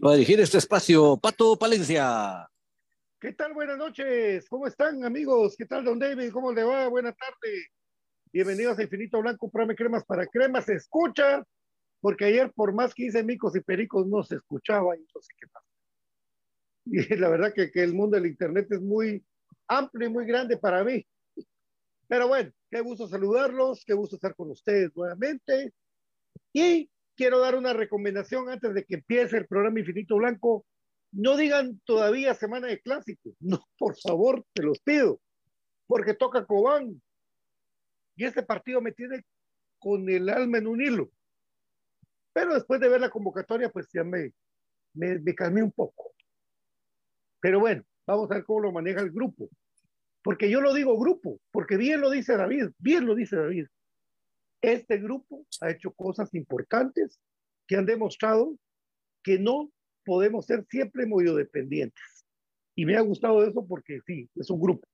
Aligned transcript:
Para 0.00 0.14
dirigir 0.14 0.38
este 0.40 0.58
espacio, 0.58 1.16
Pato 1.16 1.58
Palencia. 1.58 2.48
¿Qué 3.20 3.32
tal? 3.32 3.52
Buenas 3.52 3.78
noches. 3.78 4.46
¿Cómo 4.48 4.66
están, 4.66 5.04
amigos? 5.04 5.56
¿Qué 5.56 5.66
tal, 5.66 5.84
don 5.84 5.98
David? 5.98 6.30
¿Cómo 6.30 6.52
le 6.52 6.62
va? 6.62 6.88
Buenas 6.88 7.16
tardes. 7.16 7.66
Bienvenidos 8.32 8.78
a 8.78 8.82
Infinito 8.82 9.20
Blanco, 9.20 9.50
Prame 9.50 9.74
Cremas 9.74 10.04
para 10.04 10.26
Cremas. 10.26 10.66
Se 10.66 10.74
escucha, 10.74 11.42
porque 12.00 12.26
ayer, 12.26 12.52
por 12.52 12.72
más 12.72 12.94
que 12.94 13.06
hice 13.06 13.24
micos 13.24 13.56
y 13.56 13.60
pericos, 13.60 14.06
no 14.06 14.22
se 14.22 14.36
escuchaba 14.36 14.94
y 14.96 15.00
no 15.00 15.20
sé 15.20 15.28
qué 15.40 15.46
pasa. 15.48 15.66
Y 16.84 17.16
la 17.16 17.28
verdad 17.28 17.52
que, 17.52 17.70
que 17.70 17.82
el 17.82 17.94
mundo 17.94 18.16
del 18.16 18.26
Internet 18.26 18.68
es 18.70 18.80
muy 18.80 19.24
amplio 19.66 20.08
y 20.08 20.12
muy 20.12 20.26
grande 20.26 20.58
para 20.58 20.84
mí. 20.84 21.04
Pero 22.06 22.28
bueno, 22.28 22.52
qué 22.70 22.80
gusto 22.82 23.08
saludarlos, 23.08 23.84
qué 23.84 23.94
gusto 23.94 24.16
estar 24.16 24.34
con 24.36 24.50
ustedes 24.50 24.94
nuevamente. 24.94 25.72
Y 26.52 26.88
quiero 27.18 27.40
dar 27.40 27.56
una 27.56 27.72
recomendación 27.72 28.48
antes 28.48 28.72
de 28.72 28.84
que 28.84 28.94
empiece 28.94 29.36
el 29.36 29.48
programa 29.48 29.80
Infinito 29.80 30.16
Blanco. 30.16 30.64
No 31.10 31.36
digan 31.36 31.80
todavía 31.84 32.32
semana 32.32 32.68
de 32.68 32.80
clásico. 32.80 33.34
No, 33.40 33.60
por 33.76 33.98
favor, 33.98 34.44
te 34.54 34.62
los 34.62 34.78
pido. 34.78 35.20
Porque 35.86 36.14
toca 36.14 36.46
Cobán. 36.46 37.02
Y 38.16 38.24
este 38.24 38.42
partido 38.42 38.80
me 38.80 38.92
tiene 38.92 39.24
con 39.78 40.08
el 40.08 40.28
alma 40.28 40.58
en 40.58 40.68
un 40.68 40.80
hilo. 40.80 41.10
Pero 42.32 42.54
después 42.54 42.80
de 42.80 42.88
ver 42.88 43.00
la 43.00 43.10
convocatoria, 43.10 43.68
pues 43.68 43.88
ya 43.92 44.04
me, 44.04 44.32
me, 44.94 45.18
me 45.18 45.34
calmé 45.34 45.62
un 45.62 45.72
poco. 45.72 46.12
Pero 47.40 47.58
bueno, 47.58 47.82
vamos 48.06 48.30
a 48.30 48.34
ver 48.34 48.44
cómo 48.44 48.60
lo 48.60 48.72
maneja 48.72 49.00
el 49.00 49.10
grupo. 49.10 49.48
Porque 50.22 50.50
yo 50.50 50.60
lo 50.60 50.74
digo 50.74 50.98
grupo, 50.98 51.40
porque 51.50 51.76
bien 51.76 52.00
lo 52.00 52.10
dice 52.10 52.36
David, 52.36 52.70
bien 52.78 53.06
lo 53.06 53.14
dice 53.14 53.36
David. 53.36 53.66
Este 54.60 54.98
grupo 54.98 55.46
ha 55.60 55.70
hecho 55.70 55.92
cosas 55.92 56.34
importantes 56.34 57.20
que 57.66 57.76
han 57.76 57.86
demostrado 57.86 58.58
que 59.22 59.38
no 59.38 59.70
podemos 60.04 60.46
ser 60.46 60.64
siempre 60.68 61.06
muy 61.06 61.24
dependientes. 61.24 62.26
Y 62.74 62.86
me 62.86 62.96
ha 62.96 63.00
gustado 63.00 63.44
eso 63.44 63.66
porque 63.66 64.00
sí, 64.06 64.28
es 64.34 64.50
un 64.50 64.60
grupo. 64.60 64.86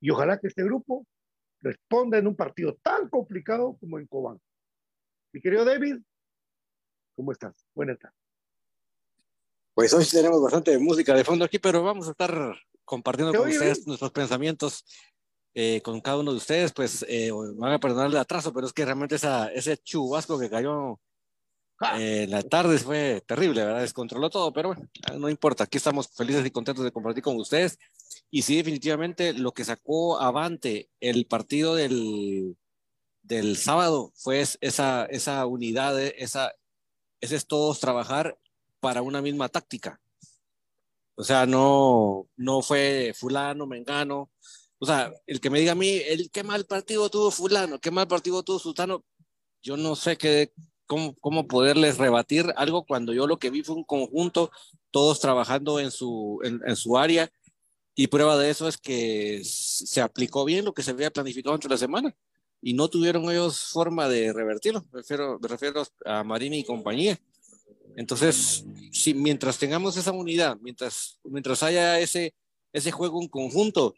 Y 0.00 0.10
ojalá 0.10 0.38
que 0.38 0.48
este 0.48 0.64
grupo 0.64 1.06
responda 1.60 2.18
en 2.18 2.26
un 2.26 2.36
partido 2.36 2.76
tan 2.82 3.08
complicado 3.08 3.76
como 3.78 3.98
en 3.98 4.06
Cobán. 4.06 4.40
Mi 5.32 5.40
querido 5.40 5.64
David, 5.64 5.98
¿cómo 7.14 7.32
estás? 7.32 7.54
Buenas 7.74 7.98
tardes. 7.98 8.18
Pues 9.74 9.92
hoy 9.94 10.04
tenemos 10.10 10.42
bastante 10.42 10.76
música 10.78 11.14
de 11.14 11.24
fondo 11.24 11.44
aquí, 11.44 11.58
pero 11.58 11.82
vamos 11.82 12.08
a 12.08 12.10
estar 12.10 12.56
compartiendo 12.84 13.32
con 13.32 13.48
ustedes 13.48 13.86
nuestros 13.86 14.10
pensamientos 14.10 14.84
eh, 15.54 15.80
con 15.82 16.00
cada 16.00 16.18
uno 16.18 16.32
de 16.32 16.38
ustedes. 16.38 16.72
Pues 16.72 17.04
eh, 17.08 17.30
van 17.32 17.72
a 17.72 17.80
perdonar 17.80 18.08
el 18.08 18.16
atraso, 18.16 18.52
pero 18.52 18.66
es 18.66 18.72
que 18.72 18.84
realmente 18.84 19.16
esa, 19.16 19.48
ese 19.48 19.76
chubasco 19.78 20.38
que 20.38 20.50
cayó 20.50 21.00
eh, 21.96 22.24
en 22.24 22.30
la 22.30 22.42
tarde 22.42 22.78
fue 22.78 23.22
terrible, 23.26 23.64
¿verdad? 23.64 23.80
Descontroló 23.82 24.30
todo, 24.30 24.52
pero 24.52 24.68
bueno, 24.74 24.88
no 25.18 25.28
importa. 25.28 25.64
Aquí 25.64 25.78
estamos 25.78 26.08
felices 26.08 26.44
y 26.44 26.50
contentos 26.50 26.84
de 26.84 26.92
compartir 26.92 27.22
con 27.22 27.36
ustedes. 27.36 27.78
Y 28.30 28.42
sí, 28.42 28.56
definitivamente 28.56 29.32
lo 29.32 29.52
que 29.52 29.64
sacó 29.64 30.20
avante 30.20 30.90
el 31.00 31.26
partido 31.26 31.74
del, 31.74 32.56
del 33.22 33.56
sábado 33.56 34.12
fue 34.16 34.40
esa, 34.40 35.04
esa 35.06 35.46
unidad, 35.46 36.00
esa, 36.00 36.52
ese 37.20 37.36
es 37.36 37.46
todos 37.46 37.80
trabajar 37.80 38.38
para 38.80 39.02
una 39.02 39.22
misma 39.22 39.48
táctica. 39.48 40.00
O 41.14 41.24
sea, 41.24 41.46
no, 41.46 42.28
no 42.36 42.62
fue 42.62 43.12
fulano, 43.14 43.66
mengano. 43.66 44.30
O 44.78 44.86
sea, 44.86 45.12
el 45.26 45.40
que 45.40 45.50
me 45.50 45.58
diga 45.58 45.72
a 45.72 45.76
mí, 45.76 45.88
el 46.06 46.30
qué 46.30 46.42
mal 46.44 46.64
partido 46.64 47.10
tuvo 47.10 47.30
fulano, 47.30 47.78
qué 47.80 47.90
mal 47.90 48.06
partido 48.06 48.42
tuvo 48.42 48.58
sultano, 48.58 49.04
yo 49.62 49.76
no 49.76 49.96
sé 49.96 50.16
qué, 50.16 50.52
cómo, 50.86 51.14
cómo 51.20 51.48
poderles 51.48 51.98
rebatir 51.98 52.52
algo 52.56 52.84
cuando 52.84 53.12
yo 53.12 53.26
lo 53.26 53.38
que 53.38 53.50
vi 53.50 53.62
fue 53.62 53.76
un 53.76 53.84
conjunto, 53.84 54.50
todos 54.90 55.20
trabajando 55.20 55.80
en 55.80 55.90
su, 55.90 56.40
en, 56.44 56.60
en 56.66 56.76
su 56.76 56.96
área, 56.96 57.30
y 57.94 58.06
prueba 58.06 58.38
de 58.38 58.50
eso 58.50 58.68
es 58.68 58.78
que 58.78 59.42
se 59.42 60.00
aplicó 60.00 60.44
bien 60.44 60.64
lo 60.64 60.72
que 60.72 60.84
se 60.84 60.92
había 60.92 61.10
planificado 61.10 61.56
entre 61.56 61.70
la 61.70 61.76
semana 61.76 62.14
y 62.62 62.72
no 62.74 62.88
tuvieron 62.88 63.24
ellos 63.24 63.70
forma 63.72 64.08
de 64.08 64.32
revertirlo. 64.32 64.84
Me 64.92 65.00
refiero, 65.00 65.38
me 65.40 65.48
refiero 65.48 65.82
a 66.04 66.22
Marini 66.22 66.60
y 66.60 66.64
compañía. 66.64 67.18
Entonces, 67.96 68.64
si 68.92 69.14
mientras 69.14 69.58
tengamos 69.58 69.96
esa 69.96 70.12
unidad, 70.12 70.56
mientras, 70.60 71.18
mientras 71.24 71.60
haya 71.64 71.98
ese, 71.98 72.34
ese 72.72 72.92
juego 72.92 73.20
en 73.20 73.26
conjunto, 73.26 73.94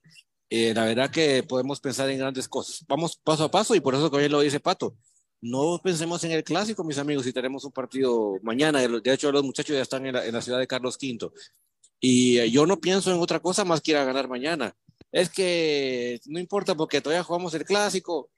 eh, 0.50 0.74
la 0.74 0.84
verdad 0.84 1.10
que 1.10 1.42
podemos 1.42 1.80
pensar 1.80 2.10
en 2.10 2.18
grandes 2.18 2.48
cosas. 2.48 2.84
Vamos 2.88 3.16
paso 3.16 3.44
a 3.44 3.50
paso 3.50 3.74
y 3.74 3.80
por 3.80 3.94
eso 3.94 4.10
que 4.10 4.16
hoy 4.18 4.28
lo 4.28 4.40
dice 4.40 4.60
Pato. 4.60 4.96
No 5.40 5.80
pensemos 5.82 6.22
en 6.24 6.32
el 6.32 6.44
clásico, 6.44 6.84
mis 6.84 6.98
amigos, 6.98 7.24
si 7.24 7.32
tenemos 7.32 7.64
un 7.64 7.72
partido 7.72 8.34
mañana. 8.42 8.80
De 8.80 9.12
hecho, 9.12 9.32
los 9.32 9.44
muchachos 9.44 9.74
ya 9.74 9.82
están 9.82 10.04
en 10.04 10.14
la, 10.14 10.42
ciudad 10.42 10.58
de 10.58 10.66
Carlos 10.66 10.98
V. 11.00 11.30
Y 12.00 12.38
eh, 12.38 12.50
yo 12.50 12.66
no 12.66 12.80
pienso 12.80 13.10
en 13.10 13.20
otra 13.20 13.40
cosa 13.40 13.64
más 13.64 13.80
que 13.80 13.92
ir 13.92 13.96
a 13.96 14.04
ganar 14.04 14.28
mañana. 14.28 14.74
Es 15.12 15.30
que 15.30 16.20
no 16.26 16.38
importa 16.38 16.74
porque 16.74 17.00
todavía 17.00 17.24
jugamos 17.24 17.54
el 17.54 17.64
clásico 17.64 18.30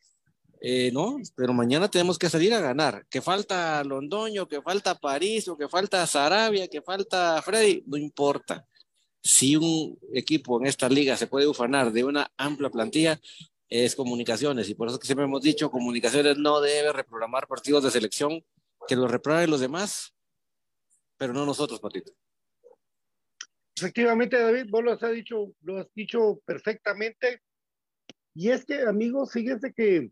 eh, 0.64 0.92
no, 0.92 1.18
pero 1.34 1.52
mañana 1.52 1.90
tenemos 1.90 2.16
que 2.16 2.30
salir 2.30 2.54
a 2.54 2.60
ganar. 2.60 3.04
Que 3.10 3.20
falta 3.20 3.82
Londoño, 3.82 4.46
que 4.46 4.62
falta 4.62 4.94
París, 4.94 5.48
o 5.48 5.56
que 5.56 5.68
falta 5.68 6.06
Sarabia, 6.06 6.68
que 6.68 6.80
falta 6.80 7.42
Freddy, 7.42 7.82
no 7.88 7.96
importa. 7.96 8.64
Si 9.22 9.56
un 9.56 9.98
equipo 10.12 10.60
en 10.60 10.66
esta 10.66 10.88
liga 10.88 11.16
se 11.16 11.26
puede 11.26 11.46
ufanar 11.46 11.92
de 11.92 12.04
una 12.04 12.32
amplia 12.36 12.70
plantilla, 12.70 13.20
es 13.68 13.94
comunicaciones. 13.94 14.68
Y 14.68 14.74
por 14.74 14.88
eso 14.88 14.98
que 14.98 15.06
siempre 15.06 15.24
hemos 15.24 15.42
dicho, 15.42 15.70
comunicaciones 15.70 16.36
no 16.36 16.60
debe 16.60 16.92
reprogramar 16.92 17.46
partidos 17.46 17.84
de 17.84 17.90
selección, 17.90 18.44
que 18.86 18.96
los 18.96 19.10
reprogramen 19.10 19.50
los 19.50 19.60
demás, 19.60 20.14
pero 21.16 21.32
no 21.32 21.46
nosotros, 21.46 21.80
Patito. 21.80 22.12
Efectivamente, 23.76 24.38
David, 24.38 24.66
vos 24.68 24.84
lo 24.84 24.92
has 24.92 25.12
dicho, 25.12 25.54
lo 25.62 25.78
has 25.78 25.86
dicho 25.94 26.40
perfectamente. 26.44 27.42
Y 28.34 28.50
es 28.50 28.64
que, 28.64 28.82
amigos, 28.82 29.32
fíjense 29.32 29.72
que 29.72 30.10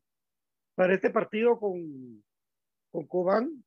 para 0.74 0.94
este 0.94 1.10
partido 1.10 1.58
con, 1.58 2.24
con 2.90 3.06
Cobán, 3.06 3.64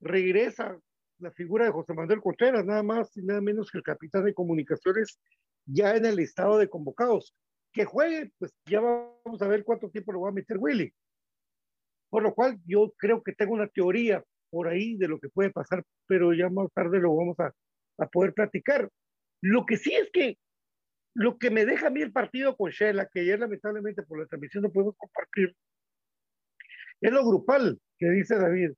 regresa 0.00 0.78
la 1.18 1.30
figura 1.32 1.64
de 1.64 1.70
José 1.70 1.94
Manuel 1.94 2.20
Contreras, 2.20 2.64
nada 2.64 2.82
más 2.82 3.16
y 3.16 3.22
nada 3.22 3.40
menos 3.40 3.70
que 3.70 3.78
el 3.78 3.84
capitán 3.84 4.24
de 4.24 4.34
comunicaciones, 4.34 5.18
ya 5.64 5.96
en 5.96 6.04
el 6.04 6.16
listado 6.16 6.58
de 6.58 6.68
convocados. 6.68 7.34
Que 7.72 7.84
juegue, 7.84 8.30
pues 8.38 8.54
ya 8.66 8.80
vamos 8.80 9.42
a 9.42 9.48
ver 9.48 9.64
cuánto 9.64 9.90
tiempo 9.90 10.12
lo 10.12 10.22
va 10.22 10.30
a 10.30 10.32
meter 10.32 10.56
Willy. 10.58 10.92
Por 12.10 12.22
lo 12.22 12.34
cual 12.34 12.58
yo 12.66 12.92
creo 12.96 13.22
que 13.22 13.32
tengo 13.32 13.54
una 13.54 13.68
teoría 13.68 14.22
por 14.50 14.68
ahí 14.68 14.96
de 14.96 15.08
lo 15.08 15.18
que 15.18 15.28
puede 15.28 15.50
pasar, 15.50 15.82
pero 16.06 16.32
ya 16.32 16.48
más 16.48 16.72
tarde 16.72 17.00
lo 17.00 17.14
vamos 17.14 17.38
a, 17.40 17.52
a 17.98 18.06
poder 18.08 18.32
platicar. 18.32 18.88
Lo 19.42 19.66
que 19.66 19.76
sí 19.76 19.92
es 19.92 20.10
que 20.12 20.38
lo 21.14 21.38
que 21.38 21.50
me 21.50 21.64
deja 21.64 21.88
a 21.88 21.90
mí 21.90 22.02
el 22.02 22.12
partido 22.12 22.56
con 22.56 22.70
Shela, 22.70 23.08
que 23.12 23.20
ayer 23.20 23.38
lamentablemente 23.38 24.02
por 24.02 24.20
la 24.20 24.26
transmisión 24.26 24.62
no 24.62 24.70
podemos 24.70 24.96
compartir, 24.96 25.54
es 27.00 27.12
lo 27.12 27.26
grupal 27.26 27.80
que 27.98 28.10
dice 28.10 28.36
David. 28.36 28.72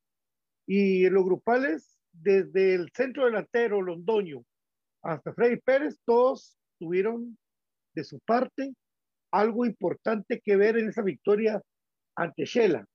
Y 0.67 1.09
lo 1.09 1.25
grupal 1.25 1.65
es 1.65 1.98
desde 2.21 2.75
el 2.75 2.91
centro 2.95 3.27
delantero, 3.27 3.83
Londoño, 3.83 4.45
hasta 5.03 5.33
Freddy 5.33 5.59
Pérez, 5.61 5.99
todos 6.05 6.59
tuvieron 6.79 7.39
de 7.95 8.05
su 8.05 8.19
parte 8.21 8.75
algo 9.31 9.67
importante 9.67 10.41
que 10.41 10.57
ver 10.57 10.79
en 10.79 10.89
esa 10.89 11.03
victoria 11.03 11.61
ante 12.17 12.45
Shela. 12.45 12.87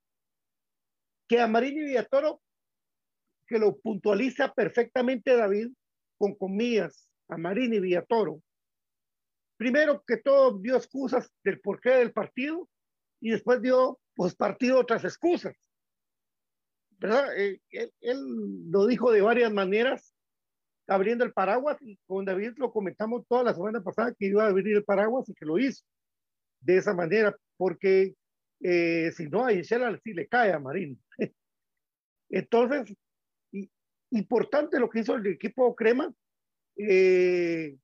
Que 1.28 1.40
a 1.40 1.48
Marini 1.48 1.84
Villatoro, 1.84 2.42
que 3.48 3.60
lo 3.60 3.78
puntualiza 3.78 4.54
perfectamente 4.54 5.36
David, 5.36 5.70
con 6.18 6.36
comillas, 6.36 7.10
a 7.30 7.38
Marini 7.38 7.80
Villatoro. 7.80 8.42
Primero 9.58 10.04
que 10.06 10.18
todo 10.18 10.58
dio 10.60 10.76
excusas 10.76 11.32
del 11.44 11.60
porqué 11.62 11.92
del 11.92 12.12
partido 12.12 12.70
y 13.22 13.32
después 13.32 13.62
dio 13.62 14.00
pues 14.16 14.36
partido 14.36 14.80
otras 14.80 15.04
excusas. 15.04 15.56
¿Verdad? 17.04 17.38
Eh, 17.38 17.60
él, 18.00 18.72
lo 18.72 18.88
dijo 18.88 19.12
de 19.12 19.20
varias 19.20 19.52
maneras, 19.52 20.16
abriendo 20.88 21.26
el 21.26 21.34
paraguas, 21.34 21.78
y 21.82 21.98
con 22.06 22.24
David 22.24 22.54
lo 22.56 22.72
comentamos 22.72 23.28
toda 23.28 23.44
la 23.44 23.54
semana 23.54 23.84
pasada 23.84 24.16
que 24.18 24.28
iba 24.28 24.46
a 24.46 24.48
abrir 24.48 24.78
el 24.78 24.86
paraguas 24.86 25.28
y 25.28 25.34
que 25.34 25.46
lo 25.46 25.60
hizo 25.60 25.84
de 26.62 26.78
esa 26.78 26.94
manera, 26.94 27.36
porque 27.58 28.16
eh, 28.62 29.12
si 29.12 29.28
no, 29.28 29.46
a 29.46 29.52
Gisela 29.52 30.00
sí 30.02 30.14
le 30.14 30.30
cae 30.30 30.54
a 30.54 30.60
Marín. 30.60 30.98
Entonces, 32.30 32.96
importante 34.12 34.80
lo 34.80 34.90
que 34.90 35.02
hizo 35.02 35.16
el 35.16 35.28
equipo 35.28 35.76
Crema. 35.76 36.10
Eh, 36.78 37.76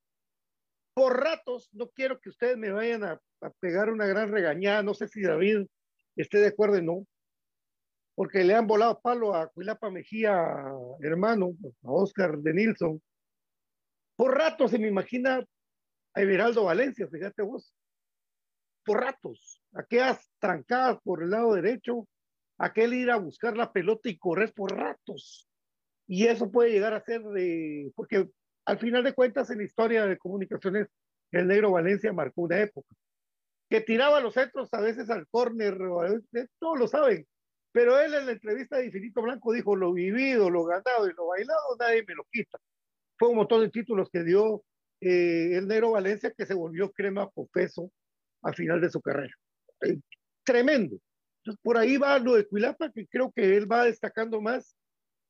por 0.93 1.21
ratos, 1.21 1.67
no 1.73 1.89
quiero 1.89 2.21
que 2.21 2.29
ustedes 2.29 2.57
me 2.57 2.71
vayan 2.71 3.03
a, 3.03 3.21
a, 3.41 3.49
pegar 3.59 3.89
una 3.89 4.05
gran 4.05 4.31
regañada, 4.31 4.81
no 4.81 4.93
sé 4.93 5.09
si 5.09 5.21
David 5.21 5.67
esté 6.15 6.38
de 6.38 6.47
acuerdo 6.47 6.81
no, 6.81 7.05
porque 8.19 8.43
le 8.43 8.53
han 8.53 8.67
volado 8.67 8.99
palo 8.99 9.33
a 9.33 9.47
Cuilapa 9.47 9.89
Mejía, 9.89 10.45
hermano, 10.99 11.55
a 11.83 11.89
Oscar 11.89 12.38
de 12.39 12.53
Nilsson. 12.53 13.01
Por 14.17 14.38
ratos 14.38 14.71
se 14.71 14.77
me 14.77 14.89
imagina 14.89 15.41
a 16.13 16.21
Everaldo 16.21 16.65
Valencia, 16.65 17.07
fíjate 17.07 17.43
vos. 17.43 17.73
Por 18.83 18.99
ratos, 18.99 19.63
aquellas 19.73 20.29
trancadas 20.38 20.99
por 21.01 21.23
el 21.23 21.29
lado 21.29 21.53
derecho, 21.53 22.09
aquel 22.57 22.93
ir 22.93 23.09
a 23.09 23.15
buscar 23.15 23.55
la 23.55 23.71
pelota 23.71 24.09
y 24.09 24.17
correr 24.17 24.53
por 24.53 24.75
ratos. 24.75 25.47
Y 26.05 26.25
eso 26.25 26.51
puede 26.51 26.71
llegar 26.71 26.93
a 26.93 27.05
ser 27.05 27.23
de, 27.23 27.89
porque 27.95 28.27
al 28.65 28.79
final 28.79 29.05
de 29.05 29.13
cuentas 29.13 29.49
en 29.49 29.59
la 29.59 29.63
historia 29.63 30.05
de 30.05 30.17
comunicaciones, 30.17 30.89
el 31.31 31.47
negro 31.47 31.71
Valencia 31.71 32.11
marcó 32.11 32.41
una 32.41 32.59
época 32.59 32.93
que 33.69 33.79
tiraba 33.79 34.19
los 34.19 34.33
centros 34.33 34.73
a 34.73 34.81
veces 34.81 35.09
al 35.09 35.25
córner, 35.29 35.77
todos 36.59 36.77
lo 36.77 36.85
saben, 36.85 37.25
pero 37.71 37.99
él 37.99 38.13
en 38.13 38.25
la 38.25 38.31
entrevista 38.31 38.77
de 38.77 38.85
Infinito 38.85 39.21
Blanco 39.21 39.53
dijo, 39.53 39.75
lo 39.75 39.93
vivido, 39.93 40.49
lo 40.49 40.65
ganado 40.65 41.07
y 41.07 41.13
lo 41.13 41.27
bailado, 41.27 41.75
nadie 41.79 42.03
me 42.07 42.15
lo 42.15 42.25
quita. 42.31 42.57
Fue 43.17 43.29
un 43.29 43.35
montón 43.35 43.61
de 43.61 43.69
títulos 43.69 44.09
que 44.11 44.23
dio 44.23 44.63
eh, 45.01 45.57
el 45.57 45.67
Negro 45.67 45.91
Valencia 45.91 46.33
que 46.35 46.45
se 46.45 46.53
volvió 46.53 46.91
crema 46.91 47.29
peso 47.53 47.91
al 48.41 48.55
final 48.55 48.81
de 48.81 48.89
su 48.89 49.01
carrera. 49.01 49.33
Eh, 49.81 49.99
tremendo. 50.43 50.97
Entonces, 51.39 51.61
por 51.61 51.77
ahí 51.77 51.97
va 51.97 52.19
lo 52.19 52.35
de 52.35 52.47
Cuilapa, 52.47 52.91
que 52.91 53.07
creo 53.07 53.31
que 53.31 53.55
él 53.55 53.71
va 53.71 53.85
destacando 53.85 54.41
más 54.41 54.75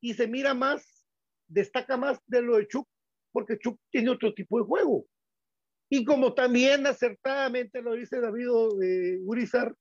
y 0.00 0.14
se 0.14 0.26
mira 0.26 0.54
más, 0.54 1.06
destaca 1.46 1.96
más 1.96 2.18
de 2.26 2.42
lo 2.42 2.56
de 2.56 2.66
Chuck, 2.66 2.88
porque 3.32 3.58
Chuck 3.58 3.78
tiene 3.90 4.10
otro 4.10 4.32
tipo 4.32 4.58
de 4.58 4.64
juego. 4.64 5.06
Y 5.88 6.04
como 6.04 6.34
también 6.34 6.86
acertadamente 6.86 7.82
lo 7.82 7.94
dice 7.94 8.20
David 8.20 8.46
eh, 8.82 9.18
Urizar, 9.24 9.74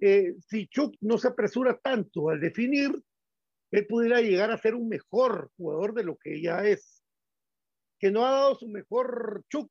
eh, 0.00 0.34
si 0.48 0.66
Chuck 0.68 0.94
no 1.00 1.18
se 1.18 1.28
apresura 1.28 1.78
tanto 1.78 2.30
al 2.30 2.40
definir, 2.40 2.90
él 3.70 3.86
pudiera 3.86 4.20
llegar 4.20 4.50
a 4.50 4.58
ser 4.58 4.74
un 4.74 4.88
mejor 4.88 5.50
jugador 5.56 5.94
de 5.94 6.04
lo 6.04 6.16
que 6.16 6.40
ya 6.40 6.64
es. 6.64 7.02
Que 7.98 8.10
no 8.10 8.26
ha 8.26 8.30
dado 8.30 8.54
su 8.54 8.68
mejor 8.68 9.44
Chuck, 9.48 9.70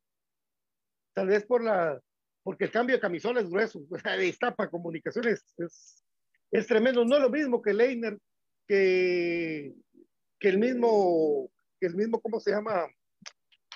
tal 1.13 1.27
vez 1.27 1.45
por 1.45 1.63
la, 1.63 2.01
porque 2.43 2.65
el 2.65 2.71
cambio 2.71 2.95
de 2.95 3.01
camisola 3.01 3.41
es 3.41 3.49
grueso, 3.49 3.81
destapa 4.19 4.69
comunicaciones, 4.69 5.43
es, 5.57 6.03
es 6.51 6.67
tremendo. 6.67 7.03
No 7.03 7.15
es 7.15 7.21
lo 7.21 7.29
mismo 7.29 7.61
que 7.61 7.73
Leiner, 7.73 8.17
que, 8.67 9.73
que 10.39 10.49
el 10.49 10.59
mismo, 10.59 11.49
que 11.79 11.87
el 11.87 11.95
mismo, 11.95 12.21
¿cómo 12.21 12.39
se 12.39 12.51
llama? 12.51 12.87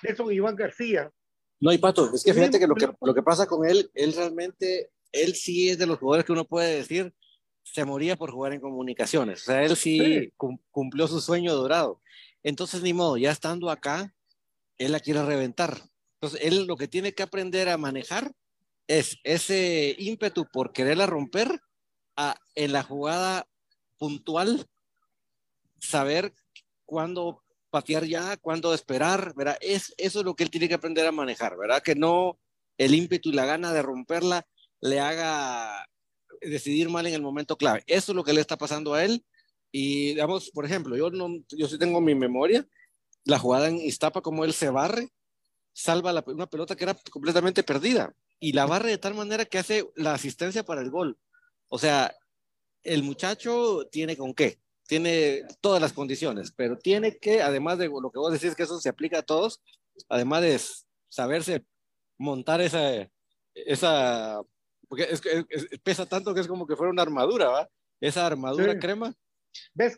Nelson 0.02 0.32
Iván 0.32 0.56
García. 0.56 1.10
No, 1.60 1.72
y 1.72 1.78
Pato, 1.78 2.14
es 2.14 2.24
que 2.24 2.32
fíjate 2.32 2.58
que 2.58 2.66
lo 2.66 2.74
que, 2.74 2.88
lo 3.00 3.14
que 3.14 3.22
pasa 3.22 3.46
con 3.46 3.68
él, 3.68 3.90
él 3.92 4.14
realmente, 4.14 4.90
él 5.12 5.34
sí 5.34 5.70
es 5.70 5.78
de 5.78 5.86
los 5.86 5.98
jugadores 5.98 6.24
que 6.24 6.32
uno 6.32 6.44
puede 6.44 6.76
decir, 6.76 7.14
se 7.62 7.84
moría 7.84 8.16
por 8.16 8.30
jugar 8.30 8.52
en 8.52 8.60
comunicaciones. 8.60 9.42
O 9.42 9.44
sea, 9.46 9.62
él 9.64 9.76
sí, 9.76 10.32
cumplió 10.70 11.06
su 11.06 11.20
sueño 11.20 11.54
dorado. 11.54 12.00
Entonces, 12.42 12.82
ni 12.82 12.92
modo, 12.92 13.16
ya 13.16 13.30
estando 13.30 13.70
acá, 13.70 14.14
él 14.78 14.92
la 14.92 15.00
quiere 15.00 15.24
reventar. 15.24 15.80
Entonces, 16.20 16.40
él 16.42 16.66
lo 16.66 16.76
que 16.76 16.88
tiene 16.88 17.12
que 17.12 17.22
aprender 17.22 17.68
a 17.68 17.76
manejar 17.76 18.32
es 18.86 19.18
ese 19.22 19.94
ímpetu 19.98 20.46
por 20.52 20.72
quererla 20.72 21.06
romper 21.06 21.60
a, 22.16 22.36
en 22.54 22.72
la 22.72 22.82
jugada 22.82 23.46
puntual, 23.98 24.66
saber 25.78 26.34
cuándo 26.86 27.42
patear 27.70 28.04
ya, 28.04 28.36
cuándo 28.36 28.74
esperar, 28.74 29.32
¿verdad? 29.36 29.56
Es, 29.60 29.94
eso 29.96 30.20
es 30.20 30.24
lo 30.24 30.34
que 30.34 30.42
él 30.42 30.50
tiene 30.50 30.68
que 30.68 30.74
aprender 30.74 31.06
a 31.06 31.12
manejar, 31.12 31.56
¿verdad? 31.56 31.82
Que 31.82 31.94
no 31.94 32.38
el 32.78 32.94
ímpetu 32.94 33.28
y 33.28 33.32
la 33.32 33.46
gana 33.46 33.72
de 33.72 33.82
romperla 33.82 34.46
le 34.80 35.00
haga 35.00 35.86
decidir 36.40 36.88
mal 36.88 37.06
en 37.06 37.14
el 37.14 37.22
momento 37.22 37.56
clave. 37.56 37.82
Eso 37.86 38.12
es 38.12 38.16
lo 38.16 38.24
que 38.24 38.32
le 38.32 38.40
está 38.40 38.56
pasando 38.56 38.94
a 38.94 39.04
él. 39.04 39.24
Y 39.72 40.08
digamos, 40.10 40.50
por 40.50 40.64
ejemplo, 40.64 40.96
yo, 40.96 41.10
no, 41.10 41.28
yo 41.50 41.68
sí 41.68 41.78
tengo 41.78 42.00
mi 42.00 42.14
memoria, 42.14 42.66
la 43.24 43.38
jugada 43.38 43.68
en 43.68 43.76
Iztapa, 43.76 44.20
como 44.20 44.44
él 44.44 44.52
se 44.52 44.70
barre, 44.70 45.08
salva 45.72 46.24
una 46.26 46.48
pelota 46.48 46.74
que 46.74 46.84
era 46.84 46.96
completamente 47.10 47.62
perdida 47.62 48.14
y 48.40 48.52
la 48.52 48.66
barre 48.66 48.90
de 48.90 48.98
tal 48.98 49.14
manera 49.14 49.44
que 49.44 49.58
hace 49.58 49.88
la 49.94 50.14
asistencia 50.14 50.64
para 50.64 50.80
el 50.80 50.90
gol. 50.90 51.18
O 51.68 51.78
sea, 51.78 52.12
el 52.82 53.02
muchacho 53.02 53.86
tiene 53.92 54.16
con 54.16 54.34
qué, 54.34 54.58
tiene 54.86 55.42
todas 55.60 55.80
las 55.80 55.92
condiciones, 55.92 56.50
pero 56.50 56.78
tiene 56.78 57.18
que, 57.18 57.42
además 57.42 57.78
de 57.78 57.88
lo 57.88 58.10
que 58.10 58.18
vos 58.18 58.32
decís, 58.32 58.56
que 58.56 58.64
eso 58.64 58.80
se 58.80 58.88
aplica 58.88 59.18
a 59.18 59.22
todos, 59.22 59.60
además 60.08 60.42
de 60.42 60.60
saberse 61.08 61.64
montar 62.18 62.60
esa, 62.60 63.08
esa 63.54 64.42
porque 64.90 65.04
es, 65.08 65.22
pesa 65.84 66.04
tanto 66.04 66.34
que 66.34 66.40
es 66.40 66.48
como 66.48 66.66
que 66.66 66.74
fuera 66.74 66.90
una 66.90 67.02
armadura, 67.02 67.48
¿va? 67.48 67.70
Esa 68.00 68.26
armadura 68.26 68.76
crema. 68.76 69.14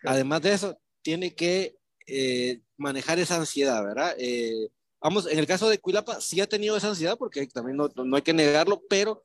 Además 0.04 0.42
de 0.42 0.52
eso, 0.52 0.78
tiene 1.00 1.34
que 1.34 1.78
eh, 2.06 2.60
manejar 2.76 3.18
esa 3.18 3.36
ansiedad, 3.36 3.82
¿verdad? 3.82 4.14
Eh, 4.18 4.68
vamos, 5.00 5.26
en 5.26 5.38
el 5.38 5.46
caso 5.46 5.70
de 5.70 5.78
Cuilapa, 5.78 6.20
sí 6.20 6.42
ha 6.42 6.46
tenido 6.46 6.76
esa 6.76 6.90
ansiedad, 6.90 7.16
porque 7.16 7.46
también 7.46 7.78
no, 7.78 7.88
no, 7.94 8.16
hay 8.16 8.22
que 8.22 8.34
negarlo, 8.34 8.82
pero 8.86 9.24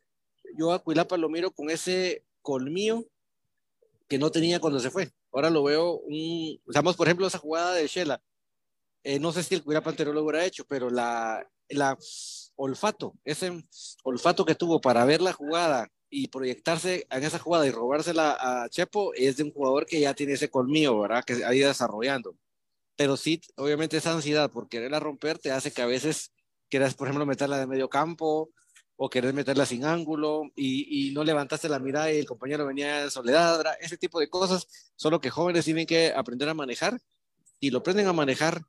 yo 0.57 0.71
a 0.71 0.79
Cuilapa 0.79 1.17
lo 1.17 1.27
miro 1.27 1.51
con 1.51 1.69
ese 1.69 2.23
colmillo 2.41 3.05
que 4.07 4.17
no 4.17 4.31
tenía 4.31 4.61
cuando 4.61 4.79
se 4.79 4.89
fue. 4.89 5.11
Ahora 5.33 5.49
lo 5.49 5.63
veo, 5.63 5.97
un, 5.97 6.61
digamos, 6.65 6.95
por 6.95 7.07
ejemplo, 7.07 7.27
esa 7.27 7.39
jugada 7.39 7.73
de 7.73 7.87
Shela. 7.87 8.21
Eh, 9.03 9.19
no 9.19 9.33
sé 9.33 9.43
si 9.43 9.53
el 9.53 9.63
Cuilapa 9.65 9.89
anterior 9.89 10.15
lo 10.15 10.23
hubiera 10.23 10.45
hecho, 10.45 10.63
pero 10.65 10.89
la, 10.89 11.45
la 11.69 11.97
olfato, 12.55 13.13
ese 13.23 13.63
olfato 14.03 14.45
que 14.45 14.55
tuvo 14.55 14.81
para 14.81 15.05
ver 15.05 15.21
la 15.21 15.33
jugada 15.33 15.89
y 16.09 16.27
proyectarse 16.27 17.05
en 17.09 17.23
esa 17.23 17.39
jugada 17.39 17.67
y 17.67 17.71
robársela 17.71 18.37
a 18.39 18.69
Chepo 18.69 19.13
es 19.13 19.37
de 19.37 19.43
un 19.43 19.51
jugador 19.51 19.85
que 19.85 19.99
ya 19.99 20.13
tiene 20.13 20.33
ese 20.33 20.49
colmillo, 20.49 20.99
¿verdad? 20.99 21.23
Que 21.23 21.43
ha 21.45 21.53
ido 21.53 21.67
desarrollando. 21.67 22.35
Pero 22.95 23.17
sí, 23.17 23.41
obviamente 23.55 23.97
esa 23.97 24.13
ansiedad 24.13 24.51
por 24.51 24.69
quererla 24.69 24.99
romper 24.99 25.37
te 25.37 25.51
hace 25.51 25.71
que 25.71 25.81
a 25.81 25.85
veces 25.85 26.31
quieras, 26.69 26.95
por 26.95 27.07
ejemplo, 27.07 27.25
meterla 27.25 27.59
de 27.59 27.67
medio 27.67 27.89
campo 27.89 28.49
o 28.95 29.09
querés 29.09 29.33
meterla 29.33 29.65
sin 29.65 29.85
ángulo 29.85 30.43
y, 30.55 31.11
no 31.13 31.23
levantaste 31.23 31.69
la 31.69 31.79
mirada 31.79 32.11
y 32.11 32.17
el 32.17 32.25
compañero 32.25 32.65
venía 32.65 33.03
en 33.03 33.11
soledad, 33.11 33.63
ese 33.79 33.97
tipo 33.97 34.19
de 34.19 34.29
cosas, 34.29 34.67
solo 34.95 35.21
que 35.21 35.29
jóvenes 35.29 35.65
tienen 35.65 35.85
que 35.85 36.11
aprender 36.11 36.49
a 36.49 36.55
manejar 36.55 36.99
y 37.59 37.69
lo 37.69 37.79
aprenden 37.79 38.07
a 38.07 38.13
manejar 38.13 38.61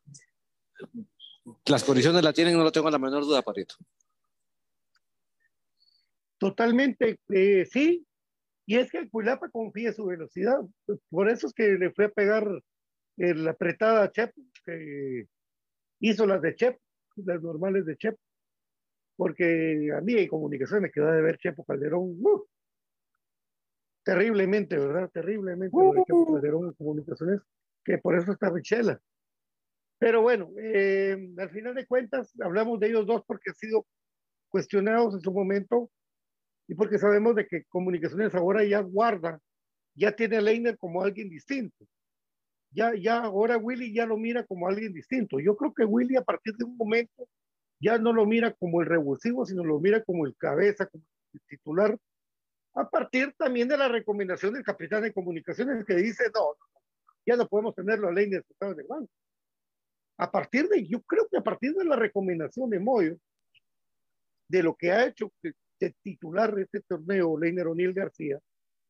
las 1.66 1.84
condiciones 1.84 2.22
la 2.22 2.32
tienen, 2.32 2.56
no 2.56 2.64
lo 2.64 2.72
tengo 2.72 2.90
la 2.90 2.98
menor 2.98 3.22
duda, 3.24 3.42
Parito. 3.42 3.76
Totalmente, 6.38 7.18
eh, 7.30 7.66
sí. 7.66 8.06
Y 8.66 8.76
es 8.76 8.90
que 8.90 8.98
el 8.98 9.10
Cuilapa 9.10 9.48
confía 9.48 9.88
en 9.88 9.94
su 9.94 10.04
velocidad. 10.04 10.60
Por 11.10 11.28
eso 11.30 11.46
es 11.46 11.54
que 11.54 11.70
le 11.78 11.90
fue 11.90 12.06
a 12.06 12.10
pegar 12.10 12.46
la 13.16 13.50
apretada 13.50 14.04
a 14.04 14.12
Chep, 14.12 14.32
que 14.64 15.26
hizo 16.00 16.26
las 16.26 16.42
de 16.42 16.54
Chep, 16.54 16.78
las 17.16 17.42
normales 17.42 17.86
de 17.86 17.96
Chep. 17.96 18.16
Porque 19.16 19.90
a 19.96 20.00
mí 20.00 20.14
en 20.14 20.28
comunicación 20.28 20.82
me 20.82 20.90
quedó 20.90 21.10
de 21.10 21.22
ver 21.22 21.38
Chepo 21.38 21.64
Calderón. 21.64 22.18
Uh, 22.20 22.44
terriblemente, 24.04 24.78
¿verdad? 24.78 25.10
Terriblemente 25.10 25.76
Chepo 26.06 26.34
Calderón 26.34 26.66
en 26.66 26.72
comunicaciones, 26.74 27.40
que 27.84 27.98
por 27.98 28.16
eso 28.16 28.30
está 28.30 28.50
Richela. 28.50 29.00
Pero 29.98 30.22
bueno, 30.22 30.50
eh, 30.60 31.16
al 31.38 31.50
final 31.50 31.74
de 31.74 31.86
cuentas, 31.86 32.32
hablamos 32.40 32.78
de 32.78 32.88
ellos 32.88 33.06
dos 33.06 33.22
porque 33.26 33.50
han 33.50 33.56
sido 33.56 33.86
cuestionados 34.48 35.14
en 35.14 35.20
su 35.20 35.32
momento 35.32 35.90
y 36.68 36.74
porque 36.74 36.98
sabemos 36.98 37.34
de 37.34 37.46
que 37.46 37.64
Comunicaciones 37.64 38.34
ahora 38.34 38.64
ya 38.64 38.80
guarda, 38.80 39.40
ya 39.94 40.12
tiene 40.12 40.36
a 40.36 40.40
Leiner 40.40 40.78
como 40.78 41.02
alguien 41.02 41.28
distinto. 41.28 41.84
Ya, 42.70 42.92
ya 42.94 43.18
ahora 43.24 43.56
Willy 43.56 43.92
ya 43.92 44.06
lo 44.06 44.16
mira 44.16 44.44
como 44.44 44.68
alguien 44.68 44.92
distinto. 44.92 45.40
Yo 45.40 45.56
creo 45.56 45.72
que 45.74 45.84
Willy 45.84 46.16
a 46.16 46.22
partir 46.22 46.54
de 46.54 46.64
un 46.64 46.76
momento 46.76 47.26
ya 47.80 47.98
no 47.98 48.12
lo 48.12 48.26
mira 48.26 48.52
como 48.52 48.80
el 48.82 48.86
revulsivo, 48.86 49.46
sino 49.46 49.64
lo 49.64 49.80
mira 49.80 50.04
como 50.04 50.26
el 50.26 50.36
cabeza, 50.36 50.86
como 50.86 51.04
el 51.32 51.40
titular, 51.48 51.98
a 52.74 52.88
partir 52.88 53.34
también 53.36 53.68
de 53.68 53.78
la 53.78 53.88
recomendación 53.88 54.52
del 54.54 54.62
capitán 54.62 55.02
de 55.02 55.12
comunicaciones 55.12 55.84
que 55.84 55.94
dice, 55.94 56.24
no, 56.34 56.56
ya 57.26 57.36
no 57.36 57.48
podemos 57.48 57.74
tenerlo 57.74 58.08
a 58.08 58.12
Leiner 58.12 58.44
sentado 58.44 58.72
en 58.72 58.80
el 58.80 58.86
banco 58.86 59.10
a 60.18 60.30
partir 60.30 60.68
de, 60.68 60.86
yo 60.86 61.00
creo 61.02 61.28
que 61.30 61.38
a 61.38 61.42
partir 61.42 61.72
de 61.74 61.84
la 61.84 61.96
recomendación 61.96 62.68
de 62.68 62.80
Moyo, 62.80 63.16
de 64.48 64.62
lo 64.62 64.74
que 64.74 64.90
ha 64.90 65.06
hecho 65.06 65.32
de, 65.42 65.54
titular 66.02 66.52
de 66.54 66.62
este 66.62 66.80
torneo 66.80 67.38
Leiner 67.38 67.68
O'Neill 67.68 67.94
García, 67.94 68.38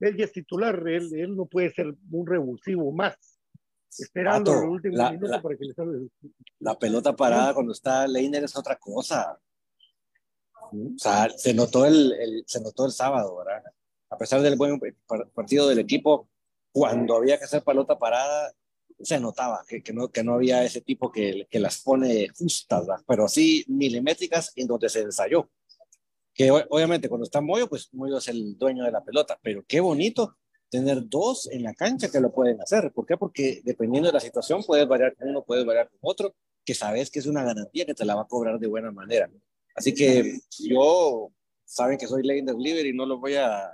él 0.00 0.16
ya 0.16 0.24
es 0.24 0.32
titular, 0.32 0.82
él, 0.88 1.12
él 1.14 1.36
no 1.36 1.44
puede 1.44 1.70
ser 1.70 1.94
un 2.10 2.26
revulsivo 2.26 2.90
más, 2.92 3.16
esperando 3.98 4.52
el 4.52 4.68
último 4.68 5.10
minuto 5.10 5.42
para 5.42 5.56
que 5.56 5.64
le 5.66 5.74
salga. 5.74 5.98
La 6.60 6.78
pelota 6.78 7.14
parada 7.14 7.52
cuando 7.52 7.72
está 7.72 8.06
Leiner 8.06 8.44
es 8.44 8.56
otra 8.56 8.76
cosa. 8.76 9.38
O 10.70 10.98
sea, 10.98 11.28
se 11.30 11.52
notó 11.52 11.84
el, 11.84 12.12
el, 12.12 12.44
se 12.46 12.60
notó 12.60 12.86
el 12.86 12.92
sábado, 12.92 13.36
¿verdad? 13.36 13.64
A 14.10 14.16
pesar 14.16 14.40
del 14.40 14.56
buen 14.56 14.80
partido 15.34 15.68
del 15.68 15.78
equipo, 15.78 16.28
cuando 16.72 17.16
había 17.16 17.38
que 17.38 17.44
hacer 17.44 17.62
pelota 17.62 17.98
parada, 17.98 18.54
se 19.00 19.20
notaba 19.20 19.64
que, 19.66 19.82
que, 19.82 19.92
no, 19.92 20.08
que 20.08 20.24
no 20.24 20.34
había 20.34 20.64
ese 20.64 20.80
tipo 20.80 21.10
que, 21.10 21.46
que 21.50 21.60
las 21.60 21.82
pone 21.82 22.28
justas, 22.28 22.86
pero 23.06 23.28
sí 23.28 23.64
milimétricas 23.68 24.52
en 24.56 24.66
donde 24.66 24.88
se 24.88 25.00
ensayó. 25.00 25.50
Que 26.34 26.50
obviamente 26.50 27.08
cuando 27.08 27.24
está 27.24 27.40
Moyo, 27.40 27.68
pues 27.68 27.88
Moyo 27.92 28.18
es 28.18 28.28
el 28.28 28.56
dueño 28.56 28.84
de 28.84 28.92
la 28.92 29.04
pelota, 29.04 29.38
pero 29.42 29.64
qué 29.66 29.80
bonito 29.80 30.36
tener 30.70 31.08
dos 31.08 31.48
en 31.50 31.62
la 31.62 31.74
cancha 31.74 32.10
que 32.10 32.20
lo 32.20 32.32
pueden 32.32 32.60
hacer. 32.60 32.92
¿Por 32.92 33.06
qué? 33.06 33.16
Porque 33.16 33.60
dependiendo 33.64 34.08
de 34.08 34.12
la 34.12 34.20
situación, 34.20 34.62
puedes 34.64 34.86
variar 34.86 35.16
con 35.16 35.28
uno, 35.28 35.44
puedes 35.44 35.64
variar 35.64 35.88
con 35.88 35.98
otro, 36.02 36.34
que 36.64 36.74
sabes 36.74 37.10
que 37.10 37.18
es 37.18 37.26
una 37.26 37.42
garantía 37.42 37.86
que 37.86 37.94
te 37.94 38.04
la 38.04 38.14
va 38.14 38.22
a 38.22 38.28
cobrar 38.28 38.58
de 38.58 38.66
buena 38.66 38.92
manera. 38.92 39.30
Así 39.74 39.94
que 39.94 40.38
yo, 40.58 41.30
saben 41.64 41.98
que 41.98 42.06
soy 42.06 42.22
Legend 42.22 42.58
Liver 42.58 42.86
y 42.86 42.92
no 42.92 43.06
lo 43.06 43.18
voy 43.18 43.36
a 43.36 43.72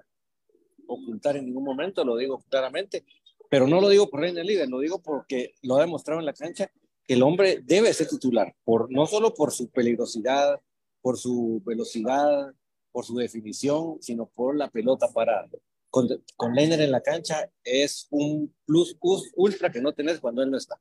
ocultar 0.86 1.36
en 1.36 1.46
ningún 1.46 1.64
momento, 1.64 2.04
lo 2.04 2.16
digo 2.16 2.42
claramente. 2.48 3.04
Pero 3.50 3.66
no 3.66 3.80
lo 3.80 3.88
digo 3.88 4.08
por 4.08 4.20
Reina 4.20 4.42
Líder, 4.42 4.68
lo 4.68 4.80
digo 4.80 5.02
porque 5.02 5.54
lo 5.62 5.76
ha 5.76 5.80
demostrado 5.80 6.20
en 6.20 6.26
la 6.26 6.32
cancha 6.32 6.70
que 7.06 7.14
el 7.14 7.22
hombre 7.22 7.60
debe 7.62 7.92
ser 7.92 8.08
titular, 8.08 8.54
no 8.88 9.06
solo 9.06 9.34
por 9.34 9.52
su 9.52 9.70
peligrosidad, 9.70 10.60
por 11.02 11.18
su 11.18 11.62
velocidad, 11.64 12.54
por 12.90 13.04
su 13.04 13.16
definición, 13.16 13.98
sino 14.00 14.26
por 14.26 14.56
la 14.56 14.70
pelota 14.70 15.08
parada. 15.12 15.48
Con, 15.90 16.08
con 16.36 16.54
Leiner 16.54 16.80
en 16.80 16.90
la 16.90 17.02
cancha 17.02 17.50
es 17.62 18.08
un 18.10 18.54
plus 18.64 18.96
ultra 19.34 19.70
que 19.70 19.80
no 19.80 19.92
tenés 19.92 20.18
cuando 20.18 20.42
él 20.42 20.50
no 20.50 20.56
está. 20.56 20.80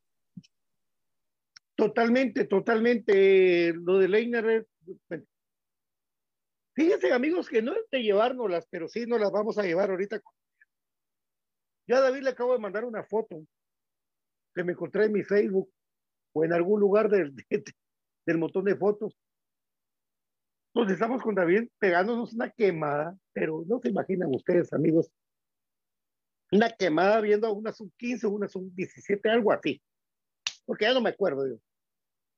Totalmente, 1.75 2.45
totalmente. 2.45 3.73
Lo 3.73 3.99
de 3.99 4.07
Leiner 4.07 4.45
es... 4.49 4.65
Fíjense, 6.75 7.11
amigos, 7.11 7.49
que 7.49 7.61
no 7.61 7.73
es 7.73 7.89
de 7.91 8.01
llevárnoslas, 8.01 8.65
pero 8.69 8.87
sí 8.87 9.05
nos 9.05 9.19
las 9.19 9.31
vamos 9.31 9.57
a 9.57 9.63
llevar 9.63 9.91
ahorita 9.91 10.21
ya 11.87 11.97
a 11.97 12.01
David 12.01 12.23
le 12.23 12.29
acabo 12.29 12.53
de 12.53 12.59
mandar 12.59 12.85
una 12.85 13.03
foto 13.03 13.45
que 14.53 14.63
me 14.63 14.73
encontré 14.73 15.05
en 15.05 15.13
mi 15.13 15.23
Facebook 15.23 15.71
o 16.33 16.43
en 16.43 16.53
algún 16.53 16.79
lugar 16.79 17.09
del, 17.09 17.33
del 18.25 18.37
montón 18.37 18.65
de 18.65 18.75
fotos. 18.75 19.17
Entonces 20.73 20.95
estamos 20.95 21.21
con 21.21 21.35
David 21.35 21.69
pegándonos 21.77 22.33
una 22.33 22.49
quemada, 22.49 23.17
pero 23.31 23.63
no 23.67 23.79
se 23.79 23.89
imaginan 23.89 24.33
ustedes, 24.33 24.73
amigos, 24.73 25.11
una 26.51 26.69
quemada 26.69 27.19
viendo 27.21 27.47
a 27.47 27.51
una 27.51 27.71
sub 27.71 27.91
15, 27.97 28.27
una 28.27 28.47
sub 28.47 28.73
17, 28.73 29.29
algo 29.29 29.51
así. 29.51 29.81
Porque 30.65 30.85
ya 30.85 30.93
no 30.93 31.01
me 31.01 31.09
acuerdo 31.09 31.47
yo. 31.47 31.55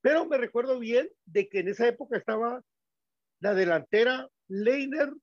Pero 0.02 0.26
me 0.26 0.38
recuerdo 0.38 0.80
bien 0.80 1.10
de 1.26 1.48
que 1.48 1.60
en 1.60 1.70
esa 1.70 1.88
época 1.88 2.18
estaba 2.18 2.62
la 3.40 3.54
delantera 3.54 4.30
Leiner, 4.48 5.14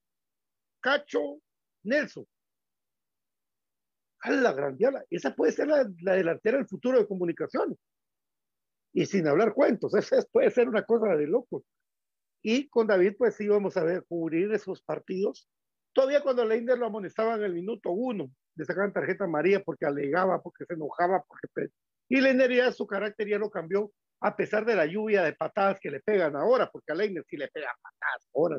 Cacho, 0.80 1.40
Nelson 1.84 2.26
a 4.22 4.30
la 4.30 4.52
grandiala. 4.52 5.04
Esa 5.10 5.34
puede 5.34 5.52
ser 5.52 5.68
la, 5.68 5.84
delantera 5.84 6.56
del 6.56 6.66
futuro 6.66 6.98
de 6.98 7.06
comunicaciones. 7.06 7.78
y 8.94 9.06
sin 9.06 9.26
hablar 9.26 9.54
cuentos. 9.54 9.94
Eso 9.94 10.26
puede 10.32 10.50
ser 10.50 10.68
una 10.68 10.84
cosa 10.84 11.16
de 11.16 11.26
loco. 11.26 11.64
Y 12.42 12.68
con 12.68 12.86
David, 12.86 13.14
pues 13.18 13.36
sí, 13.36 13.46
vamos 13.48 13.76
a 13.76 13.84
ver, 13.84 14.04
cubrir 14.08 14.52
esos 14.52 14.82
partidos. 14.82 15.48
Todavía 15.92 16.22
cuando 16.22 16.44
Leiner 16.44 16.78
lo 16.78 16.86
amonestaban 16.86 17.38
en 17.38 17.44
el 17.46 17.54
minuto 17.54 17.90
uno, 17.90 18.30
le 18.56 18.64
sacaban 18.64 18.92
tarjeta 18.92 19.26
María 19.26 19.62
porque 19.62 19.86
alegaba, 19.86 20.42
porque 20.42 20.64
se 20.64 20.74
enojaba, 20.74 21.22
porque... 21.26 21.70
Y 22.08 22.20
Leiner 22.20 22.52
ya 22.52 22.72
su 22.72 22.86
carácter 22.86 23.28
ya 23.28 23.38
lo 23.38 23.50
cambió, 23.50 23.92
a 24.20 24.36
pesar 24.36 24.64
de 24.64 24.74
la 24.74 24.86
lluvia 24.86 25.22
de 25.22 25.34
patadas 25.34 25.78
que 25.80 25.90
le 25.90 26.00
pegan 26.00 26.36
ahora, 26.36 26.68
porque 26.70 26.92
a 26.92 26.94
Leiner 26.94 27.24
sí 27.26 27.36
le 27.36 27.48
pegan 27.48 27.74
patadas 27.80 28.28
ahora. 28.34 28.58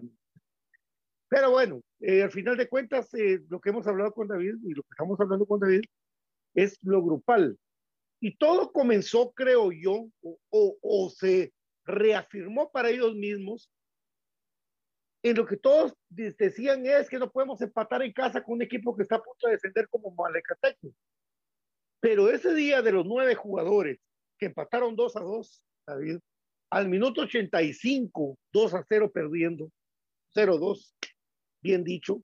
Pero 1.33 1.49
bueno, 1.49 1.81
eh, 1.99 2.21
al 2.21 2.29
final 2.29 2.55
de 2.55 2.69
cuentas, 2.69 3.11
eh, 3.15 3.41
lo 3.49 3.59
que 3.59 3.71
hemos 3.71 3.87
hablado 3.87 4.13
con 4.13 4.27
David 4.27 4.53
y 4.65 4.75
lo 4.75 4.83
que 4.83 4.89
estamos 4.91 5.19
hablando 5.19 5.47
con 5.47 5.59
David 5.59 5.81
es 6.53 6.77
lo 6.83 7.01
grupal. 7.01 7.57
Y 8.19 8.37
todo 8.37 8.71
comenzó, 8.71 9.31
creo 9.31 9.71
yo, 9.71 10.09
o, 10.21 10.77
o 10.79 11.09
se 11.09 11.51
reafirmó 11.85 12.71
para 12.71 12.91
ellos 12.91 13.15
mismos 13.15 13.71
en 15.23 15.35
lo 15.35 15.47
que 15.47 15.57
todos 15.57 15.95
decían 16.07 16.85
es 16.85 17.09
que 17.09 17.17
no 17.17 17.31
podemos 17.31 17.59
empatar 17.61 18.03
en 18.03 18.13
casa 18.13 18.43
con 18.43 18.53
un 18.53 18.61
equipo 18.61 18.95
que 18.95 19.01
está 19.01 19.15
a 19.15 19.23
punto 19.23 19.47
de 19.47 19.53
descender 19.53 19.87
como 19.89 20.11
Malacateco. 20.11 20.93
Pero 21.99 22.29
ese 22.29 22.53
día 22.53 22.83
de 22.83 22.91
los 22.91 23.07
nueve 23.07 23.33
jugadores 23.33 23.97
que 24.37 24.45
empataron 24.45 24.95
2 24.95 25.15
a 25.15 25.21
2, 25.21 25.63
David, 25.87 26.19
al 26.69 26.89
minuto 26.89 27.21
85, 27.21 28.37
2 28.51 28.73
a 28.75 28.85
0 28.87 29.11
perdiendo, 29.11 29.71
0-2, 30.35 30.93
bien 31.63 31.83
dicho, 31.83 32.21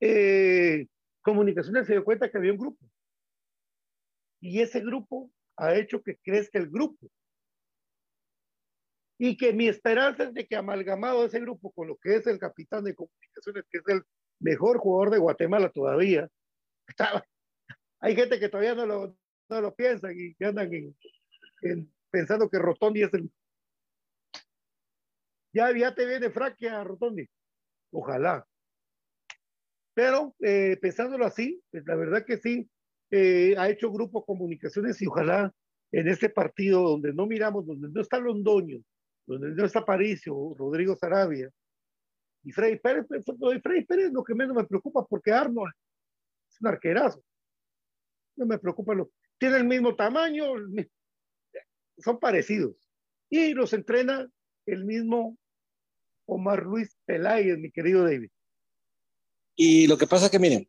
eh, 0.00 0.86
Comunicaciones 1.22 1.86
se 1.86 1.94
dio 1.94 2.04
cuenta 2.04 2.30
que 2.30 2.36
había 2.36 2.52
un 2.52 2.58
grupo. 2.58 2.84
Y 4.42 4.60
ese 4.60 4.80
grupo 4.80 5.32
ha 5.56 5.74
hecho 5.74 6.02
que 6.02 6.18
crezca 6.18 6.58
el 6.58 6.68
grupo 6.68 7.08
y 9.18 9.36
que 9.36 9.54
mi 9.54 9.68
esperanza 9.68 10.24
es 10.24 10.34
de 10.34 10.46
que 10.46 10.56
amalgamado 10.56 11.24
ese 11.24 11.40
grupo 11.40 11.72
con 11.72 11.88
lo 11.88 11.96
que 11.96 12.16
es 12.16 12.26
el 12.26 12.38
capitán 12.38 12.84
de 12.84 12.94
comunicaciones, 12.94 13.64
que 13.70 13.78
es 13.78 13.84
el 13.86 14.02
mejor 14.40 14.78
jugador 14.78 15.10
de 15.12 15.18
Guatemala 15.18 15.70
todavía, 15.70 16.28
hay 18.00 18.14
gente 18.14 18.38
que 18.38 18.50
todavía 18.50 18.74
no 18.74 18.84
lo, 18.84 19.16
no 19.48 19.60
lo 19.62 19.74
piensa 19.74 20.12
y 20.12 20.34
que 20.34 20.44
andan 20.44 20.68
pensando 22.10 22.50
que 22.50 22.58
Rotondi 22.58 23.02
es 23.02 23.14
el... 23.14 23.30
Ya, 25.54 25.74
ya 25.74 25.94
te 25.94 26.04
viene 26.04 26.28
fraquea 26.30 26.84
Rotondi. 26.84 27.26
Ojalá. 27.94 28.44
Pero 29.94 30.34
eh, 30.40 30.76
pensándolo 30.82 31.24
así, 31.24 31.62
pues 31.70 31.86
la 31.86 31.94
verdad 31.94 32.24
que 32.26 32.38
sí, 32.38 32.68
eh, 33.10 33.54
ha 33.56 33.70
hecho 33.70 33.92
grupo 33.92 34.24
comunicaciones 34.24 35.00
y 35.00 35.06
ojalá 35.06 35.54
en 35.92 36.08
este 36.08 36.28
partido 36.28 36.82
donde 36.82 37.12
no 37.14 37.26
miramos, 37.26 37.64
donde 37.64 37.88
no 37.88 38.00
está 38.00 38.18
Londoño, 38.18 38.82
donde 39.26 39.50
no 39.50 39.64
está 39.64 39.84
Paricio, 39.84 40.54
Rodrigo 40.58 40.96
Sarabia 40.96 41.48
y 42.42 42.50
Freddy 42.50 42.80
Pérez, 42.80 43.06
pues, 43.06 43.24
lo 43.38 43.60
Freddy 43.60 43.84
Pérez 43.84 44.12
lo 44.12 44.24
que 44.24 44.34
menos 44.34 44.56
me 44.56 44.64
preocupa 44.64 45.06
porque 45.06 45.30
Arnold 45.30 45.72
es 46.50 46.60
un 46.60 46.66
arquerazo. 46.66 47.22
No 48.36 48.46
me 48.46 48.58
preocupa 48.58 48.94
lo. 48.94 49.12
Tiene 49.38 49.58
el 49.58 49.64
mismo 49.64 49.94
tamaño, 49.94 50.46
son 51.98 52.18
parecidos. 52.18 52.74
Y 53.30 53.54
los 53.54 53.72
entrena 53.72 54.28
el 54.66 54.84
mismo 54.84 55.38
Omar 56.26 56.62
Luis 56.62 56.96
Peláez, 57.04 57.58
mi 57.58 57.70
querido 57.70 58.04
David. 58.04 58.30
Y 59.56 59.86
lo 59.86 59.96
que 59.96 60.06
pasa 60.06 60.26
es 60.26 60.30
que, 60.30 60.38
miren, 60.38 60.68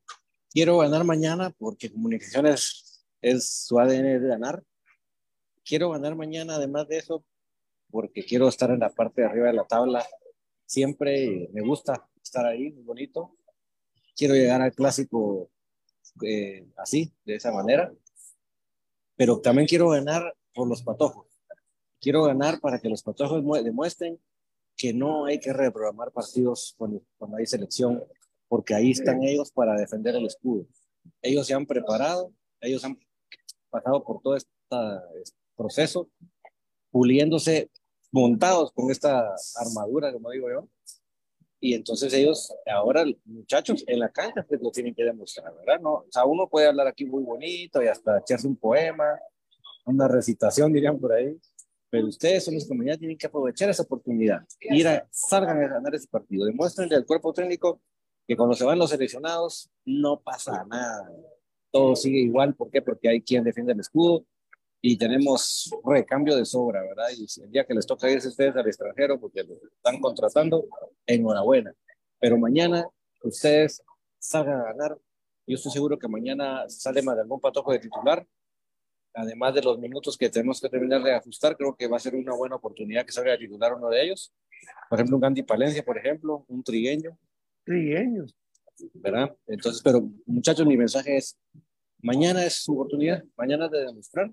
quiero 0.52 0.78
ganar 0.78 1.04
mañana 1.04 1.50
porque 1.58 1.92
comunicaciones 1.92 3.06
es 3.22 3.66
su 3.66 3.80
ADN 3.80 4.22
de 4.22 4.28
ganar. 4.28 4.64
Quiero 5.64 5.90
ganar 5.90 6.16
mañana, 6.16 6.56
además 6.56 6.88
de 6.88 6.98
eso, 6.98 7.26
porque 7.90 8.24
quiero 8.24 8.48
estar 8.48 8.70
en 8.70 8.80
la 8.80 8.90
parte 8.90 9.22
de 9.22 9.28
arriba 9.28 9.48
de 9.48 9.54
la 9.54 9.66
tabla. 9.66 10.06
Siempre 10.66 11.50
me 11.52 11.62
gusta 11.62 12.08
estar 12.22 12.46
ahí, 12.46 12.72
muy 12.72 12.84
bonito. 12.84 13.36
Quiero 14.16 14.36
llegar 14.36 14.62
al 14.62 14.74
clásico 14.74 15.50
eh, 16.22 16.68
así, 16.78 17.12
de 17.26 17.36
esa 17.36 17.52
manera. 17.52 17.92
Pero 19.16 19.40
también 19.40 19.68
quiero 19.68 19.90
ganar 19.90 20.36
por 20.54 20.68
los 20.68 20.84
patojos. 20.84 21.28
Quiero 22.00 22.24
ganar 22.24 22.60
para 22.60 22.80
que 22.80 22.90
los 22.90 23.02
patojos 23.02 23.44
demuestren 23.64 24.20
que 24.78 24.94
no 24.94 25.26
hay 25.26 25.40
que 25.40 25.54
reprogramar 25.54 26.12
partidos 26.12 26.76
cuando, 26.78 27.02
cuando 27.18 27.38
hay 27.38 27.46
selección, 27.46 28.04
porque 28.48 28.74
ahí 28.74 28.92
están 28.92 29.24
ellos 29.24 29.52
para 29.52 29.76
defender 29.76 30.16
el 30.16 30.26
escudo. 30.26 30.68
Ellos 31.22 31.48
se 31.48 31.54
han 31.54 31.66
preparado, 31.66 32.32
ellos 32.62 32.84
han 32.84 32.98
pasado 33.70 34.04
por 34.04 34.22
todo 34.22 34.36
este 34.36 34.52
proceso, 35.56 36.10
puliéndose 36.92 37.70
montados 38.12 38.72
con 38.72 38.92
esta 38.92 39.36
armadura, 39.56 40.12
como 40.14 40.32
digo 40.32 40.50
yo. 40.50 40.68
Y 41.60 41.74
entonces 41.74 42.14
ellos, 42.14 42.54
ahora 42.66 43.06
muchachos, 43.24 43.84
en 43.88 44.00
la 44.00 44.10
cancha 44.10 44.46
pues 44.48 44.62
lo 44.62 44.72
tienen 44.72 44.94
que 44.94 45.04
demostrar, 45.04 45.54
¿verdad? 45.56 45.80
No, 45.82 45.94
o 45.94 46.08
sea, 46.12 46.26
uno 46.26 46.48
puede 46.48 46.68
hablar 46.68 46.88
aquí 46.88 47.06
muy 47.06 47.24
bonito 47.24 47.82
y 47.82 47.88
hasta 47.88 48.20
echarse 48.20 48.48
un 48.48 48.56
poema, 48.56 49.20
una 49.86 50.08
recitación, 50.08 50.72
dirían 50.74 51.00
por 51.00 51.14
ahí, 51.14 51.40
pero 51.90 52.08
ustedes 52.08 52.44
son 52.44 52.56
los 52.56 52.68
que 52.68 52.74
mañana 52.74 52.98
tienen 52.98 53.18
que 53.18 53.28
aprovechar 53.28 53.70
esa 53.70 53.84
oportunidad, 53.84 54.46
ir 54.60 54.88
a, 54.88 55.08
salgan 55.12 55.64
a 55.64 55.68
ganar 55.68 55.96
ese 55.96 56.08
partido, 56.08 56.46
demuéstrenle 56.46 56.96
al 56.96 57.06
cuerpo 57.06 57.34
técnico 57.34 57.82
que 58.28 58.36
cuando 58.36 58.56
se 58.56 58.66
van 58.66 58.80
los 58.80 58.90
seleccionados 58.90 59.70
no 59.86 60.20
pasa 60.20 60.66
nada, 60.66 61.10
todo 61.72 61.96
sigue 61.96 62.20
igual, 62.20 62.56
¿por 62.56 62.70
qué? 62.72 62.82
Porque 62.82 63.10
hay 63.10 63.22
quien 63.22 63.44
defiende 63.44 63.74
el 63.74 63.80
escudo, 63.80 64.26
y 64.88 64.98
tenemos 64.98 65.72
recambio 65.84 66.36
de 66.36 66.46
sobra, 66.46 66.84
¿verdad? 66.84 67.08
Y 67.18 67.26
el 67.42 67.50
día 67.50 67.66
que 67.66 67.74
les 67.74 67.88
toca 67.88 68.08
irse 68.08 68.28
ustedes 68.28 68.56
al 68.56 68.68
extranjero 68.68 69.20
porque 69.20 69.44
los 69.44 69.58
están 69.74 70.00
contratando, 70.00 70.64
enhorabuena. 71.08 71.74
Pero 72.20 72.38
mañana 72.38 72.88
ustedes 73.24 73.82
salgan 74.20 74.60
a 74.60 74.66
ganar. 74.66 74.96
Yo 75.48 75.56
estoy 75.56 75.72
seguro 75.72 75.98
que 75.98 76.08
mañana 76.08 76.70
sale 76.70 77.02
más 77.02 77.16
de 77.16 77.24
algún 77.24 77.40
patojo 77.40 77.72
de 77.72 77.80
titular. 77.80 78.28
Además 79.16 79.54
de 79.54 79.62
los 79.62 79.80
minutos 79.80 80.18
que 80.18 80.30
tenemos 80.30 80.60
que 80.60 80.68
terminar 80.68 81.02
de 81.02 81.14
ajustar, 81.14 81.56
creo 81.56 81.76
que 81.76 81.88
va 81.88 81.98
a 81.98 82.02
ser 82.02 82.16
una 82.16 82.36
buena 82.36 82.58
oportunidad 82.58 83.06
que 83.06 83.14
salga 83.14 83.34
a 83.34 83.38
titular 83.38 83.74
uno 83.74 83.90
de 83.90 84.04
ellos. 84.04 84.34
Por 84.90 85.00
ejemplo, 85.00 85.16
un 85.16 85.22
Gandhi 85.22 85.44
Palencia, 85.44 85.84
por 85.84 85.98
ejemplo, 85.98 86.44
un 86.48 86.64
trigueño. 86.64 87.18
Trigueño. 87.64 88.26
¿Verdad? 88.94 89.34
Entonces, 89.48 89.82
pero 89.82 90.10
muchachos, 90.26 90.66
mi 90.66 90.76
mensaje 90.76 91.16
es, 91.16 91.38
mañana 92.02 92.46
es 92.46 92.64
su 92.64 92.74
oportunidad, 92.74 93.24
mañana 93.38 93.70
de 93.70 93.86
demostrar 93.86 94.32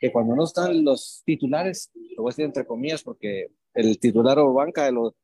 que 0.00 0.10
cuando 0.10 0.34
no 0.34 0.44
están 0.44 0.82
los 0.82 1.22
titulares, 1.26 1.90
lo 2.16 2.22
voy 2.22 2.30
a 2.30 2.32
decir 2.32 2.44
entre 2.46 2.66
comillas 2.66 3.02
porque 3.02 3.48
el 3.74 3.98
titular 3.98 4.38
o 4.38 4.52
banca 4.52 4.90
lo, 4.90 5.14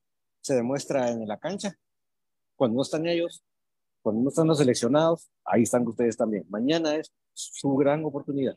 se 0.41 0.55
demuestra 0.55 1.11
en 1.11 1.27
la 1.27 1.39
cancha. 1.39 1.75
Cuando 2.57 2.77
no 2.77 2.83
están 2.83 3.07
ellos, 3.07 3.43
cuando 4.03 4.23
no 4.23 4.29
están 4.29 4.47
los 4.47 4.59
seleccionados, 4.59 5.31
ahí 5.45 5.63
están 5.63 5.87
ustedes 5.87 6.17
también. 6.17 6.45
Mañana 6.49 6.97
es 6.97 7.13
su 7.33 7.75
gran 7.77 8.05
oportunidad. 8.05 8.55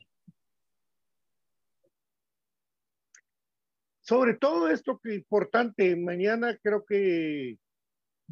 Sobre 4.02 4.34
todo 4.34 4.68
esto 4.68 4.98
que 5.02 5.10
es 5.10 5.16
importante, 5.18 5.94
mañana 5.96 6.58
creo 6.62 6.84
que 6.84 7.56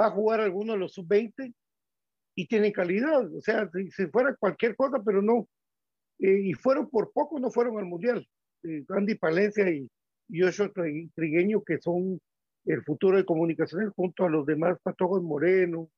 va 0.00 0.06
a 0.06 0.10
jugar 0.10 0.40
alguno 0.40 0.72
de 0.72 0.80
los 0.80 0.94
sub-20 0.94 1.54
y 2.34 2.46
tiene 2.48 2.72
calidad. 2.72 3.32
O 3.32 3.40
sea, 3.40 3.70
si, 3.72 3.90
si, 3.90 4.06
fuera 4.06 4.34
cualquier 4.34 4.74
cosa, 4.74 5.00
pero 5.04 5.22
no, 5.22 5.48
eh, 6.18 6.40
y 6.44 6.54
fueron 6.54 6.90
por 6.90 7.12
poco, 7.12 7.38
no 7.38 7.50
fueron 7.50 7.78
al 7.78 7.86
Mundial. 7.86 8.26
Eh, 8.64 8.84
Andy 8.88 9.14
Palencia 9.14 9.70
y, 9.70 9.88
y 10.28 10.42
Ocho 10.42 10.72
Trigueño, 11.14 11.62
que 11.62 11.78
son 11.78 12.20
el 12.64 12.82
futuro 12.82 13.16
de 13.16 13.24
comunicaciones, 13.24 13.90
junto 13.94 14.24
a 14.24 14.30
los 14.30 14.44
demás 14.46 14.78
Patojos 14.82 15.22
Moreno, 15.22 15.88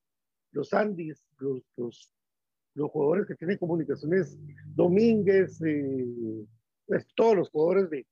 los 0.53 0.73
Andis, 0.75 1.25
los, 1.39 1.63
los, 1.77 2.15
los 2.75 2.91
jugadores 2.91 3.27
que 3.27 3.35
tienen 3.35 3.57
comunicaciones, 3.57 4.39
Domínguez, 4.67 5.61
eh, 5.63 6.47
pues, 6.87 7.07
todos 7.17 7.37
los 7.37 7.51
jugadores 7.51 7.89
de, 7.91 8.07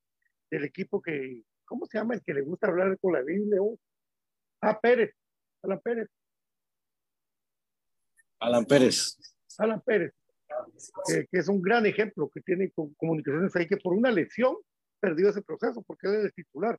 del 0.50 0.64
equipo 0.64 1.00
que, 1.00 1.44
¿cómo 1.70 1.86
se 1.86 1.98
llama 1.98 2.14
el 2.14 2.22
que 2.22 2.34
le 2.34 2.42
gusta 2.42 2.66
hablar 2.66 2.98
con 2.98 3.12
la 3.12 3.22
Biblia? 3.22 3.62
Oh, 3.62 3.78
ah, 4.60 4.78
Pérez, 4.80 5.14
Alan 5.62 5.80
Pérez. 5.80 6.08
Alan 8.40 8.64
Pérez. 8.66 9.16
Alan 9.56 9.80
Pérez 9.80 10.12
que, 11.06 11.38
es 11.38 11.48
un 11.48 11.62
gran 11.62 11.86
ejemplo 11.86 12.30
que 12.32 12.40
tiene 12.40 12.72
comunicaciones 12.96 13.54
ahí, 13.56 13.66
que 13.66 13.76
por 13.76 13.94
una 13.94 14.10
lesión 14.10 14.56
perdió 15.00 15.28
ese 15.28 15.42
proceso 15.42 15.82
porque 15.82 16.08
es 16.24 16.34
titular. 16.34 16.78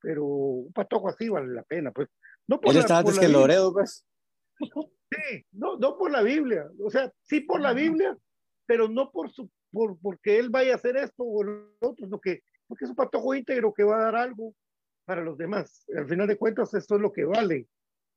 Pero 0.00 0.24
un 0.24 0.72
patojo 0.72 1.08
así 1.08 1.28
vale 1.28 1.52
la 1.52 1.62
pena, 1.64 1.90
pues. 1.90 2.08
No 2.46 2.60
por 2.60 2.72
él 2.72 2.80
está 2.80 2.98
antes 2.98 3.18
que 3.18 3.28
Loredo, 3.28 3.72
pues. 3.72 4.06
Sí, 4.58 5.44
no, 5.52 5.76
no 5.76 5.96
por 5.96 6.10
la 6.10 6.22
Biblia, 6.22 6.68
o 6.82 6.90
sea, 6.90 7.12
sí 7.22 7.40
por 7.40 7.60
la 7.60 7.72
Biblia, 7.72 8.16
pero 8.66 8.88
no 8.88 9.10
por 9.10 9.30
su, 9.30 9.50
por, 9.70 9.98
porque 10.00 10.38
él 10.38 10.50
vaya 10.50 10.72
a 10.72 10.76
hacer 10.76 10.96
esto 10.96 11.24
o 11.24 11.42
lo 11.42 11.72
otro, 11.80 12.06
sino 12.06 12.20
que, 12.20 12.42
porque 12.68 12.84
es 12.84 12.90
un 12.90 12.96
patojo 12.96 13.34
íntegro 13.34 13.72
que 13.72 13.82
va 13.82 13.96
a 13.96 14.04
dar 14.04 14.16
algo 14.16 14.54
para 15.04 15.22
los 15.22 15.36
demás. 15.36 15.84
Al 15.96 16.06
final 16.06 16.28
de 16.28 16.36
cuentas, 16.36 16.72
esto 16.74 16.96
es 16.96 17.00
lo 17.00 17.12
que 17.12 17.24
vale. 17.24 17.66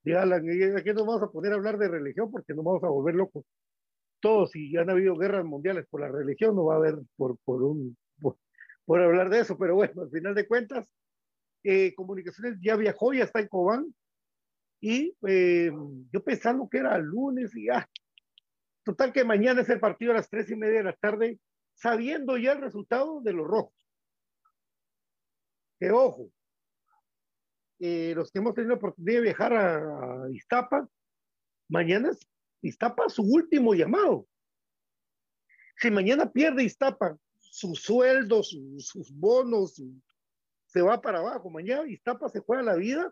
Y 0.04 0.14
aquí 0.14 0.94
nos 0.94 1.06
vamos 1.06 1.24
a 1.24 1.32
poder 1.32 1.54
hablar 1.54 1.78
de 1.78 1.88
religión 1.88 2.30
porque 2.30 2.54
nos 2.54 2.66
vamos 2.66 2.84
a 2.84 2.90
volver 2.90 3.16
locos 3.16 3.46
todos, 4.22 4.52
si 4.52 4.78
han 4.78 4.90
habido 4.90 5.18
guerras 5.18 5.44
mundiales 5.44 5.86
por 5.90 6.00
la 6.00 6.08
religión, 6.08 6.56
no 6.56 6.66
va 6.66 6.76
a 6.76 6.78
haber 6.78 6.96
por, 7.18 7.38
por 7.44 7.64
un, 7.64 7.98
por 8.86 9.02
hablar 9.02 9.30
de 9.30 9.40
eso, 9.40 9.58
pero 9.58 9.76
bueno, 9.76 10.04
al 10.04 10.10
final 10.10 10.34
de 10.34 10.48
cuentas, 10.48 10.88
eh, 11.64 11.94
Comunicaciones 11.96 12.58
ya 12.62 12.76
viajó, 12.76 13.14
ya 13.14 13.26
está 13.26 13.42
en 13.42 13.48
Cobán, 13.48 13.94
y 14.80 15.16
eh, 15.28 15.72
yo 16.12 16.24
pensando 16.24 16.70
que 16.70 16.80
era 16.80 16.98
lunes 16.98 17.56
y 17.56 17.66
ya. 17.66 17.88
Total 18.84 19.14
que 19.14 19.24
mañana 19.24 19.62
es 19.62 19.70
el 19.70 19.80
partido 19.80 20.12
a 20.12 20.16
las 20.16 20.30
tres 20.30 20.50
y 20.50 20.56
media 20.56 20.78
de 20.78 20.86
la 20.86 20.94
tarde, 20.94 21.40
sabiendo 21.76 22.38
ya 22.38 22.54
el 22.54 22.62
resultado 22.62 23.22
de 23.22 23.34
los 23.34 23.46
rojos. 23.46 23.74
Que 25.82 25.90
ojo, 25.90 26.32
eh, 27.80 28.14
los 28.16 28.32
que 28.32 28.38
hemos 28.38 28.54
tenido 28.54 28.76
la 28.76 28.78
oportunidad 28.78 29.18
de 29.18 29.24
viajar 29.24 29.54
a, 29.54 30.30
Iztapa, 30.32 30.88
mañana 31.68 32.12
es 32.12 32.20
Iztapa 32.62 33.10
su 33.10 33.24
último 33.24 33.74
llamado. 33.74 34.28
Si 35.78 35.90
mañana 35.90 36.32
pierde 36.32 36.64
Iztapa 36.64 37.18
sus 37.40 37.82
sueldos, 37.82 38.56
sus, 38.78 39.12
bonos, 39.12 39.82
se 40.68 40.82
va 40.84 41.02
para 41.02 41.18
abajo. 41.18 41.50
Mañana 41.50 41.90
Iztapa 41.90 42.30
se 42.30 42.42
juega 42.42 42.62
la 42.62 42.76
vida 42.76 43.12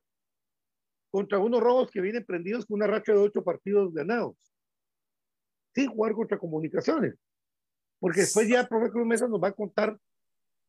contra 1.10 1.40
unos 1.40 1.62
robos 1.62 1.90
que 1.90 2.02
vienen 2.02 2.24
prendidos 2.24 2.68
con 2.68 2.76
una 2.76 2.86
racha 2.86 3.14
de 3.14 3.18
ocho 3.18 3.44
partidos 3.44 3.92
ganados. 3.96 4.38
Sin 5.74 5.90
jugar 5.90 6.14
contra 6.14 6.38
comunicaciones. 6.38 7.16
Porque 7.98 8.22
después 8.22 8.48
ya 8.48 8.60
el 8.60 8.68
profe 8.68 8.92
Cruz 8.92 9.08
Mesa 9.08 9.28
nos 9.28 9.42
va 9.42 9.48
a 9.48 9.54
contar 9.54 10.00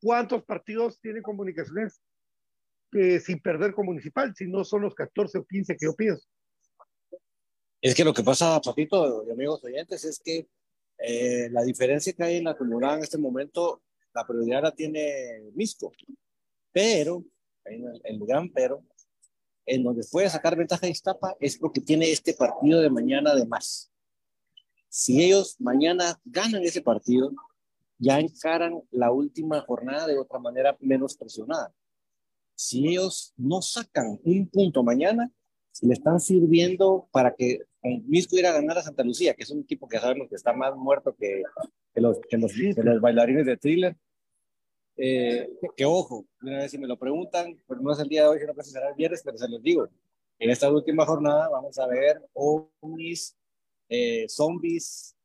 cuántos 0.00 0.44
partidos 0.44 1.00
tiene 1.00 1.22
comunicaciones 1.22 2.00
eh, 2.92 3.20
sin 3.20 3.40
perder 3.40 3.72
con 3.72 3.86
municipal, 3.86 4.34
si 4.34 4.46
no 4.46 4.64
son 4.64 4.82
los 4.82 4.94
14 4.94 5.38
o 5.38 5.46
15 5.46 5.76
que 5.76 5.86
yo 5.86 5.94
pienso. 5.94 6.26
Es 7.80 7.94
que 7.94 8.04
lo 8.04 8.12
que 8.12 8.22
pasa, 8.22 8.60
Papito 8.60 9.24
y 9.26 9.30
amigos 9.30 9.64
oyentes, 9.64 10.04
es 10.04 10.20
que 10.22 10.48
eh, 10.98 11.48
la 11.50 11.62
diferencia 11.62 12.12
que 12.12 12.22
hay 12.22 12.36
en 12.36 12.44
la 12.44 12.50
acumulada 12.50 12.96
en 12.96 13.04
este 13.04 13.16
momento, 13.16 13.82
la 14.12 14.26
prioridad 14.26 14.62
la 14.62 14.74
tiene 14.74 15.50
Misco, 15.54 15.92
pero, 16.72 17.24
el, 17.64 18.00
el 18.04 18.18
gran 18.26 18.50
pero, 18.50 18.84
en 19.66 19.84
donde 19.84 20.04
puede 20.10 20.28
sacar 20.28 20.56
ventaja 20.56 20.86
de 20.86 20.92
Iztapa 20.92 21.36
es 21.38 21.56
porque 21.56 21.80
tiene 21.80 22.10
este 22.10 22.34
partido 22.34 22.80
de 22.80 22.90
mañana 22.90 23.34
de 23.34 23.46
más. 23.46 23.90
Si 24.88 25.22
ellos 25.22 25.56
mañana 25.60 26.20
ganan 26.24 26.62
ese 26.62 26.82
partido, 26.82 27.32
ya 28.00 28.18
encaran 28.18 28.80
la 28.90 29.12
última 29.12 29.60
jornada 29.60 30.06
de 30.06 30.18
otra 30.18 30.38
manera 30.38 30.76
menos 30.80 31.16
presionada. 31.16 31.72
Si 32.54 32.88
ellos 32.88 33.32
no 33.36 33.62
sacan 33.62 34.18
un 34.24 34.48
punto 34.48 34.82
mañana, 34.82 35.30
le 35.82 35.92
están 35.94 36.18
sirviendo 36.18 37.08
para 37.12 37.34
que 37.34 37.60
Misco 37.82 38.36
ir 38.36 38.46
a 38.46 38.52
ganar 38.52 38.76
a 38.76 38.82
Santa 38.82 39.02
Lucía, 39.02 39.32
que 39.32 39.42
es 39.42 39.50
un 39.50 39.60
equipo 39.60 39.88
que 39.88 39.98
sabemos 39.98 40.28
que 40.28 40.34
está 40.34 40.52
más 40.52 40.76
muerto 40.76 41.14
que, 41.18 41.42
que, 41.94 42.00
los, 42.00 42.20
que, 42.28 42.36
los, 42.36 42.52
los, 42.76 43.00
bailarines 43.00 43.46
de 43.46 43.56
thriller. 43.56 43.96
Eh, 44.98 45.48
que, 45.74 45.86
ojo, 45.86 46.26
una 46.42 46.58
vez 46.58 46.70
si 46.70 46.76
me 46.76 46.86
lo 46.86 46.98
preguntan, 46.98 47.56
pues 47.66 47.80
no 47.80 47.90
es 47.90 47.98
el 48.00 48.08
día 48.08 48.22
de 48.22 48.28
hoy, 48.28 48.38
sino 48.38 48.54
que 48.54 48.62
será 48.64 48.90
el 48.90 48.96
viernes, 48.96 49.22
pero 49.24 49.38
se 49.38 49.48
los 49.48 49.62
digo. 49.62 49.88
En 50.38 50.50
esta 50.50 50.70
última 50.70 51.06
jornada 51.06 51.48
vamos 51.48 51.78
a 51.78 51.86
ver 51.86 52.20
ovnis, 52.34 53.34
eh, 53.88 54.26
zombies, 54.28 55.16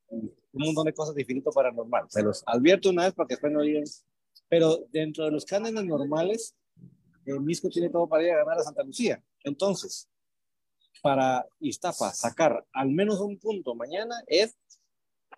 un 0.55 0.65
montón 0.65 0.85
de 0.85 0.93
cosas 0.93 1.15
distintas 1.15 1.53
paranormal. 1.53 2.05
Se 2.09 2.23
los 2.23 2.43
advierto 2.45 2.89
una 2.89 3.03
vez 3.03 3.13
para 3.13 3.27
que 3.27 3.33
después 3.35 3.51
no 3.51 3.61
digan. 3.61 3.83
Pero 4.47 4.85
dentro 4.91 5.25
de 5.25 5.31
los 5.31 5.45
cánones 5.45 5.83
normales, 5.83 6.55
eh, 7.25 7.39
Misco 7.39 7.69
tiene 7.69 7.89
todo 7.89 8.07
para 8.07 8.23
ir 8.23 8.31
a 8.31 8.37
ganar 8.37 8.59
a 8.59 8.63
Santa 8.63 8.83
Lucía. 8.83 9.21
Entonces, 9.43 10.07
para 11.01 11.45
Iztapa 11.59 12.11
sacar 12.11 12.65
al 12.73 12.89
menos 12.89 13.19
un 13.19 13.37
punto 13.37 13.75
mañana 13.75 14.15
es 14.27 14.55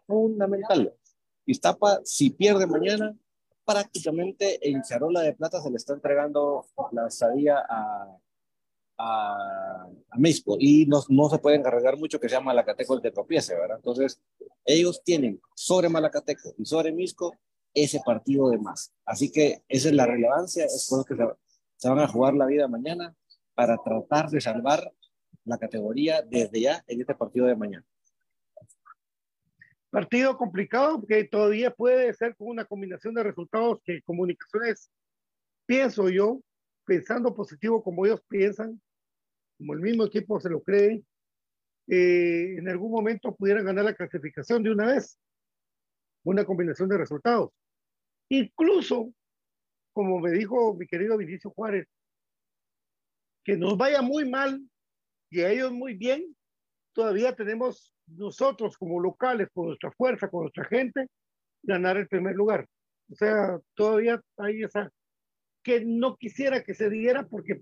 fundamental. 0.05 0.93
Iztapa, 1.45 2.01
si 2.03 2.29
pierde 2.29 2.67
mañana, 2.67 3.15
prácticamente 3.65 4.59
en 4.67 4.81
Charola 4.81 5.21
de 5.21 5.33
Plata 5.33 5.61
se 5.61 5.69
le 5.69 5.77
está 5.77 5.93
entregando 5.93 6.65
la 6.91 7.07
estadía 7.07 7.57
a, 7.69 8.17
a, 8.97 9.87
a 10.09 10.17
y 10.59 10.85
no, 10.87 11.01
no, 11.09 11.29
se 11.29 11.37
pueden 11.39 11.63
cargar 11.63 11.97
mucho 11.97 12.19
que 12.19 12.29
sea 12.29 12.39
Malacateco 12.39 12.95
el 12.95 13.01
que 13.01 13.11
tropiece, 13.11 13.55
¿verdad? 13.55 13.77
Entonces, 13.77 14.21
ellos 14.65 15.03
tienen 15.03 15.39
sobre 15.55 15.89
Malacateco 15.89 16.53
y 16.57 16.65
sobre 16.65 16.91
Misco 16.91 17.35
ese 17.73 18.01
partido 18.05 18.49
de 18.49 18.57
más. 18.57 18.91
Así 19.05 19.31
que 19.31 19.63
esa 19.67 19.89
es 19.89 19.93
la 19.93 20.07
relevancia, 20.07 20.65
es 20.65 20.91
lo 20.91 21.03
que 21.03 21.15
se, 21.15 21.23
se 21.75 21.89
van 21.89 21.99
a 21.99 22.07
jugar 22.07 22.33
la 22.33 22.47
vida 22.47 22.67
mañana 22.67 23.15
para 23.53 23.77
tratar 23.77 24.29
de 24.29 24.41
salvar 24.41 24.91
la 25.45 25.57
categoría 25.57 26.21
desde 26.21 26.61
ya 26.61 26.83
en 26.87 27.01
este 27.01 27.15
partido 27.15 27.45
de 27.45 27.55
mañana. 27.55 27.85
Partido 29.89 30.37
complicado 30.37 31.03
que 31.07 31.23
todavía 31.23 31.71
puede 31.71 32.13
ser 32.13 32.35
con 32.35 32.49
una 32.49 32.65
combinación 32.65 33.13
de 33.13 33.23
resultados 33.23 33.79
que 33.83 34.01
comunicaciones, 34.01 34.91
pienso 35.65 36.09
yo, 36.09 36.41
pensando 36.85 37.33
positivo 37.33 37.81
como 37.81 38.05
ellos 38.05 38.21
piensan, 38.27 38.81
como 39.57 39.73
el 39.73 39.79
mismo 39.79 40.05
equipo 40.05 40.39
se 40.39 40.49
lo 40.49 40.61
cree, 40.61 41.03
eh, 41.87 42.55
en 42.57 42.67
algún 42.69 42.91
momento 42.91 43.35
pudieran 43.35 43.65
ganar 43.65 43.85
la 43.85 43.95
clasificación 43.95 44.63
de 44.63 44.71
una 44.71 44.87
vez. 44.87 45.19
Una 46.23 46.45
combinación 46.45 46.89
de 46.89 46.97
resultados. 46.97 47.51
Incluso, 48.29 49.13
como 49.93 50.19
me 50.19 50.31
dijo 50.31 50.75
mi 50.75 50.85
querido 50.85 51.17
Vinicio 51.17 51.51
Juárez, 51.51 51.87
que 53.43 53.55
nos 53.55 53.77
vaya 53.77 54.01
muy 54.01 54.29
mal 54.29 54.61
y 55.29 55.41
a 55.41 55.51
ellos 55.51 55.71
muy 55.71 55.95
bien, 55.95 56.35
todavía 56.93 57.35
tenemos 57.35 57.93
nosotros 58.07 58.77
como 58.77 58.99
locales, 58.99 59.47
con 59.53 59.67
nuestra 59.67 59.91
fuerza, 59.91 60.29
con 60.29 60.41
nuestra 60.41 60.65
gente, 60.65 61.07
ganar 61.63 61.97
el 61.97 62.07
primer 62.07 62.35
lugar. 62.35 62.67
O 63.09 63.15
sea, 63.15 63.59
todavía 63.73 64.21
hay 64.37 64.63
esa 64.63 64.91
que 65.63 65.83
no 65.85 66.17
quisiera 66.17 66.63
que 66.63 66.73
se 66.73 66.89
diera 66.89 67.25
porque 67.27 67.61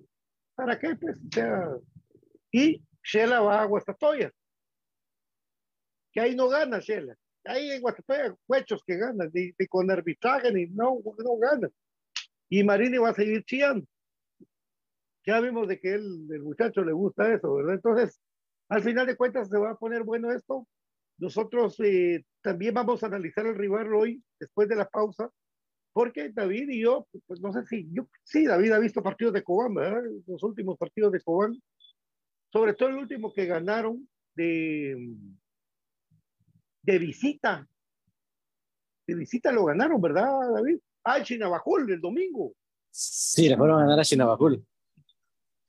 ¿para 0.55 0.79
qué? 0.79 0.95
Pues, 0.95 1.17
o 1.17 1.29
sea, 1.31 1.69
y 2.51 2.81
Shela 3.03 3.41
va 3.41 3.61
a 3.61 3.65
Guastatoya. 3.65 4.31
Que 6.11 6.21
ahí 6.21 6.35
no 6.35 6.47
gana 6.47 6.79
Shela. 6.79 7.15
Ahí 7.43 7.71
en 7.71 7.81
Guastatoya, 7.81 8.35
huechos 8.47 8.81
que 8.85 8.97
ganan, 8.97 9.29
y, 9.33 9.53
con 9.67 9.91
arbitraje 9.91 10.51
ni 10.51 10.67
no, 10.67 11.01
no 11.03 11.37
ganan. 11.37 11.71
Y 12.49 12.63
Marini 12.63 12.97
va 12.97 13.09
a 13.09 13.13
seguir 13.13 13.43
chillando 13.43 13.85
ya 15.25 15.39
vimos 15.39 15.67
de 15.67 15.79
que 15.79 15.93
él, 15.93 16.27
el 16.29 16.43
muchacho 16.43 16.83
le 16.83 16.93
gusta 16.93 17.33
eso, 17.33 17.55
¿verdad? 17.55 17.73
Entonces, 17.73 18.21
al 18.69 18.83
final 18.83 19.07
de 19.07 19.15
cuentas 19.15 19.49
se 19.49 19.57
va 19.57 19.71
a 19.71 19.77
poner 19.77 20.03
bueno 20.03 20.31
esto. 20.31 20.67
Nosotros 21.17 21.79
eh, 21.79 22.23
también 22.41 22.73
vamos 22.73 23.01
a 23.01 23.07
analizar 23.07 23.45
el 23.45 23.55
rival 23.55 23.93
hoy, 23.93 24.23
después 24.39 24.69
de 24.69 24.75
la 24.75 24.87
pausa, 24.87 25.29
porque 25.95 26.29
David 26.29 26.67
y 26.71 26.81
yo, 26.81 27.07
pues 27.25 27.39
no 27.39 27.53
sé 27.53 27.65
si, 27.67 27.87
yo, 27.89 28.05
sí, 28.21 28.45
David 28.45 28.73
ha 28.73 28.79
visto 28.79 29.01
partidos 29.01 29.31
de 29.31 29.45
Cobán, 29.45 29.73
¿verdad? 29.73 30.03
Los 30.27 30.43
últimos 30.43 30.77
partidos 30.77 31.13
de 31.13 31.21
Cobán, 31.21 31.57
sobre 32.51 32.73
todo 32.73 32.89
el 32.89 32.97
último 32.97 33.33
que 33.33 33.45
ganaron 33.45 34.05
de, 34.35 35.15
de 36.81 36.99
visita. 36.99 37.65
De 39.07 39.15
visita 39.15 39.53
lo 39.53 39.63
ganaron, 39.63 40.01
¿verdad, 40.01 40.27
David? 40.53 40.79
Ah, 41.05 41.23
Chinabajul, 41.23 41.89
el 41.89 42.01
domingo. 42.01 42.51
Sí, 42.91 43.47
le 43.47 43.55
fueron 43.55 43.79
a 43.79 43.83
ganar 43.83 43.99
a 44.01 44.03
Chinabajul. 44.03 44.67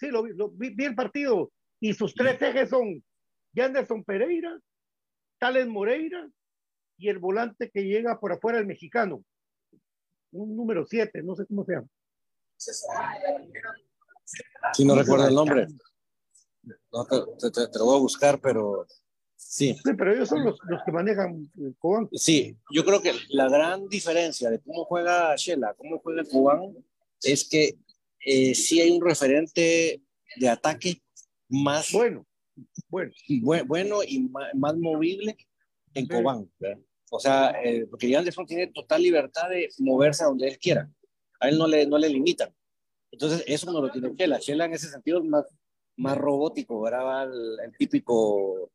Sí, 0.01 0.09
lo, 0.09 0.27
lo 0.27 0.51
vi, 0.51 0.71
vi, 0.71 0.87
el 0.87 0.97
partido. 0.97 1.53
Y 1.79 1.95
sus 1.95 2.13
tres 2.13 2.43
ejes 2.43 2.69
son 2.69 3.01
Yanderson 3.53 4.03
Pereira, 4.03 4.59
Tales 5.39 5.69
Moreira 5.69 6.29
y 6.99 7.11
el 7.11 7.21
volante 7.21 7.71
que 7.71 7.85
llega 7.85 8.19
por 8.19 8.33
afuera, 8.33 8.59
el 8.59 8.67
mexicano. 8.67 9.23
Un 10.37 10.57
número 10.57 10.87
siete, 10.87 11.23
no 11.23 11.35
sé 11.35 11.47
cómo 11.47 11.65
se 11.65 11.73
llama. 11.73 11.89
Sí, 14.75 14.85
no 14.85 14.95
recuerdo 14.95 15.29
el 15.29 15.35
nombre. 15.35 15.67
No, 16.93 17.05
te, 17.05 17.51
te, 17.51 17.69
te, 17.69 17.79
lo 17.79 17.85
voy 17.85 17.97
a 17.97 18.01
buscar, 18.01 18.41
pero 18.41 18.87
sí. 19.37 19.75
Sí, 19.75 19.95
pero 19.97 20.13
ellos 20.13 20.29
son 20.29 20.45
los, 20.45 20.59
los 20.69 20.83
que 20.85 20.93
manejan 20.93 21.51
el 21.59 21.77
Cobán. 21.79 22.09
Sí, 22.13 22.57
yo 22.71 22.85
creo 22.85 23.01
que 23.01 23.13
la 23.29 23.49
gran 23.49 23.89
diferencia 23.89 24.51
de 24.51 24.61
cómo 24.61 24.85
juega 24.85 25.35
Shela, 25.37 25.75
cómo 25.75 26.01
juega 26.01 26.23
el 26.23 26.29
Cobán, 26.29 26.77
es 27.23 27.49
que 27.49 27.79
eh, 28.25 28.55
sí 28.55 28.81
hay 28.81 28.91
un 28.91 29.05
referente 29.05 30.03
de 30.37 30.49
ataque 30.49 31.01
más 31.49 31.93
bueno, 31.93 32.27
bueno, 32.89 33.13
bueno 33.67 33.99
y 34.07 34.21
más, 34.21 34.55
más 34.55 34.77
movible 34.77 35.37
en 35.95 36.07
Cobán. 36.07 36.51
O 37.11 37.21
sea, 37.21 37.55
eh, 37.63 37.87
porque 37.89 38.15
Anderson 38.17 38.47
tiene 38.47 38.67
total 38.69 39.03
libertad 39.03 39.49
de 39.49 39.69
moverse 39.79 40.25
a 40.25 40.27
donde 40.27 40.49
él 40.49 40.59
quiera. 40.59 40.91
A 41.41 41.49
él 41.49 41.59
no 41.59 41.67
le, 41.67 41.87
no 41.87 41.99
le 41.99 42.09
limitan. 42.09 42.55
Entonces, 43.11 43.45
eso 43.47 43.71
no 43.73 43.81
lo 43.81 43.91
tiene 43.91 44.15
Chela. 44.17 44.39
Chela 44.41 44.65
en 44.65 44.73
ese 44.75 44.89
sentido 44.89 45.19
es 45.19 45.25
más, 45.25 45.45
más 45.97 46.19
robótico, 46.19 46.81
¿verdad? 46.81 47.33
El, 47.33 47.61
el 47.65 47.77
típico 47.77 48.71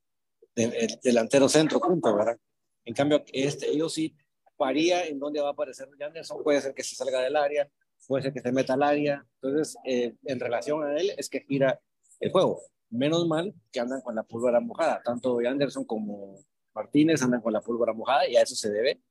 de, 0.56 0.64
el 0.64 1.00
delantero 1.04 1.50
centro, 1.50 1.80
punto, 1.80 2.16
¿verdad? 2.16 2.38
En 2.86 2.94
cambio, 2.94 3.24
este, 3.32 3.70
ellos 3.70 3.94
sí 3.94 4.16
varía 4.58 5.06
en 5.06 5.20
dónde 5.20 5.42
va 5.42 5.50
a 5.50 5.52
aparecer 5.52 5.90
Anderson. 6.00 6.44
Puede 6.44 6.62
ser 6.62 6.74
que 6.74 6.84
se 6.84 6.96
salga 6.96 7.22
del 7.22 7.36
área, 7.36 7.70
puede 8.08 8.24
ser 8.24 8.34
que 8.34 8.42
se 8.42 8.52
meta 8.52 8.74
al 8.74 8.84
área. 8.84 9.26
Entonces, 9.42 9.76
eh, 9.86 10.16
en 10.26 10.40
relación 10.40 10.84
a 10.84 10.98
él, 10.98 11.12
es 11.18 11.30
que 11.30 11.42
gira 11.42 11.80
el 12.20 12.32
juego. 12.32 12.62
Menos 12.90 13.28
mal 13.28 13.54
que 13.72 13.80
andan 13.80 14.02
con 14.02 14.16
la 14.16 14.24
pólvora 14.24 14.60
mojada. 14.60 15.02
Tanto 15.04 15.40
Anderson 15.40 15.86
como 15.86 16.40
Martínez 16.74 17.22
andan 17.22 17.42
con 17.42 17.54
la 17.54 17.62
pólvora 17.62 17.94
mojada 17.94 18.28
y 18.28 18.36
a 18.36 18.42
eso 18.42 18.56
se 18.56 18.72
debe 18.72 19.02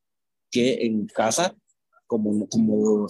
que 0.49 0.85
en 0.85 1.07
casa 1.07 1.55
como, 2.11 2.45
como 2.49 3.07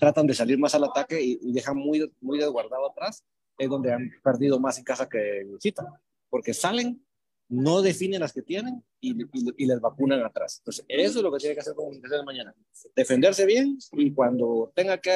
tratan 0.00 0.26
de 0.26 0.32
salir 0.32 0.58
más 0.58 0.74
al 0.74 0.84
ataque 0.84 1.20
y, 1.20 1.52
dejan 1.52 1.76
muy, 1.76 2.10
muy 2.22 2.38
desguardado 2.38 2.90
atrás, 2.90 3.22
es 3.58 3.68
donde 3.68 3.92
han 3.92 4.10
perdido 4.24 4.58
más 4.58 4.78
en 4.78 4.84
casa 4.84 5.06
que 5.06 5.40
en 5.40 5.52
visita, 5.52 5.84
porque 6.30 6.54
salen, 6.54 7.04
no 7.50 7.82
definen 7.82 8.20
las 8.20 8.32
que 8.32 8.40
tienen 8.40 8.82
y, 9.00 9.14
y, 9.34 9.66
les 9.66 9.80
vacunan 9.82 10.24
atrás. 10.24 10.60
Entonces, 10.60 10.82
eso 10.88 11.18
es 11.18 11.22
lo 11.22 11.30
que 11.30 11.40
tiene 11.40 11.54
que 11.56 11.60
hacer 11.60 11.74
Comunicaciones 11.74 12.24
mañana. 12.24 12.54
Defenderse 12.96 13.44
bien 13.44 13.76
y 13.92 14.14
cuando 14.14 14.72
tenga 14.74 14.96
que 14.96 15.12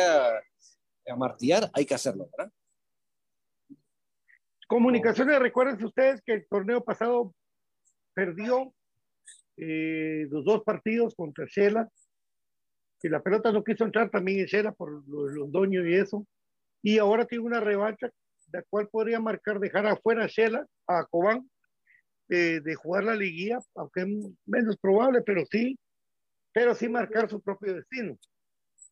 amartillar, 1.07 1.71
hay 1.73 1.87
que 1.87 1.95
hacerlo, 1.95 2.29
¿verdad? 2.37 2.53
Comunicaciones, 4.69 5.39
recuerden 5.39 5.83
ustedes 5.83 6.21
que 6.21 6.35
el 6.35 6.47
torneo 6.49 6.85
pasado 6.85 7.35
perdió 8.15 8.75
eh, 9.57 10.27
los 10.31 10.45
dos 10.45 10.63
partidos 10.63 11.15
contra 11.15 11.47
Shela. 11.47 11.89
Y 13.03 13.09
la 13.09 13.23
pelota 13.23 13.51
no 13.51 13.65
quiso 13.65 13.85
entrar 13.85 14.11
también 14.11 14.41
en 14.41 14.47
Shela 14.47 14.73
por 14.73 15.07
los 15.09 15.33
Londoño 15.33 15.87
y 15.87 15.95
eso. 15.95 16.27
Y 16.83 16.99
ahora 16.99 17.27
tiene 17.27 17.45
una 17.45 17.61
revancha, 17.61 18.11
la 18.53 18.63
cual 18.63 18.89
podría 18.89 19.21
marcar 19.21 19.59
dejar 19.59 19.87
afuera 19.87 20.25
a 20.25 20.29
Shela, 20.29 20.67
a 20.87 21.05
Cobán, 21.07 21.49
eh, 22.29 22.61
de 22.61 22.75
jugar 22.75 23.05
la 23.05 23.15
liguilla, 23.15 23.59
aunque 23.75 24.03
es 24.03 24.07
menos 24.47 24.77
probable, 24.79 25.23
pero 25.23 25.45
sí, 25.51 25.79
pero 26.53 26.75
sí 26.75 26.89
marcar 26.89 27.29
su 27.29 27.41
propio 27.41 27.75
destino. 27.75 28.17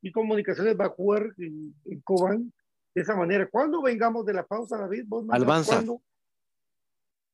Y 0.03 0.13
Comunicaciones 0.13 0.79
va 0.79 0.87
a 0.87 0.91
jugar 0.91 1.33
en, 1.39 1.75
Cobán 2.05 2.53
de 2.95 3.03
esa 3.03 3.15
manera. 3.15 3.49
Cuando 3.49 3.83
vengamos 3.83 4.27
de 4.27 4.35
la 4.35 4.47
pausa, 4.47 4.79
David? 4.79 5.05
¿Vos 5.07 5.25
Almanza. 5.31 5.83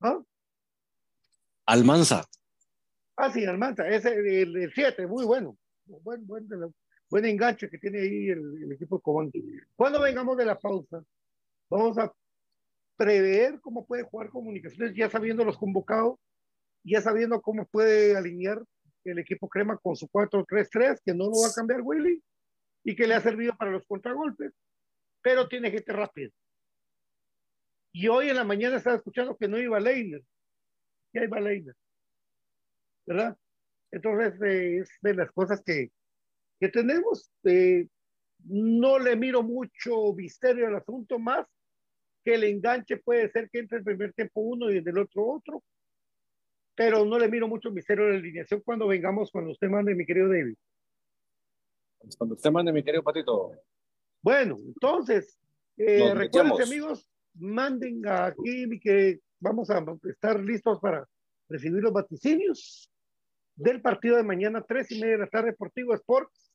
¿Ah? 0.01 0.21
Almanza. 1.67 2.25
Ah, 3.17 3.31
sí, 3.33 3.45
Almanza, 3.45 3.89
ese 3.89 4.15
el 4.43 4.73
7, 4.73 5.07
muy 5.07 5.25
bueno. 5.25 5.57
Buen, 5.85 6.27
buen, 6.27 6.47
buen, 7.09 7.25
enganche 7.25 7.69
que 7.69 7.79
tiene 7.79 8.01
ahí 8.01 8.29
el, 8.29 8.73
equipo 8.73 8.97
de 8.97 9.03
Cobán. 9.03 9.31
Cuando 9.75 10.01
vengamos 10.01 10.37
de 10.37 10.45
la 10.45 10.59
pausa, 10.59 11.03
vamos 11.69 11.99
a 11.99 12.13
prever 12.97 13.61
cómo 13.61 13.87
puede 13.87 14.05
jugar 14.05 14.31
comunicaciones, 14.31 14.95
ya 14.95 15.11
sabiendo 15.11 15.45
los 15.45 15.59
convocados, 15.59 16.19
ya 16.85 17.01
sabiendo 17.01 17.41
cómo 17.41 17.67
puede 17.67 18.17
alinear 18.17 18.63
el 19.05 19.19
equipo 19.19 19.49
crema 19.49 19.77
con 19.77 19.97
su 19.97 20.09
4-3-3, 20.09 21.01
que 21.05 21.15
no 21.15 21.25
lo 21.27 21.43
va 21.43 21.49
a 21.49 21.55
cambiar 21.55 21.81
Willy, 21.83 22.23
y 22.85 22.95
que 22.95 23.07
le 23.07 23.15
ha 23.15 23.21
servido 23.21 23.57
para 23.57 23.71
los 23.71 23.85
contragolpes, 23.87 24.53
pero 25.23 25.49
tiene 25.49 25.71
gente 25.71 25.93
rápida. 25.93 26.31
Y 27.93 28.09
hoy 28.09 28.29
en 28.29 28.37
la 28.37 28.45
mañana 28.45 28.77
estaba 28.77 28.97
escuchando 28.97 29.37
que 29.37 29.49
no 29.49 29.59
iba 29.59 29.81
Leiner, 29.81 30.23
que 31.13 31.25
iba 31.25 31.41
Leiner. 31.41 31.75
¿verdad? 33.07 33.37
Entonces, 33.91 34.41
eh, 34.43 34.79
es 34.79 34.91
de 35.01 35.15
las 35.15 35.31
cosas 35.33 35.63
que, 35.65 35.91
que 36.61 36.69
tenemos. 36.69 37.31
Eh, 37.45 37.89
no 38.45 38.99
le 38.99 39.17
miro 39.17 39.43
mucho 39.43 40.13
misterio 40.15 40.67
al 40.67 40.77
asunto 40.77 41.19
más 41.19 41.47
que 42.27 42.35
el 42.35 42.45
enganche 42.45 42.97
puede 42.97 43.31
ser 43.31 43.49
que 43.49 43.61
entre 43.61 43.79
el 43.79 43.85
primer 43.85 44.13
tiempo 44.13 44.41
uno 44.41 44.71
y 44.71 44.79
en 44.79 44.89
el 44.89 44.99
otro 44.99 45.25
otro, 45.29 45.63
pero 46.75 47.05
no 47.05 47.21
le 47.21 47.29
miro 47.29 47.47
mucho 47.47 47.71
misterio 47.71 48.05
a 48.05 48.09
la 48.09 48.17
alineación 48.17 48.61
cuando 48.65 48.89
vengamos, 48.89 49.31
cuando 49.31 49.53
usted 49.53 49.69
mande, 49.69 49.95
mi 49.95 50.05
querido 50.05 50.29
David. 50.29 50.57
Cuando 52.19 52.35
usted 52.35 52.51
mande, 52.51 52.73
mi 52.73 52.83
querido 52.83 53.05
Patito. 53.05 53.53
Bueno, 54.23 54.59
entonces, 54.67 55.39
eh, 55.77 56.13
recuerden, 56.15 56.61
amigos, 56.61 57.09
manden 57.35 58.03
aquí 58.09 58.69
que 58.81 59.21
vamos 59.41 59.71
a 59.71 59.85
estar 60.05 60.41
listos 60.41 60.79
para 60.81 61.07
recibir 61.49 61.83
los 61.83 61.93
vaticinios 61.93 62.91
del 63.55 63.81
partido 63.81 64.17
de 64.17 64.23
mañana, 64.23 64.65
tres 64.67 64.91
y 64.91 65.01
media 65.01 65.15
de 65.15 65.21
la 65.21 65.29
tarde, 65.29 65.51
Deportivo 65.51 65.95
Sports. 65.95 66.53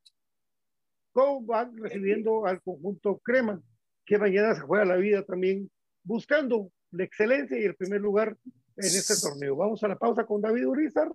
¿Cómo 1.14 1.46
van 1.46 1.76
recibiendo 1.78 2.46
al 2.46 2.62
conjunto 2.62 3.18
Crema, 3.20 3.62
que 4.06 4.18
mañana 4.18 4.56
se 4.56 4.62
juega 4.62 4.86
la 4.86 4.96
vida 4.96 5.24
también, 5.26 5.70
buscando 6.04 6.72
la 6.92 7.04
excelencia 7.04 7.60
y 7.60 7.64
el 7.64 7.76
primer 7.76 8.02
lugar 8.02 8.38
en 8.78 8.86
este 8.86 9.16
torneo. 9.16 9.56
Vamos 9.56 9.84
a 9.84 9.88
la 9.88 9.98
pausa 9.98 10.26
con 10.26 10.42
David 10.42 10.68
Urizar. 10.68 11.12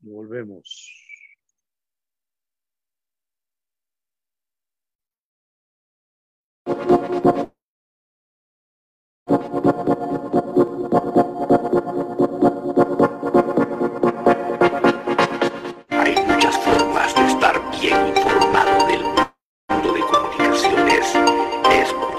Volvemos. 0.00 0.98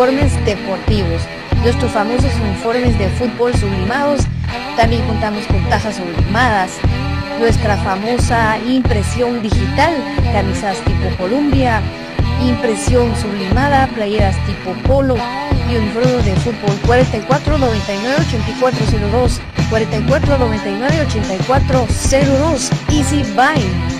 uniformes 0.00 0.44
deportivos. 0.46 1.22
Nuestros 1.62 1.92
famosos 1.92 2.32
uniformes 2.42 2.98
de 2.98 3.08
fútbol 3.10 3.54
sublimados, 3.54 4.22
también 4.76 5.02
contamos 5.06 5.44
con 5.46 5.62
tajas 5.68 5.96
sublimadas. 5.96 6.72
Nuestra 7.38 7.76
famosa 7.78 8.58
impresión 8.66 9.42
digital, 9.42 9.94
camisas 10.32 10.78
tipo 10.84 11.16
Columbia, 11.18 11.82
impresión 12.42 13.14
sublimada, 13.16 13.88
playeras 13.88 14.36
tipo 14.46 14.72
polo 14.88 15.16
y 15.70 15.76
uniforme 15.76 16.22
de 16.22 16.34
fútbol 16.36 16.74
4499 16.86 18.16
8402 18.26 19.40
4499 19.68 21.00
8402 21.02 22.70
Easy 22.88 23.22
Buy. 23.34 23.99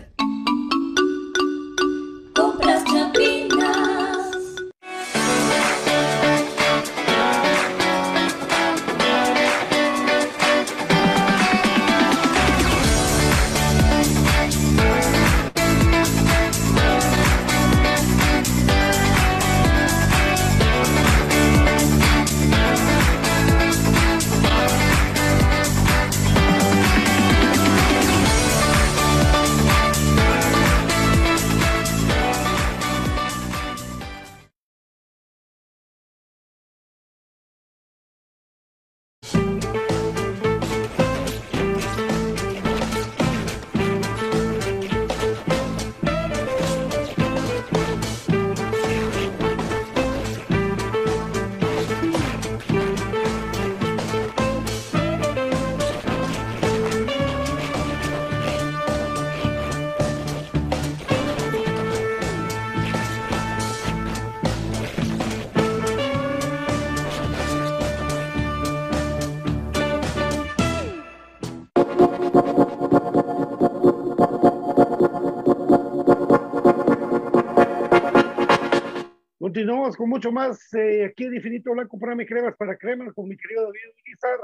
Continuamos 79.61 79.95
con 79.95 80.09
mucho 80.09 80.31
más 80.31 80.73
eh, 80.73 81.05
aquí 81.05 81.25
en 81.25 81.35
Infinito 81.35 81.71
Blanco 81.71 81.99
para 81.99 82.15
mi 82.15 82.25
cremas 82.25 82.55
para 82.57 82.75
cremas 82.75 83.13
con 83.13 83.29
mi 83.29 83.37
querido 83.37 83.65
David 83.65 83.93
Urizar, 84.03 84.39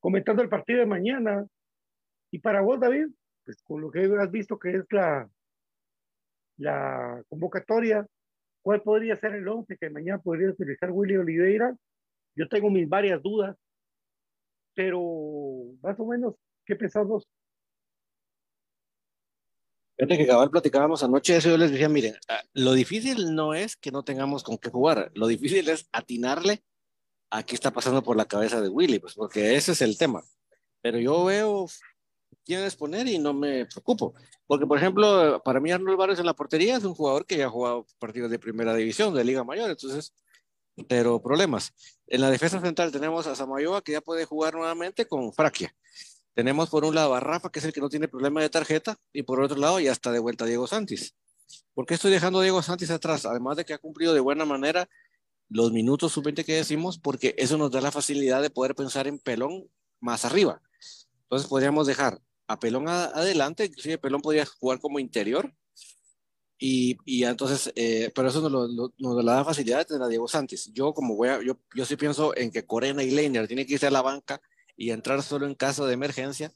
comentando 0.00 0.42
el 0.42 0.48
partido 0.48 0.78
de 0.78 0.86
mañana. 0.86 1.46
Y 2.30 2.38
para 2.38 2.62
vos, 2.62 2.80
David, 2.80 3.08
pues 3.44 3.62
con 3.62 3.82
lo 3.82 3.90
que 3.90 4.10
has 4.18 4.30
visto 4.30 4.58
que 4.58 4.70
es 4.70 4.86
la, 4.90 5.28
la 6.56 7.22
convocatoria, 7.28 8.06
¿cuál 8.62 8.80
podría 8.80 9.16
ser 9.16 9.34
el 9.34 9.46
11 9.46 9.76
que 9.76 9.90
mañana 9.90 10.22
podría 10.22 10.48
utilizar 10.48 10.90
Willy 10.90 11.18
Oliveira? 11.18 11.76
Yo 12.34 12.48
tengo 12.48 12.70
mis 12.70 12.88
varias 12.88 13.22
dudas, 13.22 13.54
pero 14.74 14.98
más 15.82 16.00
o 16.00 16.06
menos, 16.06 16.36
¿qué 16.64 16.74
pensás 16.74 17.06
vos? 17.06 17.28
Fíjate 19.96 20.18
que 20.18 20.26
cabal 20.26 20.50
platicábamos 20.50 21.02
anoche 21.04 21.36
eso, 21.36 21.50
yo 21.50 21.56
les 21.56 21.70
decía, 21.70 21.88
miren, 21.88 22.16
ah, 22.28 22.42
lo 22.52 22.72
difícil 22.72 23.34
no 23.34 23.54
es 23.54 23.76
que 23.76 23.92
no 23.92 24.02
tengamos 24.02 24.42
con 24.42 24.58
qué 24.58 24.70
jugar, 24.70 25.12
lo 25.14 25.28
difícil 25.28 25.68
es 25.68 25.88
atinarle 25.92 26.64
a 27.30 27.44
qué 27.44 27.54
está 27.54 27.72
pasando 27.72 28.02
por 28.02 28.16
la 28.16 28.26
cabeza 28.26 28.60
de 28.60 28.68
Willy, 28.68 28.98
pues 28.98 29.14
porque 29.14 29.54
ese 29.56 29.72
es 29.72 29.82
el 29.82 29.96
tema. 29.96 30.22
Pero 30.80 30.98
yo 30.98 31.24
veo 31.24 31.66
quién 32.44 32.68
poner 32.78 33.08
y 33.08 33.18
no 33.18 33.32
me 33.32 33.66
preocupo. 33.66 34.14
Porque, 34.46 34.66
por 34.66 34.78
ejemplo, 34.78 35.42
para 35.44 35.60
mí 35.60 35.70
Arnold 35.70 35.98
Barrios 35.98 36.18
en 36.18 36.26
la 36.26 36.34
portería 36.34 36.76
es 36.76 36.84
un 36.84 36.94
jugador 36.94 37.24
que 37.26 37.38
ya 37.38 37.46
ha 37.46 37.50
jugado 37.50 37.86
partidos 37.98 38.30
de 38.30 38.38
primera 38.38 38.74
división, 38.74 39.14
de 39.14 39.24
Liga 39.24 39.44
Mayor, 39.44 39.70
entonces, 39.70 40.12
pero 40.88 41.22
problemas. 41.22 41.72
En 42.06 42.20
la 42.20 42.30
defensa 42.30 42.60
central 42.60 42.92
tenemos 42.92 43.26
a 43.26 43.34
Samayoa 43.34 43.82
que 43.82 43.92
ya 43.92 44.00
puede 44.00 44.26
jugar 44.26 44.54
nuevamente 44.54 45.06
con 45.06 45.32
Fraquia. 45.32 45.74
Tenemos 46.34 46.68
por 46.68 46.84
un 46.84 46.94
lado 46.94 47.14
a 47.14 47.20
Rafa, 47.20 47.50
que 47.50 47.60
es 47.60 47.64
el 47.64 47.72
que 47.72 47.80
no 47.80 47.88
tiene 47.88 48.08
problema 48.08 48.40
de 48.40 48.50
tarjeta, 48.50 48.98
y 49.12 49.22
por 49.22 49.40
otro 49.40 49.56
lado 49.56 49.78
ya 49.78 49.92
está 49.92 50.10
de 50.10 50.18
vuelta 50.18 50.44
Diego 50.44 50.66
Santis. 50.66 51.14
¿Por 51.74 51.86
qué 51.86 51.94
estoy 51.94 52.10
dejando 52.10 52.40
a 52.40 52.42
Diego 52.42 52.60
Santis 52.62 52.90
atrás? 52.90 53.24
Además 53.24 53.56
de 53.56 53.64
que 53.64 53.74
ha 53.74 53.78
cumplido 53.78 54.14
de 54.14 54.20
buena 54.20 54.44
manera 54.44 54.88
los 55.48 55.72
minutos 55.72 56.12
sub-20 56.12 56.44
que 56.44 56.54
decimos, 56.54 56.98
porque 56.98 57.34
eso 57.38 57.56
nos 57.56 57.70
da 57.70 57.80
la 57.80 57.92
facilidad 57.92 58.42
de 58.42 58.50
poder 58.50 58.74
pensar 58.74 59.06
en 59.06 59.18
Pelón 59.18 59.68
más 60.00 60.24
arriba. 60.24 60.60
Entonces 61.22 61.48
podríamos 61.48 61.86
dejar 61.86 62.20
a 62.48 62.58
Pelón 62.58 62.88
adelante, 62.88 63.66
inclusive 63.66 63.98
Pelón 63.98 64.20
podría 64.20 64.44
jugar 64.44 64.80
como 64.80 64.98
interior, 64.98 65.54
y, 66.58 66.96
y 67.04 67.24
entonces, 67.24 67.72
eh, 67.76 68.10
pero 68.14 68.28
eso 68.28 68.48
nos, 68.48 68.70
nos, 68.98 69.16
da 69.16 69.22
la 69.22 69.44
facilidad 69.44 69.78
de 69.78 69.84
tener 69.84 70.02
a 70.02 70.08
Diego 70.08 70.26
Santis. 70.26 70.70
Yo 70.72 70.94
como 70.94 71.14
voy 71.14 71.28
a, 71.28 71.42
yo, 71.42 71.58
yo 71.74 71.84
sí 71.84 71.96
pienso 71.96 72.36
en 72.36 72.50
que 72.50 72.64
Corena 72.64 73.02
y 73.02 73.10
Leiner 73.10 73.46
tienen 73.46 73.66
que 73.66 73.74
irse 73.74 73.86
a 73.86 73.90
la 73.90 74.02
banca 74.02 74.40
y 74.76 74.90
entrar 74.90 75.22
solo 75.22 75.46
en 75.46 75.54
caso 75.54 75.86
de 75.86 75.94
emergencia. 75.94 76.52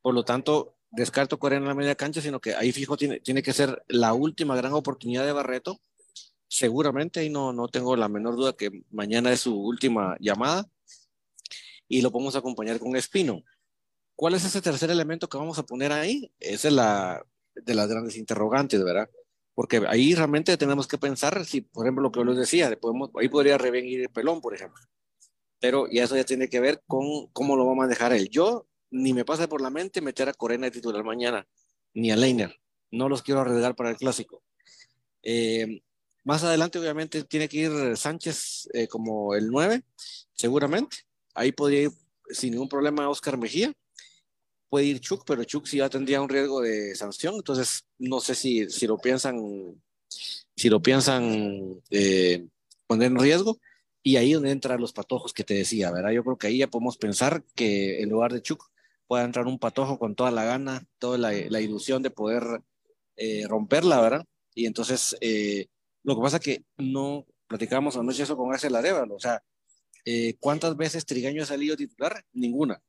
Por 0.00 0.14
lo 0.14 0.24
tanto, 0.24 0.76
descarto 0.90 1.38
correr 1.38 1.58
en 1.58 1.66
la 1.68 1.74
media 1.74 1.94
cancha, 1.94 2.20
sino 2.20 2.40
que 2.40 2.54
ahí 2.54 2.72
fijo 2.72 2.96
tiene, 2.96 3.20
tiene 3.20 3.42
que 3.42 3.52
ser 3.52 3.82
la 3.88 4.14
última 4.14 4.56
gran 4.56 4.72
oportunidad 4.72 5.24
de 5.24 5.32
Barreto. 5.32 5.80
Seguramente, 6.48 7.24
y 7.24 7.30
no, 7.30 7.52
no 7.52 7.68
tengo 7.68 7.96
la 7.96 8.08
menor 8.08 8.36
duda 8.36 8.52
que 8.52 8.84
mañana 8.90 9.32
es 9.32 9.40
su 9.40 9.58
última 9.58 10.16
llamada 10.20 10.68
y 11.88 12.02
lo 12.02 12.12
podemos 12.12 12.36
acompañar 12.36 12.78
con 12.78 12.94
Espino. 12.94 13.42
¿Cuál 14.14 14.34
es 14.34 14.44
ese 14.44 14.60
tercer 14.60 14.90
elemento 14.90 15.28
que 15.28 15.38
vamos 15.38 15.58
a 15.58 15.64
poner 15.64 15.92
ahí? 15.92 16.30
Esa 16.38 16.68
es 16.68 16.74
la 16.74 17.26
de 17.54 17.74
las 17.74 17.88
grandes 17.88 18.16
interrogantes, 18.16 18.84
¿verdad? 18.84 19.08
Porque 19.54 19.82
ahí 19.88 20.14
realmente 20.14 20.56
tenemos 20.56 20.86
que 20.86 20.98
pensar 20.98 21.44
si, 21.44 21.62
por 21.62 21.86
ejemplo, 21.86 22.02
lo 22.02 22.12
que 22.12 22.20
yo 22.20 22.24
les 22.24 22.36
decía, 22.36 22.74
podemos, 22.78 23.10
ahí 23.18 23.28
podría 23.28 23.56
revenir 23.58 24.02
el 24.02 24.10
pelón, 24.10 24.40
por 24.40 24.54
ejemplo 24.54 24.82
pero 25.62 25.86
y 25.88 26.00
eso 26.00 26.16
ya 26.16 26.24
tiene 26.24 26.48
que 26.48 26.58
ver 26.58 26.82
con 26.88 27.28
cómo 27.28 27.56
lo 27.56 27.64
va 27.64 27.72
a 27.72 27.76
manejar 27.76 28.12
él. 28.12 28.28
Yo 28.28 28.66
ni 28.90 29.14
me 29.14 29.24
pasa 29.24 29.48
por 29.48 29.60
la 29.60 29.70
mente 29.70 30.00
meter 30.00 30.28
a 30.28 30.34
Corena 30.34 30.66
de 30.66 30.72
titular 30.72 31.04
mañana, 31.04 31.46
ni 31.94 32.10
a 32.10 32.16
Leiner. 32.16 32.60
No 32.90 33.08
los 33.08 33.22
quiero 33.22 33.42
arriesgar 33.42 33.76
para 33.76 33.90
el 33.90 33.96
clásico. 33.96 34.42
Eh, 35.22 35.80
más 36.24 36.42
adelante, 36.42 36.80
obviamente, 36.80 37.22
tiene 37.22 37.48
que 37.48 37.58
ir 37.58 37.96
Sánchez 37.96 38.70
eh, 38.74 38.88
como 38.88 39.36
el 39.36 39.46
9, 39.46 39.84
seguramente. 40.32 40.96
Ahí 41.32 41.52
podría 41.52 41.82
ir 41.82 41.92
sin 42.30 42.50
ningún 42.50 42.68
problema 42.68 43.08
Oscar 43.08 43.38
Mejía. 43.38 43.72
Puede 44.68 44.86
ir 44.86 44.98
Chuk, 44.98 45.22
pero 45.24 45.44
Chuk 45.44 45.66
sí 45.66 45.76
ya 45.76 45.88
tendría 45.88 46.20
un 46.20 46.28
riesgo 46.28 46.60
de 46.60 46.96
sanción. 46.96 47.36
Entonces, 47.36 47.84
no 47.98 48.18
sé 48.18 48.34
si, 48.34 48.68
si 48.68 48.88
lo 48.88 48.98
piensan, 48.98 49.80
si 50.08 50.68
lo 50.68 50.82
piensan 50.82 51.80
eh, 51.90 52.48
poner 52.88 53.12
en 53.12 53.18
riesgo. 53.20 53.60
Y 54.02 54.16
ahí 54.16 54.32
donde 54.32 54.50
entran 54.50 54.80
los 54.80 54.92
patojos 54.92 55.32
que 55.32 55.44
te 55.44 55.54
decía, 55.54 55.90
¿verdad? 55.90 56.10
Yo 56.10 56.24
creo 56.24 56.36
que 56.36 56.48
ahí 56.48 56.58
ya 56.58 56.66
podemos 56.66 56.96
pensar 56.96 57.44
que 57.54 58.02
en 58.02 58.10
lugar 58.10 58.32
de 58.32 58.42
Chuck 58.42 58.70
pueda 59.06 59.24
entrar 59.24 59.46
un 59.46 59.58
patojo 59.58 59.98
con 59.98 60.14
toda 60.14 60.30
la 60.30 60.44
gana, 60.44 60.86
toda 60.98 61.18
la, 61.18 61.60
ilusión 61.60 62.02
de 62.02 62.10
poder 62.10 62.62
eh, 63.16 63.46
romperla, 63.46 64.00
¿verdad? 64.00 64.26
Y 64.54 64.66
entonces, 64.66 65.16
eh, 65.20 65.66
lo 66.02 66.16
que 66.16 66.22
pasa 66.22 66.36
es 66.38 66.42
que 66.42 66.64
no 66.78 67.26
platicábamos 67.46 67.96
anoche 67.96 68.22
eso 68.22 68.36
con 68.36 68.52
Axel 68.52 68.74
Arevalo, 68.74 69.14
o 69.14 69.20
sea, 69.20 69.42
eh, 70.04 70.34
¿cuántas 70.40 70.76
veces 70.76 71.06
Trigaño 71.06 71.42
ha 71.42 71.46
salido 71.46 71.76
titular? 71.76 72.24
Ninguna. 72.32 72.82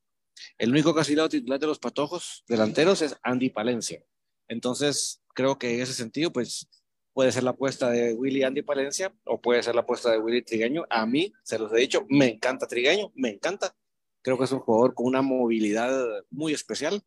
El 0.58 0.72
único 0.72 0.94
que 0.94 1.02
ha 1.02 1.04
sido 1.04 1.30
titular 1.30 1.60
de 1.60 1.68
los 1.68 1.80
patojos 1.80 2.44
delanteros 2.48 3.02
es 3.02 3.16
Andy 3.22 3.50
Palencia. 3.50 4.04
Entonces, 4.48 5.22
creo 5.34 5.58
que 5.58 5.76
en 5.76 5.82
ese 5.82 5.94
sentido, 5.94 6.32
pues 6.32 6.68
puede 7.14 7.32
ser 7.32 7.44
la 7.44 7.52
apuesta 7.52 7.90
de 7.90 8.14
Willy 8.14 8.44
Andy 8.44 8.62
Palencia 8.64 9.14
o 9.26 9.40
puede 9.40 9.64
ser 9.64 9.76
la 9.76 9.82
apuesta 9.82 10.12
de 10.12 10.20
Willy 10.20 10.42
Trigueño. 10.42 10.86
A 10.90 11.06
mí, 11.06 11.32
se 11.44 11.60
los 11.60 11.72
he 11.74 11.78
dicho, 11.78 12.06
me 12.10 12.28
encanta 12.28 12.68
Trigueño, 12.68 13.12
me 13.16 13.30
encanta. 13.30 13.76
Creo 14.22 14.38
que 14.38 14.46
es 14.46 14.52
un 14.52 14.60
jugador 14.60 14.94
con 14.94 15.06
una 15.06 15.22
movilidad 15.22 15.94
muy 16.30 16.54
especial, 16.54 17.04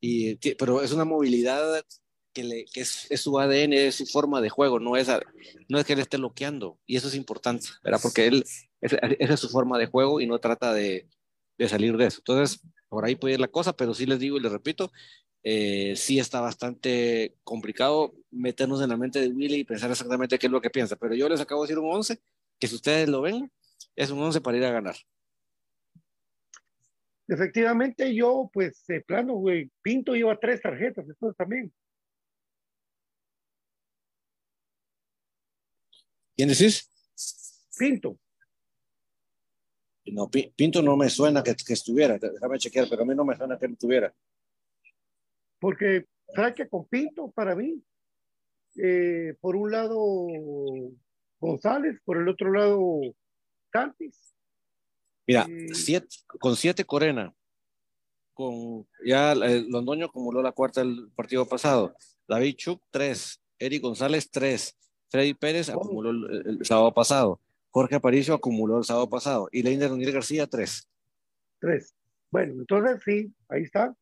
y, 0.00 0.36
pero 0.54 0.82
es 0.82 0.92
una 0.92 1.04
movilidad 1.04 1.84
que, 2.32 2.44
le, 2.44 2.66
es, 2.74 3.08
su 3.14 3.38
ADN, 3.38 3.72
es 3.72 3.94
su 3.96 4.06
forma 4.06 4.40
de 4.40 4.50
juego, 4.50 4.80
no 4.80 4.96
es, 4.96 5.08
no 5.68 5.78
es 5.78 5.84
que 5.84 5.92
él 5.92 6.00
esté 6.00 6.16
bloqueando, 6.16 6.80
y 6.86 6.96
eso 6.96 7.08
es 7.08 7.14
importante, 7.14 7.68
¿verdad? 7.84 8.00
Porque 8.02 8.26
él, 8.26 8.44
es 8.80 9.40
su 9.40 9.48
forma 9.48 9.78
de 9.78 9.86
juego 9.86 10.20
y 10.20 10.26
no 10.26 10.40
trata 10.40 10.74
de, 10.74 11.08
de 11.56 11.68
salir 11.68 11.96
de 11.96 12.06
eso. 12.06 12.18
Entonces, 12.18 12.60
por 12.88 13.04
ahí 13.04 13.14
puede 13.14 13.34
ir 13.34 13.40
la 13.40 13.48
cosa, 13.48 13.74
pero 13.74 13.94
sí 13.94 14.06
les 14.06 14.18
digo 14.18 14.36
y 14.36 14.40
les 14.40 14.52
repito, 14.52 14.90
eh, 15.44 15.94
sí 15.96 16.18
está 16.18 16.40
bastante 16.40 17.34
complicado 17.42 18.14
meternos 18.30 18.80
en 18.80 18.90
la 18.90 18.96
mente 18.96 19.20
de 19.20 19.28
Willy 19.28 19.60
y 19.60 19.64
pensar 19.64 19.90
exactamente 19.90 20.38
qué 20.38 20.46
es 20.46 20.52
lo 20.52 20.60
que 20.60 20.70
piensa. 20.70 20.96
Pero 20.96 21.14
yo 21.14 21.28
les 21.28 21.40
acabo 21.40 21.62
de 21.62 21.68
decir 21.68 21.78
un 21.78 21.92
11, 21.92 22.20
que 22.58 22.68
si 22.68 22.74
ustedes 22.76 23.08
lo 23.08 23.22
ven, 23.22 23.50
es 23.96 24.10
un 24.10 24.20
11 24.20 24.40
para 24.40 24.56
ir 24.56 24.64
a 24.64 24.70
ganar. 24.70 24.96
Efectivamente, 27.26 28.14
yo, 28.14 28.50
pues, 28.52 28.84
de 28.86 29.00
plano, 29.00 29.34
güey, 29.34 29.70
Pinto 29.80 30.14
lleva 30.14 30.38
tres 30.38 30.60
tarjetas, 30.60 31.06
después 31.06 31.36
también. 31.36 31.72
¿Quién 36.36 36.48
decís? 36.48 36.88
Pinto. 37.78 38.18
No, 40.04 40.28
Pinto 40.28 40.82
no 40.82 40.96
me 40.96 41.08
suena 41.08 41.42
que, 41.42 41.54
que 41.54 41.72
estuviera, 41.72 42.18
déjame 42.18 42.58
chequear, 42.58 42.88
pero 42.88 43.02
a 43.02 43.04
mí 43.04 43.14
no 43.14 43.24
me 43.24 43.36
suena 43.36 43.56
que 43.56 43.66
estuviera 43.66 44.12
porque 45.62 46.06
Francia 46.34 46.68
con 46.68 46.86
Pinto 46.88 47.30
para 47.30 47.54
mí. 47.54 47.80
Eh, 48.82 49.36
por 49.40 49.54
un 49.54 49.70
lado 49.70 50.26
González, 51.38 52.00
por 52.04 52.16
el 52.16 52.28
otro 52.28 52.50
lado 52.52 53.00
Cantis. 53.70 54.34
Mira, 55.26 55.46
eh, 55.48 55.68
con 56.40 56.56
siete 56.56 56.84
Corena, 56.84 57.32
con 58.34 58.88
ya 59.04 59.32
el 59.32 59.68
Londoño 59.68 60.06
acumuló 60.06 60.42
la 60.42 60.52
cuarta 60.52 60.80
del 60.80 61.10
partido 61.14 61.46
pasado, 61.46 61.94
David 62.26 62.56
Chuk 62.56 62.82
tres, 62.90 63.40
Eric 63.58 63.82
González 63.82 64.30
tres, 64.30 64.76
Freddy 65.10 65.34
Pérez 65.34 65.68
oh. 65.68 65.74
acumuló 65.74 66.10
el, 66.10 66.64
sábado 66.64 66.92
pasado, 66.92 67.40
Jorge 67.70 67.96
Aparicio 67.96 68.34
acumuló 68.34 68.78
el 68.78 68.84
sábado 68.84 69.08
pasado 69.08 69.48
y 69.52 69.62
Leiner 69.62 69.90
Daniel 69.90 70.12
García 70.12 70.46
tres. 70.46 70.88
Tres. 71.60 71.94
Bueno, 72.30 72.54
entonces 72.54 73.00
sí, 73.04 73.32
ahí 73.48 73.62
está. 73.62 73.94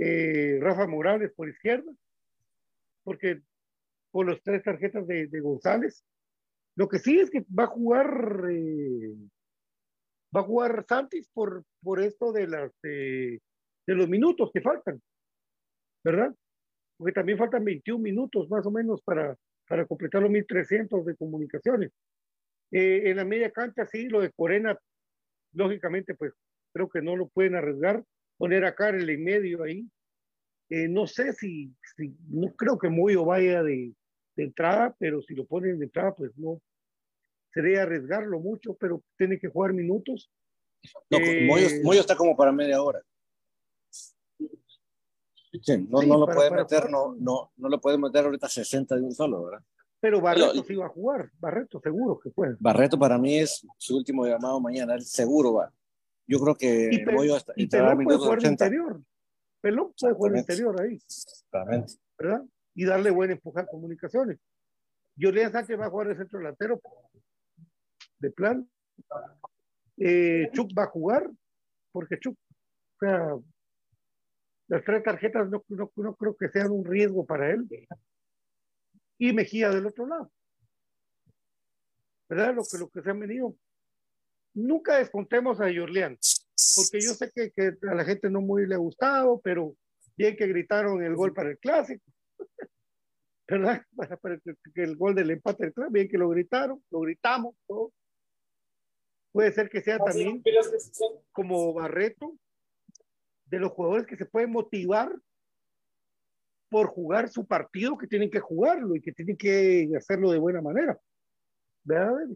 Eh, 0.00 0.58
Rafa 0.60 0.86
Morales 0.86 1.32
por 1.34 1.48
izquierda, 1.48 1.92
porque 3.02 3.40
por 4.10 4.26
los 4.26 4.42
tres 4.42 4.62
tarjetas 4.62 5.06
de, 5.06 5.40
González. 5.40 6.04
Lo 6.76 6.88
que 6.88 6.98
sí 6.98 7.18
es 7.18 7.30
que 7.30 7.44
va 7.56 7.64
a 7.64 7.66
jugar 7.66 8.44
eh, 8.50 9.14
va 10.34 10.40
a 10.40 10.44
jugar 10.44 10.84
Santis 10.88 11.28
por, 11.32 11.64
por 11.82 12.00
esto 12.00 12.32
de 12.32 12.46
las 12.46 12.72
de 13.88 13.94
los 13.94 14.08
minutos 14.08 14.50
que 14.52 14.60
faltan, 14.60 15.00
¿verdad? 16.04 16.34
Porque 16.98 17.12
también 17.12 17.38
faltan 17.38 17.64
21 17.64 18.02
minutos 18.02 18.48
más 18.50 18.66
o 18.66 18.70
menos 18.70 19.00
para, 19.02 19.34
para 19.66 19.86
completar 19.86 20.20
los 20.20 20.30
1300 20.30 21.06
de 21.06 21.16
comunicaciones. 21.16 21.90
Eh, 22.70 23.04
en 23.06 23.16
la 23.16 23.24
media 23.24 23.50
cancha, 23.50 23.86
sí, 23.86 24.08
lo 24.08 24.20
de 24.20 24.30
Corena, 24.32 24.78
lógicamente, 25.54 26.14
pues 26.14 26.34
creo 26.74 26.90
que 26.90 27.00
no 27.00 27.16
lo 27.16 27.28
pueden 27.28 27.54
arriesgar 27.54 28.04
poner 28.38 28.64
a 28.64 28.74
Karel 28.74 29.10
en 29.10 29.22
medio 29.22 29.62
ahí. 29.62 29.86
Eh, 30.70 30.88
no 30.88 31.06
sé 31.06 31.32
si, 31.32 31.74
no 32.28 32.54
creo 32.54 32.78
que 32.78 32.88
Moyo 32.88 33.24
vaya 33.24 33.62
de, 33.62 33.92
entrada, 34.36 34.94
pero 34.98 35.20
si 35.20 35.34
lo 35.34 35.44
ponen 35.44 35.78
de 35.78 35.86
entrada, 35.86 36.14
pues 36.14 36.30
no. 36.36 36.62
Sería 37.52 37.82
arriesgarlo 37.82 38.38
mucho, 38.38 38.74
pero 38.74 39.02
tiene 39.16 39.38
que 39.38 39.48
jugar 39.48 39.72
minutos. 39.72 40.30
No, 41.10 41.18
eh, 41.18 41.80
Moyo, 41.82 42.00
está 42.00 42.14
como 42.14 42.36
para 42.36 42.52
media 42.52 42.80
hora. 42.80 43.02
no, 45.88 46.02
no 46.02 46.18
lo 46.18 46.26
puede 46.26 46.50
meter, 46.52 46.88
no, 46.88 47.16
no, 47.18 47.50
no 47.56 47.68
lo 47.68 47.80
puede 47.80 47.98
meter 47.98 48.24
ahorita 48.24 48.48
60 48.48 48.94
de 48.94 49.02
un 49.02 49.12
solo, 49.12 49.44
¿verdad? 49.44 49.64
Pero 50.00 50.20
Barreto 50.20 50.62
sí 50.62 50.76
va 50.76 50.86
a 50.86 50.90
jugar, 50.90 51.32
Barreto 51.40 51.80
seguro 51.80 52.20
que 52.20 52.30
puede. 52.30 52.56
Barreto 52.60 52.96
para 52.96 53.18
mí 53.18 53.38
es 53.38 53.66
su 53.78 53.96
último 53.96 54.24
llamado 54.24 54.60
mañana, 54.60 55.00
seguro 55.00 55.54
va. 55.54 55.72
Yo 56.28 56.38
creo 56.38 56.54
que 56.54 56.90
y, 56.92 57.04
Pelón 57.04 58.04
puede 58.04 58.18
jugar 58.18 58.38
de 58.40 58.48
interior. 58.48 59.02
Pelón 59.62 59.94
puede 59.98 60.14
jugar 60.14 60.32
de 60.34 60.38
interior 60.40 60.80
ahí. 60.80 61.00
Claramente. 61.50 61.94
¿Verdad? 62.18 62.44
Y 62.74 62.84
darle 62.84 63.10
buen 63.10 63.30
empuje 63.30 63.60
a 63.60 63.66
comunicaciones. 63.66 64.38
Julián 65.18 65.50
Sánchez 65.50 65.80
va 65.80 65.86
a 65.86 65.90
jugar 65.90 66.08
de 66.08 66.16
centro 66.16 66.38
delantero 66.38 66.80
de 68.18 68.30
plan. 68.30 68.70
Eh, 69.96 70.50
Chuck 70.52 70.70
va 70.78 70.84
a 70.84 70.88
jugar, 70.88 71.28
porque 71.90 72.18
Chuck, 72.20 72.36
o 72.36 72.98
sea, 73.00 73.36
las 74.68 74.84
tres 74.84 75.02
tarjetas 75.02 75.48
no, 75.48 75.64
no, 75.68 76.14
creo 76.14 76.36
que 76.36 76.50
sean 76.50 76.70
un 76.70 76.84
riesgo 76.84 77.24
para 77.24 77.50
él. 77.50 77.66
Y 79.18 79.32
Mejía 79.32 79.70
del 79.70 79.86
otro 79.86 80.06
lado. 80.06 80.30
¿Verdad? 82.28 82.54
Lo 82.54 82.62
que, 82.62 82.78
lo 82.78 82.88
que 82.90 83.02
se 83.02 83.10
han 83.10 83.18
venido. 83.18 83.56
Nunca 84.58 84.98
descontemos 84.98 85.60
a 85.60 85.72
Jorleán, 85.72 86.18
porque 86.74 87.00
yo 87.00 87.14
sé 87.14 87.30
que, 87.32 87.52
que, 87.52 87.74
a 87.88 87.94
la 87.94 88.04
gente 88.04 88.28
no 88.28 88.40
muy 88.40 88.66
le 88.66 88.74
ha 88.74 88.78
gustado, 88.78 89.40
pero 89.40 89.76
bien 90.16 90.36
que 90.36 90.48
gritaron 90.48 91.00
el 91.00 91.14
gol 91.14 91.32
para 91.32 91.50
el 91.50 91.58
clásico. 91.58 92.04
¿Verdad? 93.48 93.84
Para, 94.20 94.40
que 94.40 94.82
el 94.82 94.96
gol 94.96 95.14
del 95.14 95.30
empate 95.30 95.64
del 95.64 95.72
clásico, 95.72 95.92
bien 95.92 96.08
que 96.08 96.18
lo 96.18 96.28
gritaron, 96.28 96.82
lo 96.90 97.00
gritamos, 97.00 97.54
todo. 97.68 97.92
Puede 99.30 99.52
ser 99.52 99.68
que 99.68 99.80
sea 99.80 99.98
también 99.98 100.42
como 101.30 101.72
Barreto, 101.72 102.36
de 103.46 103.60
los 103.60 103.70
jugadores 103.70 104.08
que 104.08 104.16
se 104.16 104.26
pueden 104.26 104.50
motivar 104.50 105.14
por 106.68 106.88
jugar 106.88 107.28
su 107.28 107.46
partido, 107.46 107.96
que 107.96 108.08
tienen 108.08 108.28
que 108.28 108.40
jugarlo 108.40 108.96
y 108.96 109.00
que 109.00 109.12
tienen 109.12 109.36
que 109.36 109.88
hacerlo 109.96 110.32
de 110.32 110.38
buena 110.38 110.60
manera. 110.60 110.98
¿Verdad? 111.84 112.26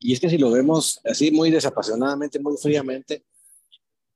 Y 0.00 0.12
es 0.14 0.20
que 0.20 0.28
si 0.30 0.38
lo 0.38 0.50
vemos 0.50 1.00
así 1.04 1.30
muy 1.30 1.50
desapasionadamente, 1.50 2.40
muy 2.40 2.56
fríamente, 2.56 3.24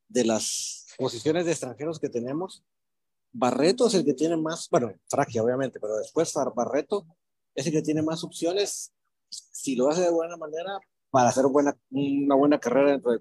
de 0.08 0.24
las 0.24 0.86
posiciones 0.98 1.44
de 1.44 1.52
extranjeros 1.52 2.00
que 2.00 2.08
tenemos, 2.08 2.64
Barreto 3.32 3.86
es 3.86 3.94
el 3.94 4.04
que 4.04 4.14
tiene 4.14 4.36
más, 4.36 4.68
bueno, 4.70 4.92
Fragia 5.08 5.42
obviamente, 5.42 5.78
pero 5.78 5.96
después 5.96 6.32
Barreto 6.54 7.06
es 7.54 7.66
el 7.66 7.72
que 7.72 7.82
tiene 7.82 8.02
más 8.02 8.24
opciones, 8.24 8.92
si 9.28 9.76
lo 9.76 9.88
hace 9.88 10.02
de 10.02 10.10
buena 10.10 10.36
manera, 10.36 10.78
para 11.10 11.28
hacer 11.28 11.44
una 11.46 12.34
buena 12.34 12.58
carrera 12.58 12.92
dentro 12.92 13.12
de 13.12 13.20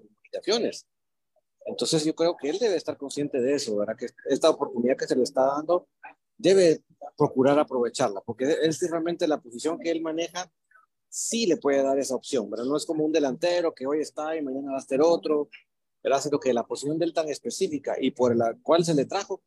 entonces 1.66 2.04
yo 2.04 2.14
creo 2.14 2.36
que 2.36 2.50
él 2.50 2.58
debe 2.58 2.76
estar 2.76 2.96
consciente 2.96 3.40
de 3.40 3.54
eso, 3.54 3.76
¿verdad? 3.76 3.96
Que 3.96 4.06
esta 4.28 4.50
oportunidad 4.50 4.96
que 4.96 5.06
se 5.06 5.16
le 5.16 5.22
está 5.22 5.46
dando 5.46 5.88
debe 6.36 6.82
procurar 7.16 7.58
aprovecharla, 7.58 8.20
porque 8.20 8.46
sí 8.72 8.86
realmente 8.88 9.28
la 9.28 9.40
posición 9.40 9.78
que 9.78 9.90
él 9.90 10.02
maneja 10.02 10.50
sí 11.14 11.46
le 11.46 11.56
puede 11.56 11.82
dar 11.82 11.98
esa 11.98 12.14
opción, 12.14 12.50
¿verdad? 12.50 12.66
No 12.66 12.76
es 12.76 12.86
como 12.86 13.04
un 13.04 13.12
delantero 13.12 13.74
que 13.74 13.86
hoy 13.86 14.00
está 14.00 14.36
y 14.36 14.42
mañana 14.42 14.72
va 14.72 14.78
a 14.78 14.80
estar 14.80 15.00
otro, 15.00 15.48
¿verdad? 16.02 16.20
Sino 16.20 16.38
que 16.38 16.52
la 16.52 16.66
posición 16.66 16.98
de 16.98 17.04
él 17.04 17.12
tan 17.12 17.28
específica 17.28 17.96
y 18.00 18.10
por 18.10 18.36
la 18.36 18.56
cual 18.62 18.84
se 18.84 18.94
le 18.94 19.04
trajo, 19.04 19.42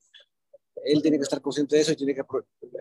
él 0.85 1.01
tiene 1.01 1.17
que 1.17 1.23
estar 1.23 1.41
consciente 1.41 1.75
de 1.75 1.81
eso 1.81 1.91
y 1.91 1.95
tiene 1.95 2.15
que 2.15 2.23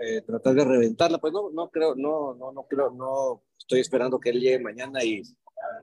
eh, 0.02 0.22
tratar 0.22 0.54
de 0.54 0.64
reventarla. 0.64 1.18
Pues 1.18 1.32
no, 1.32 1.50
no 1.50 1.70
creo, 1.70 1.94
no, 1.94 2.34
no, 2.34 2.52
no 2.52 2.66
creo, 2.68 2.90
no 2.90 3.42
estoy 3.58 3.80
esperando 3.80 4.20
que 4.20 4.30
él 4.30 4.40
llegue 4.40 4.60
mañana 4.60 5.02
y 5.02 5.22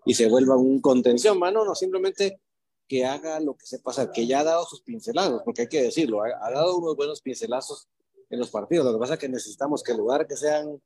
y 0.06 0.14
se 0.14 0.28
vuelva 0.28 0.56
un 0.56 0.82
contención, 0.82 1.40
mano, 1.40 1.66
no, 1.66 1.76
simplemente 1.76 2.40
que 2.88 3.06
haga 3.06 3.40
lo 3.40 3.56
que 3.56 3.66
se 3.66 3.80
pasa, 3.80 4.12
que 4.12 4.28
ya 4.28 4.42
ha 4.42 4.44
dado 4.44 4.66
sus 4.66 4.82
pincelados, 4.82 5.42
porque 5.44 5.64
hay 5.64 5.68
que 5.68 5.82
decirlo, 5.82 6.22
ha, 6.24 6.52
dado 6.52 6.78
unos 6.78 6.96
buenos 6.96 7.22
pincelazos 7.22 7.88
en 8.30 8.40
los 8.40 8.52
partidos. 8.52 8.86
Lo 8.86 8.94
que 8.94 9.00
pasa 9.00 9.14
es 9.14 9.20
que 9.20 9.30
necesitamos 9.30 9.82
que 9.84 9.94
en 9.94 9.98
lugar 10.00 10.28
que 10.28 10.36
sean 10.36 10.82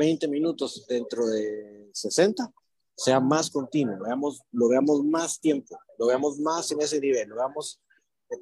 20 0.00 0.28
minutos 0.28 0.86
dentro 0.88 1.26
de 1.26 1.90
60, 1.92 2.50
sea 2.96 3.20
más 3.20 3.50
continuo, 3.50 3.98
veamos, 4.00 4.40
lo 4.50 4.68
veamos 4.68 5.04
más 5.04 5.38
tiempo, 5.38 5.78
lo 5.98 6.06
veamos 6.06 6.38
más 6.38 6.72
en 6.72 6.80
ese 6.80 6.98
nivel, 6.98 7.28
lo 7.28 7.36
veamos 7.36 7.80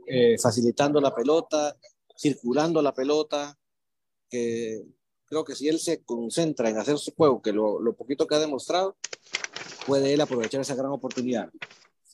eh, 0.07 0.39
facilitando 0.39 1.01
la 1.01 1.13
pelota, 1.13 1.77
circulando 2.17 2.81
la 2.81 2.95
pelota, 2.95 3.59
que 4.31 4.85
creo 5.25 5.45
que 5.45 5.57
si 5.57 5.67
él 5.69 5.81
se 5.81 6.05
concentra 6.05 6.71
en 6.71 6.79
hacer 6.79 6.97
su 6.97 7.13
juego, 7.13 7.43
que 7.43 7.53
lo, 7.53 7.81
lo 7.81 7.93
poquito 7.97 8.29
que 8.29 8.37
ha 8.37 8.41
demostrado, 8.41 8.97
puede 9.85 10.15
él 10.15 10.21
aprovechar 10.21 10.61
esa 10.61 10.77
gran 10.77 10.93
oportunidad. 10.93 11.51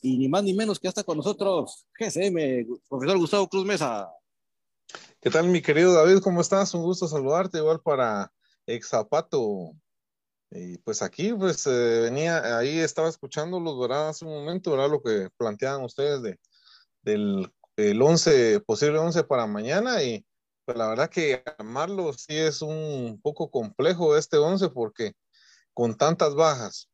Y 0.01 0.17
ni 0.17 0.27
más 0.27 0.43
ni 0.43 0.55
menos 0.55 0.79
que 0.79 0.87
hasta 0.87 1.03
con 1.03 1.17
nosotros, 1.17 1.85
GSM, 1.99 2.65
profesor 2.89 3.17
Gustavo 3.19 3.47
Cruz 3.47 3.65
Mesa. 3.65 4.09
¿Qué 5.21 5.29
tal, 5.29 5.49
mi 5.49 5.61
querido 5.61 5.93
David? 5.93 6.19
¿Cómo 6.23 6.41
estás? 6.41 6.73
Un 6.73 6.81
gusto 6.81 7.07
saludarte, 7.07 7.59
igual 7.59 7.79
para 7.81 8.31
Exapato. 8.67 9.73
Y 10.51 10.77
pues 10.79 11.01
aquí, 11.01 11.33
pues 11.33 11.65
eh, 11.67 12.01
venía, 12.03 12.57
ahí 12.57 12.79
estaba 12.79 13.09
escuchando 13.09 13.59
los 13.59 13.79
¿verdad? 13.79 14.09
Hace 14.09 14.25
un 14.25 14.31
momento, 14.31 14.71
¿verdad? 14.71 14.89
Lo 14.89 15.01
que 15.01 15.29
planteaban 15.37 15.83
ustedes 15.83 16.21
de, 16.21 16.39
del 17.01 17.51
el 17.77 18.01
11, 18.01 18.61
posible 18.61 18.99
11 18.99 19.23
para 19.25 19.47
mañana 19.47 20.01
y 20.01 20.25
pues 20.63 20.77
la 20.77 20.87
verdad 20.87 21.09
que 21.09 21.43
armarlo 21.57 22.13
sí 22.13 22.35
es 22.37 22.61
un 22.61 23.19
poco 23.21 23.51
complejo 23.51 24.17
este 24.17 24.37
11 24.37 24.69
porque 24.69 25.13
con 25.73 25.97
tantas 25.97 26.35
bajas 26.35 26.89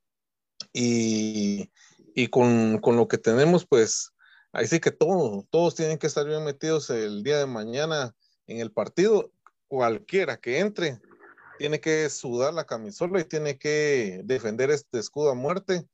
y, 0.74 1.72
y 2.16 2.28
con, 2.28 2.80
con, 2.80 2.98
lo 2.98 3.08
que 3.08 3.18
tenemos, 3.18 3.66
pues 3.66 4.12
ahí 4.52 4.68
sí 4.68 4.80
que 4.80 4.92
todo, 4.92 5.46
todos 5.52 5.76
tienen 5.76 5.98
que 5.98 6.08
estar 6.08 6.26
bien 6.26 6.44
metidos 6.44 6.90
el 6.90 7.24
día 7.24 7.38
de 7.38 7.46
mañana 7.46 8.16
en 8.48 8.60
el 8.60 8.72
partido. 8.72 9.32
Cualquiera 9.68 10.38
que 10.38 10.60
entre 10.60 11.00
tiene 11.62 11.80
que 11.80 12.10
sudar 12.10 12.56
la 12.56 12.66
camisola 12.66 13.22
y 13.22 13.24
tiene 13.24 13.60
que 13.60 14.22
defender 14.24 14.72
este 14.72 14.98
escudo 14.98 15.30
a 15.30 15.36
muerte 15.36 15.86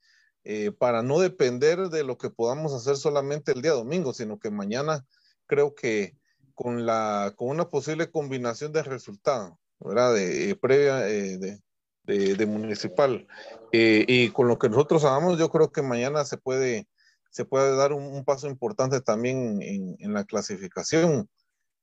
eh, 0.45 0.72
para 0.72 1.03
no 1.03 1.20
depender 1.20 1.89
de 1.89 2.05
lo 2.05 2.18
que 2.18 2.30
podamos 2.30 2.74
hacer 2.74 2.95
solamente 2.95 3.51
el 3.51 3.61
día 3.61 3.74
domingo, 3.74 4.13
sino 4.13 4.39
que 4.39 4.49
mañana 4.49 5.05
creo 5.45 5.76
que 5.76 6.15
con, 6.55 6.86
la, 6.86 7.34
con 7.36 7.49
una 7.49 7.70
posible 7.70 8.09
combinación 8.09 8.72
de 8.72 8.82
resultados, 8.82 9.55
¿verdad? 9.82 10.13
De, 10.13 10.51
eh, 10.51 10.55
previa 10.55 11.05
eh, 11.09 11.38
de, 11.38 12.36
de, 12.36 12.45
municipal. 12.45 13.28
Eh, 13.74 14.05
y 14.07 14.30
con 14.30 14.47
lo 14.47 14.57
que 14.57 14.70
nosotros 14.70 15.03
hagamos, 15.03 15.38
yo 15.38 15.49
creo 15.49 15.74
que 15.74 15.82
mañana 15.82 16.24
se 16.24 16.38
puede, 16.38 16.88
se 17.30 17.43
puede 17.43 17.76
dar 17.76 17.91
un, 17.91 18.24
paso 18.24 18.47
importante 18.47 19.01
también 19.01 19.61
en, 19.61 19.97
en, 19.99 20.13
la 20.13 20.24
clasificación. 20.24 21.28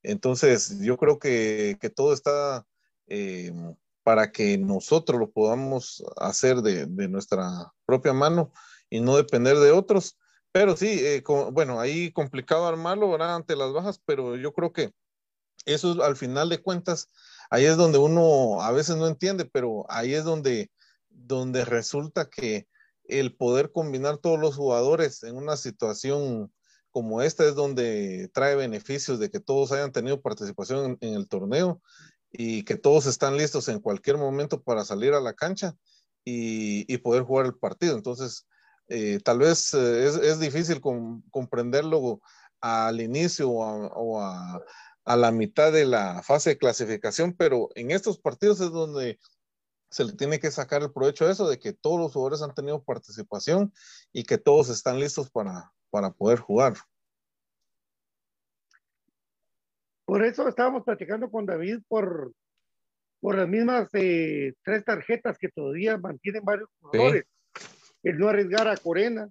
Entonces, 0.02 0.80
yo 0.80 0.96
creo 0.96 1.18
que, 1.18 1.76
que 1.82 1.90
todo 1.90 2.14
está 2.14 2.64
para 4.04 4.30
que 4.30 4.58
nosotros 4.58 5.18
lo 5.18 5.30
podamos 5.30 6.04
hacer 6.18 6.58
de, 6.58 6.86
nuestra 7.08 7.72
propia 7.86 8.12
mano 8.12 8.52
y 8.90 9.00
no 9.00 9.16
depender 9.16 9.56
de 9.58 9.72
otros. 9.72 10.18
Pero 10.52 10.76
sí, 10.76 11.00
eh, 11.00 11.22
bueno, 11.52 11.80
ahí 11.80 12.12
complicado 12.12 12.66
armarlo, 12.66 13.10
¿verdad? 13.10 13.34
Ante 13.34 13.56
las 13.56 13.72
bajas, 13.72 14.00
pero 14.04 14.36
yo 14.36 14.52
creo 14.52 14.72
que 14.72 14.92
eso 15.64 16.02
al 16.04 16.16
final 16.16 16.48
de 16.48 16.62
cuentas, 16.62 17.08
ahí 17.50 17.64
es 17.64 17.76
donde 17.76 17.98
uno 17.98 18.60
a 18.60 18.70
veces 18.70 18.96
no 18.96 19.08
entiende, 19.08 19.46
pero 19.46 19.86
ahí 19.88 20.14
es 20.14 20.24
donde, 20.24 20.70
donde 21.08 21.64
resulta 21.64 22.28
que 22.28 22.68
el 23.04 23.34
poder 23.34 23.72
combinar 23.72 24.18
todos 24.18 24.38
los 24.38 24.54
jugadores 24.56 25.22
en 25.22 25.36
una 25.36 25.56
situación 25.56 26.52
como 26.90 27.22
esta 27.22 27.44
es 27.44 27.54
donde 27.54 28.30
trae 28.32 28.54
beneficios 28.54 29.18
de 29.18 29.30
que 29.30 29.40
todos 29.40 29.72
hayan 29.72 29.90
tenido 29.90 30.20
participación 30.20 30.96
en 31.00 31.14
el 31.14 31.26
torneo 31.26 31.82
y 32.36 32.64
que 32.64 32.76
todos 32.76 33.06
están 33.06 33.36
listos 33.36 33.68
en 33.68 33.78
cualquier 33.78 34.18
momento 34.18 34.60
para 34.60 34.84
salir 34.84 35.14
a 35.14 35.20
la 35.20 35.34
cancha 35.34 35.76
y, 36.24 36.92
y 36.92 36.98
poder 36.98 37.22
jugar 37.22 37.46
el 37.46 37.54
partido. 37.54 37.96
Entonces, 37.96 38.46
eh, 38.88 39.20
tal 39.24 39.38
vez 39.38 39.72
eh, 39.72 40.06
es, 40.06 40.16
es, 40.16 40.40
difícil 40.40 40.80
comprenderlo 41.30 42.20
al 42.60 43.00
inicio 43.00 43.50
o, 43.50 44.20
a, 44.20 44.60
a, 45.04 45.16
la 45.16 45.30
mitad 45.30 45.72
de 45.72 45.86
la 45.86 46.22
fase 46.24 46.50
de 46.50 46.58
clasificación, 46.58 47.34
pero 47.34 47.68
en 47.76 47.92
estos 47.92 48.18
partidos 48.18 48.60
es 48.60 48.70
donde 48.70 49.20
se 49.90 50.04
le 50.04 50.12
tiene 50.14 50.40
que 50.40 50.50
sacar 50.50 50.82
el 50.82 50.92
provecho 50.92 51.26
de 51.26 51.32
eso, 51.32 51.48
de 51.48 51.60
que 51.60 51.72
todos 51.72 52.00
los 52.00 52.12
jugadores 52.12 52.42
han 52.42 52.54
tenido 52.54 52.82
participación 52.82 53.72
y 54.12 54.24
que 54.24 54.38
todos 54.38 54.70
están 54.70 54.98
listos 54.98 55.30
para, 55.30 55.72
para 55.90 56.10
poder 56.10 56.40
jugar. 56.40 56.74
Por 60.04 60.24
eso 60.24 60.48
estábamos 60.48 60.84
platicando 60.84 61.30
con 61.30 61.46
David 61.46 61.78
por, 61.88 62.32
por 63.20 63.36
las 63.36 63.48
mismas 63.48 63.88
eh, 63.94 64.52
tres 64.62 64.84
tarjetas 64.84 65.38
que 65.38 65.48
todavía 65.48 65.96
mantienen 65.96 66.44
varios 66.44 66.68
jugadores. 66.80 67.24
Sí 67.24 67.34
el 68.04 68.18
no 68.18 68.28
arriesgar 68.28 68.68
a 68.68 68.76
Corena, 68.76 69.28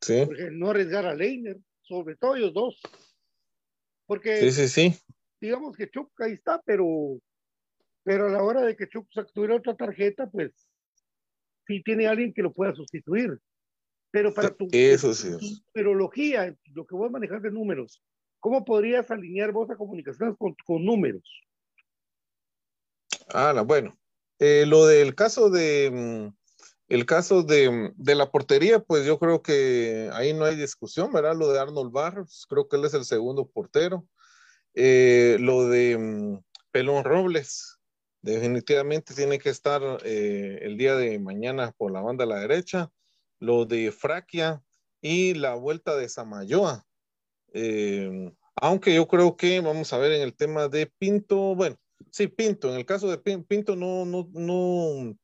sí. 0.00 0.14
el 0.14 0.58
no 0.58 0.70
arriesgar 0.70 1.06
a 1.06 1.14
Leiner, 1.14 1.58
sobre 1.82 2.16
todo 2.16 2.34
ellos 2.34 2.52
dos. 2.52 2.80
Porque, 4.06 4.40
sí, 4.40 4.50
sí, 4.50 4.68
sí. 4.68 4.98
digamos 5.40 5.76
que 5.76 5.90
Chuck 5.90 6.10
ahí 6.20 6.32
está, 6.32 6.60
pero, 6.64 7.20
pero 8.02 8.26
a 8.26 8.30
la 8.30 8.42
hora 8.42 8.62
de 8.62 8.76
que 8.76 8.88
Chuck 8.88 9.08
tuviera 9.34 9.56
otra 9.56 9.76
tarjeta, 9.76 10.28
pues 10.28 10.52
sí 11.66 11.82
tiene 11.82 12.06
alguien 12.06 12.32
que 12.32 12.42
lo 12.42 12.52
pueda 12.52 12.74
sustituir. 12.74 13.38
Pero 14.10 14.32
para 14.32 14.50
tu, 14.50 14.68
Eso 14.72 15.12
sí. 15.12 15.62
numerología, 15.74 16.56
lo 16.72 16.86
que 16.86 16.94
vos 16.94 17.10
manejar 17.10 17.42
de 17.42 17.50
números, 17.50 18.02
¿cómo 18.46 18.64
podrías 18.64 19.10
alinear 19.10 19.50
vos 19.50 19.68
a 19.70 19.76
comunicaciones 19.76 20.36
con, 20.38 20.84
números? 20.84 21.24
Ah, 23.34 23.60
bueno. 23.66 23.98
Eh, 24.38 24.66
lo 24.68 24.86
del 24.86 25.16
caso 25.16 25.50
de 25.50 25.90
mm, 25.92 26.36
el 26.86 27.06
caso 27.06 27.42
de, 27.42 27.90
de, 27.96 28.14
la 28.14 28.30
portería, 28.30 28.78
pues 28.78 29.04
yo 29.04 29.18
creo 29.18 29.42
que 29.42 30.10
ahí 30.12 30.32
no 30.32 30.44
hay 30.44 30.54
discusión, 30.54 31.12
¿verdad? 31.12 31.34
Lo 31.34 31.50
de 31.50 31.58
Arnold 31.58 31.90
Barros, 31.90 32.46
creo 32.48 32.68
que 32.68 32.76
él 32.76 32.84
es 32.84 32.94
el 32.94 33.04
segundo 33.04 33.48
portero. 33.48 34.06
Eh, 34.74 35.38
lo 35.40 35.68
de 35.68 35.98
mm, 35.98 36.38
Pelón 36.70 37.02
Robles, 37.02 37.80
definitivamente 38.22 39.12
tiene 39.12 39.40
que 39.40 39.50
estar 39.50 39.82
eh, 40.04 40.60
el 40.62 40.78
día 40.78 40.94
de 40.94 41.18
mañana 41.18 41.72
por 41.76 41.90
la 41.90 42.00
banda 42.00 42.22
a 42.22 42.28
la 42.28 42.38
derecha. 42.38 42.92
Lo 43.40 43.64
de 43.64 43.90
Fraquia 43.90 44.62
y 45.00 45.34
la 45.34 45.56
vuelta 45.56 45.96
de 45.96 46.08
Samayoa. 46.08 46.85
Eh, 47.58 48.34
aunque 48.56 48.94
yo 48.94 49.08
creo 49.08 49.34
que, 49.36 49.60
vamos 49.60 49.90
a 49.94 49.98
ver, 49.98 50.12
en 50.12 50.20
el 50.20 50.36
tema 50.36 50.68
de 50.68 50.86
Pinto, 50.98 51.54
bueno, 51.54 51.76
sí, 52.10 52.28
Pinto, 52.28 52.68
en 52.68 52.76
el 52.76 52.84
caso 52.84 53.08
de 53.10 53.16
Pinto 53.16 53.76
no, 53.76 54.04
no, 54.04 54.28
no 54.34 55.16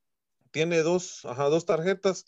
tiene 0.51 0.79
dos, 0.79 1.27
ajá, 1.27 1.51
dos 1.51 1.67
tarjetas, 1.67 2.25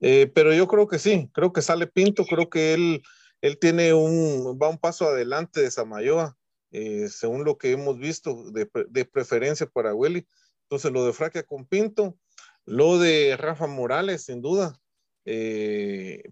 eh, 0.00 0.30
pero 0.34 0.52
yo 0.52 0.68
creo 0.68 0.86
que 0.86 0.98
sí, 0.98 1.30
creo 1.32 1.54
que 1.54 1.62
sale 1.62 1.86
Pinto, 1.86 2.26
creo 2.26 2.50
que 2.50 2.74
él, 2.74 3.02
él 3.40 3.58
tiene 3.58 3.94
un, 3.94 4.58
va 4.62 4.68
un 4.68 4.76
paso 4.76 5.06
adelante 5.06 5.62
de 5.62 5.70
Samayoa, 5.70 6.36
eh, 6.70 7.08
según 7.08 7.44
lo 7.44 7.56
que 7.56 7.72
hemos 7.72 7.98
visto 7.98 8.50
de, 8.52 8.68
de, 8.90 9.04
preferencia 9.06 9.66
para 9.66 9.94
Willy. 9.94 10.26
Entonces, 10.64 10.92
lo 10.92 11.06
de 11.06 11.14
Fraquia 11.14 11.42
con 11.42 11.64
Pinto, 11.64 12.18
lo 12.66 12.98
de 12.98 13.34
Rafa 13.38 13.66
Morales, 13.66 14.26
sin 14.26 14.42
duda, 14.42 14.78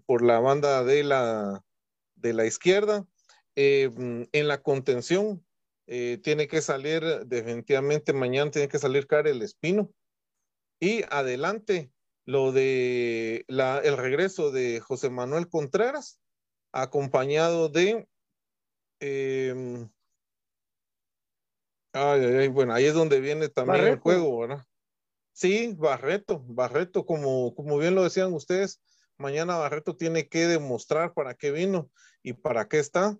por 0.05 0.23
la 0.23 0.39
banda 0.39 0.83
de 0.83 1.03
la, 1.03 1.63
de 2.17 2.33
la 2.33 2.45
izquierda. 2.45 3.05
en 3.55 4.47
la 4.47 4.61
contención, 4.61 5.43
tiene 5.85 6.47
que 6.47 6.61
salir 6.61 7.03
definitivamente 7.25 8.13
mañana, 8.13 8.51
tiene 8.51 8.67
que 8.67 8.79
salir 8.79 9.07
Karel 9.07 9.41
Espino. 9.41 9.91
Y 10.79 11.03
adelante, 11.09 11.91
lo 12.25 12.51
de 12.51 13.45
la, 13.47 13.79
el 13.79 13.97
regreso 13.97 14.51
de 14.51 14.79
José 14.79 15.09
Manuel 15.09 15.49
Contreras, 15.49 16.19
acompañado 16.71 17.69
de... 17.69 18.07
Eh, 18.99 19.87
ay, 21.93 22.21
ay, 22.21 22.47
bueno, 22.47 22.73
ahí 22.73 22.85
es 22.85 22.93
donde 22.93 23.19
viene 23.19 23.49
también 23.49 23.87
el 23.87 23.99
juego, 23.99 24.39
¿verdad? 24.39 24.65
Sí, 25.33 25.75
Barreto, 25.77 26.43
Barreto, 26.47 27.05
como, 27.05 27.53
como 27.53 27.77
bien 27.77 27.95
lo 27.95 28.03
decían 28.03 28.33
ustedes, 28.33 28.81
mañana 29.17 29.57
Barreto 29.57 29.95
tiene 29.95 30.27
que 30.27 30.47
demostrar 30.47 31.13
para 31.13 31.33
qué 31.33 31.51
vino 31.51 31.89
y 32.23 32.33
para 32.33 32.67
qué 32.67 32.79
está. 32.79 33.17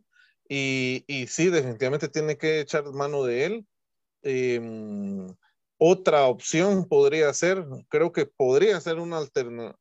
Y, 0.50 1.04
y 1.08 1.28
sí, 1.28 1.50
definitivamente 1.50 2.08
tiene 2.08 2.38
que 2.38 2.62
echar 2.62 2.86
mano 2.92 3.24
de 3.24 3.46
él. 3.46 3.68
Eh, 4.24 4.62
otra 5.78 6.26
opción 6.26 6.88
podría 6.88 7.34
ser, 7.34 7.66
creo 7.90 8.12
que 8.12 8.26
podría 8.26 8.80
ser 8.82 8.98
una 8.98 9.20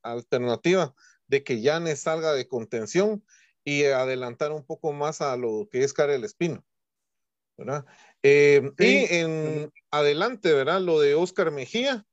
alternativa 0.02 0.94
de 1.26 1.42
que 1.42 1.60
Yanes 1.60 2.00
salga 2.00 2.32
de 2.32 2.46
contención 2.46 3.24
y 3.64 3.84
adelantar 3.84 4.52
un 4.52 4.64
poco 4.64 4.92
más 4.92 5.20
a 5.20 5.36
lo 5.36 5.68
que 5.70 5.82
es 5.82 5.92
Karel 5.92 6.24
Espino. 6.24 6.64
¿verdad? 7.56 7.86
Eh, 8.22 8.70
y 8.78 9.14
en 9.14 9.72
adelante, 9.90 10.52
¿verdad? 10.52 10.80
Lo 10.80 11.00
de 11.00 11.14
Oscar 11.14 11.50
Mejía, 11.50 12.06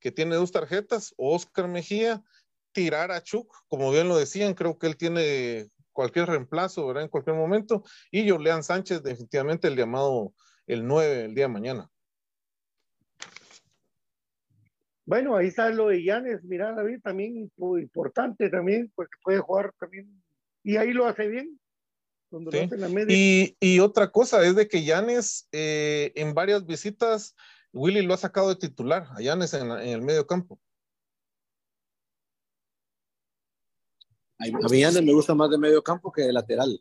que 0.00 0.10
tiene 0.10 0.36
dos 0.36 0.52
tarjetas, 0.52 1.14
Oscar 1.16 1.68
Mejía, 1.68 2.22
tirar 2.72 3.10
a 3.12 3.22
Chuck, 3.22 3.52
como 3.68 3.90
bien 3.90 4.08
lo 4.08 4.16
decían, 4.16 4.54
creo 4.54 4.78
que 4.78 4.86
él 4.86 4.96
tiene 4.96 5.68
cualquier 5.92 6.26
reemplazo, 6.26 6.86
¿verdad? 6.86 7.04
En 7.04 7.08
cualquier 7.08 7.36
momento, 7.36 7.82
y 8.10 8.28
Julián 8.28 8.62
Sánchez, 8.62 9.02
definitivamente 9.02 9.68
el 9.68 9.76
llamado 9.76 10.32
el 10.66 10.86
9 10.86 11.24
el 11.24 11.34
día 11.34 11.46
de 11.46 11.52
mañana. 11.52 11.90
Bueno, 15.04 15.36
ahí 15.36 15.46
está 15.46 15.70
lo 15.70 15.88
de 15.88 16.04
Yanes, 16.04 16.44
mira 16.44 16.74
David, 16.74 17.00
también 17.02 17.50
importante 17.56 18.50
también, 18.50 18.92
porque 18.94 19.16
puede 19.22 19.38
jugar 19.38 19.72
también, 19.80 20.22
y 20.62 20.76
ahí 20.76 20.92
lo 20.92 21.06
hace 21.06 21.28
bien. 21.28 21.58
Y, 23.08 23.56
y, 23.58 23.80
otra 23.80 24.10
cosa 24.10 24.44
es 24.44 24.54
de 24.54 24.68
que 24.68 24.84
Yanes 24.84 25.48
eh, 25.50 26.12
en 26.14 26.34
varias 26.34 26.66
visitas, 26.66 27.34
Willy 27.72 28.02
lo 28.02 28.12
ha 28.12 28.18
sacado 28.18 28.50
de 28.50 28.56
titular, 28.56 29.06
a 29.16 29.22
Yanes 29.22 29.54
en, 29.54 29.70
el 29.70 30.02
medio 30.02 30.26
campo. 30.26 30.60
A 34.38 34.68
mí 34.68 34.80
Yanes 34.80 35.02
me 35.02 35.12
gusta 35.12 35.34
más 35.34 35.50
de 35.50 35.58
medio 35.58 35.82
campo 35.82 36.12
que 36.12 36.22
de 36.22 36.32
lateral. 36.32 36.80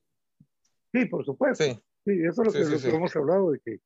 Sí, 0.91 1.05
por 1.05 1.25
supuesto. 1.25 1.63
Sí, 1.63 2.11
eso 2.23 2.43
es 2.43 2.47
lo 2.47 2.79
que, 2.81 2.95
hemos 2.95 3.15
hablado, 3.15 3.51
de 3.51 3.59
que, 3.59 3.79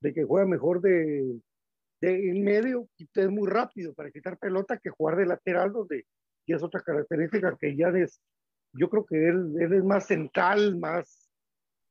de 0.00 0.14
que 0.14 0.24
juega 0.24 0.46
mejor 0.46 0.80
de, 0.80 1.40
de 2.00 2.30
en 2.30 2.44
medio 2.44 2.88
es 2.98 3.30
muy 3.30 3.48
rápido 3.48 3.92
para 3.94 4.10
quitar 4.10 4.38
pelota 4.38 4.78
que 4.78 4.90
jugar 4.90 5.16
de 5.16 5.26
lateral 5.26 5.72
donde 5.72 6.06
y 6.46 6.54
es 6.54 6.62
otra 6.62 6.80
característica 6.80 7.56
que 7.60 7.76
ya 7.76 7.88
es 7.88 8.20
yo 8.72 8.88
creo 8.88 9.04
que 9.04 9.28
él, 9.28 9.54
él 9.60 9.72
es 9.72 9.84
más 9.84 10.06
central 10.06 10.78
más 10.78 11.28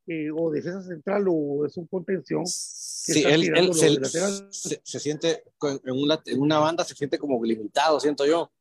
eh, 0.07 0.29
o 0.31 0.49
defensa 0.49 0.81
central 0.81 1.25
o 1.29 1.65
es 1.65 1.75
un 1.77 1.87
contención 1.87 2.45
sí 2.45 3.23
él, 3.25 3.55
él 3.55 3.73
se, 3.73 4.79
se, 4.83 4.99
siente 4.99 5.43
en 5.61 5.93
una, 5.93 6.21
en 6.25 6.41
una, 6.41 6.59
banda 6.59 6.83
se 6.83 6.95
siente 6.95 7.17
como 7.17 7.43
limitado 7.43 7.99
siento 7.99 8.25
yo 8.25 8.51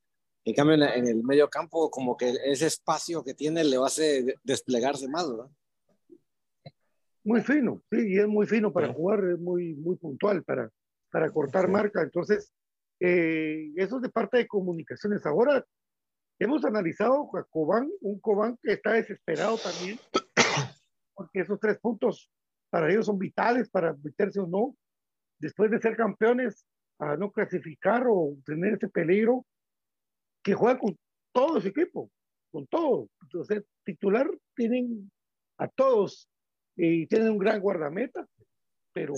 en 0.47 0.55
cambio 0.55 0.75
en, 0.77 1.07
el 1.07 1.23
medio 1.23 1.51
campo 1.51 1.91
como 1.91 2.17
que 2.17 2.33
ese 2.45 2.67
espacio 2.67 3.23
que 3.23 3.35
tiene 3.35 3.63
le 3.65 3.77
va 3.77 3.85
a 3.85 3.89
hacer 3.89 4.39
desplegarse 4.43 5.09
más 5.09 5.29
¿verdad? 5.31 5.51
muy 7.25 7.43
fino 7.43 7.83
sí 7.91 8.15
y 8.15 8.19
es 8.19 8.27
muy 8.27 8.47
fino 8.47 8.73
para 8.73 8.93
jugar 8.93 9.23
es 9.25 9.39
muy 9.39 9.75
muy 9.75 9.97
puntual 9.97 10.43
para 10.43 10.71
para 11.11 11.31
cortar 11.31 11.69
marca. 11.69 12.03
Entonces, 12.03 12.53
eh, 13.01 13.73
eso 13.77 13.97
es 13.97 14.03
de 14.03 14.09
parte 14.11 14.37
de 14.37 14.47
comunicaciones. 14.47 15.25
Ahora, 15.27 15.65
hemos 16.39 16.65
analizado 16.65 17.31
a 17.37 17.45
Cobán, 17.45 17.91
un 18.01 18.21
Cobán 18.21 18.59
que 18.63 18.75
está 18.75 18.93
desesperado 18.93 19.57
también, 19.57 19.99
porque 21.15 21.41
esos 21.41 21.59
tres 21.59 21.79
puntos 21.79 22.31
para 22.71 22.91
ellos 22.91 23.07
son 23.07 23.19
vitales 23.19 23.71
para 23.71 23.95
meterse 24.03 24.41
o 24.41 24.47
no, 24.47 24.77
después 25.39 25.71
de 25.71 25.81
ser 25.81 25.97
campeones, 25.97 26.67
a 26.99 27.17
no 27.17 27.31
clasificar 27.31 28.05
o 28.09 28.37
tener 28.45 28.75
ese 28.75 28.89
peligro, 28.89 29.47
que 30.47 30.55
juega 30.55 30.79
con 30.79 30.97
todo 31.33 31.61
su 31.61 31.67
equipo, 31.67 32.09
con 32.53 32.69
todo. 32.69 33.09
Entonces, 33.21 33.65
titular 33.85 34.31
tienen 34.55 35.11
a 35.59 35.67
todos 35.67 36.29
y 36.77 37.09
tienen 37.09 37.31
un 37.31 37.39
gran 37.39 37.61
guardameta 37.61 38.25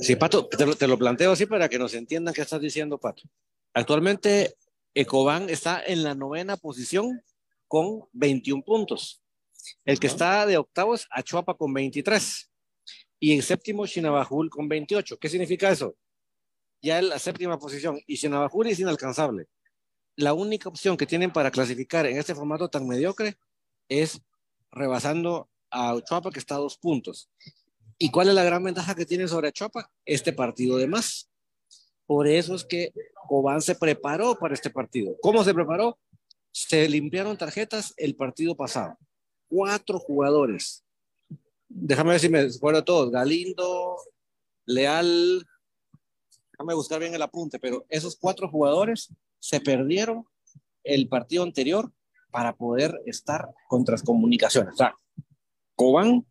Sí, 0.00 0.16
Pato, 0.16 0.48
te 0.48 0.86
lo, 0.88 0.98
planteo 0.98 1.32
así 1.32 1.46
para 1.46 1.68
que 1.68 1.78
nos 1.78 1.94
entiendan 1.94 2.34
qué 2.34 2.40
estás 2.40 2.60
diciendo, 2.60 2.98
Pato. 2.98 3.22
Actualmente, 3.74 4.56
Ecoban 4.94 5.48
está 5.50 5.80
en 5.86 6.02
la 6.02 6.16
novena 6.16 6.56
posición 6.56 7.22
con 7.68 8.08
21 8.12 8.64
puntos. 8.64 9.22
El 9.84 10.00
que 10.00 10.08
está 10.08 10.46
de 10.46 10.56
octavo 10.56 10.94
es 10.94 11.06
Achuapa 11.10 11.54
con 11.54 11.72
23. 11.72 12.50
Y 13.20 13.34
en 13.34 13.42
séptimo, 13.42 13.86
Chinabajul 13.86 14.50
con 14.50 14.68
28. 14.68 15.16
¿Qué 15.18 15.28
significa 15.28 15.70
eso? 15.70 15.94
Ya 16.82 16.98
en 16.98 17.10
la 17.10 17.20
séptima 17.20 17.58
posición. 17.58 18.00
Y 18.06 18.16
Chinabajul 18.16 18.66
es 18.66 18.80
inalcanzable. 18.80 19.46
La 20.18 20.34
única 20.34 20.68
opción 20.68 20.96
que 20.96 21.06
tienen 21.06 21.32
para 21.32 21.52
clasificar 21.52 22.04
en 22.04 22.16
este 22.16 22.34
formato 22.34 22.68
tan 22.68 22.88
mediocre 22.88 23.38
es 23.88 24.20
rebasando 24.72 25.48
a 25.70 25.90
Achuapa, 25.90 26.32
que 26.32 26.40
está 26.40 26.56
a 26.56 26.58
dos 26.58 26.76
puntos. 26.76 27.30
¿Y 27.98 28.10
cuál 28.10 28.26
es 28.26 28.34
la 28.34 28.42
gran 28.42 28.64
ventaja 28.64 28.96
que 28.96 29.06
tiene 29.06 29.28
sobre 29.28 29.52
Chopa? 29.52 29.92
Este 30.04 30.32
partido 30.32 30.76
de 30.76 30.88
más. 30.88 31.30
Por 32.04 32.26
eso 32.26 32.56
es 32.56 32.64
que 32.64 32.92
Cobán 33.28 33.62
se 33.62 33.76
preparó 33.76 34.34
para 34.34 34.54
este 34.54 34.70
partido. 34.70 35.14
¿Cómo 35.22 35.44
se 35.44 35.54
preparó? 35.54 35.96
Se 36.50 36.88
limpiaron 36.88 37.38
tarjetas 37.38 37.94
el 37.96 38.16
partido 38.16 38.56
pasado. 38.56 38.98
Cuatro 39.48 40.00
jugadores. 40.00 40.84
Déjame 41.68 42.10
ver 42.10 42.20
si 42.20 42.28
me 42.28 42.40
acuerdo 42.40 42.82
todos. 42.82 43.12
Galindo, 43.12 43.96
Leal. 44.66 45.46
Déjame 46.50 46.74
buscar 46.74 46.98
bien 46.98 47.14
el 47.14 47.22
apunte, 47.22 47.60
pero 47.60 47.86
esos 47.88 48.16
cuatro 48.16 48.48
jugadores 48.48 49.12
se 49.38 49.60
perdieron 49.60 50.26
el 50.84 51.08
partido 51.08 51.42
anterior 51.42 51.92
para 52.30 52.56
poder 52.56 53.00
estar 53.06 53.48
contra 53.68 53.92
las 53.92 54.02
comunicaciones. 54.02 54.74
O 54.74 54.76
sea, 54.76 54.94
Cobán 55.74 56.26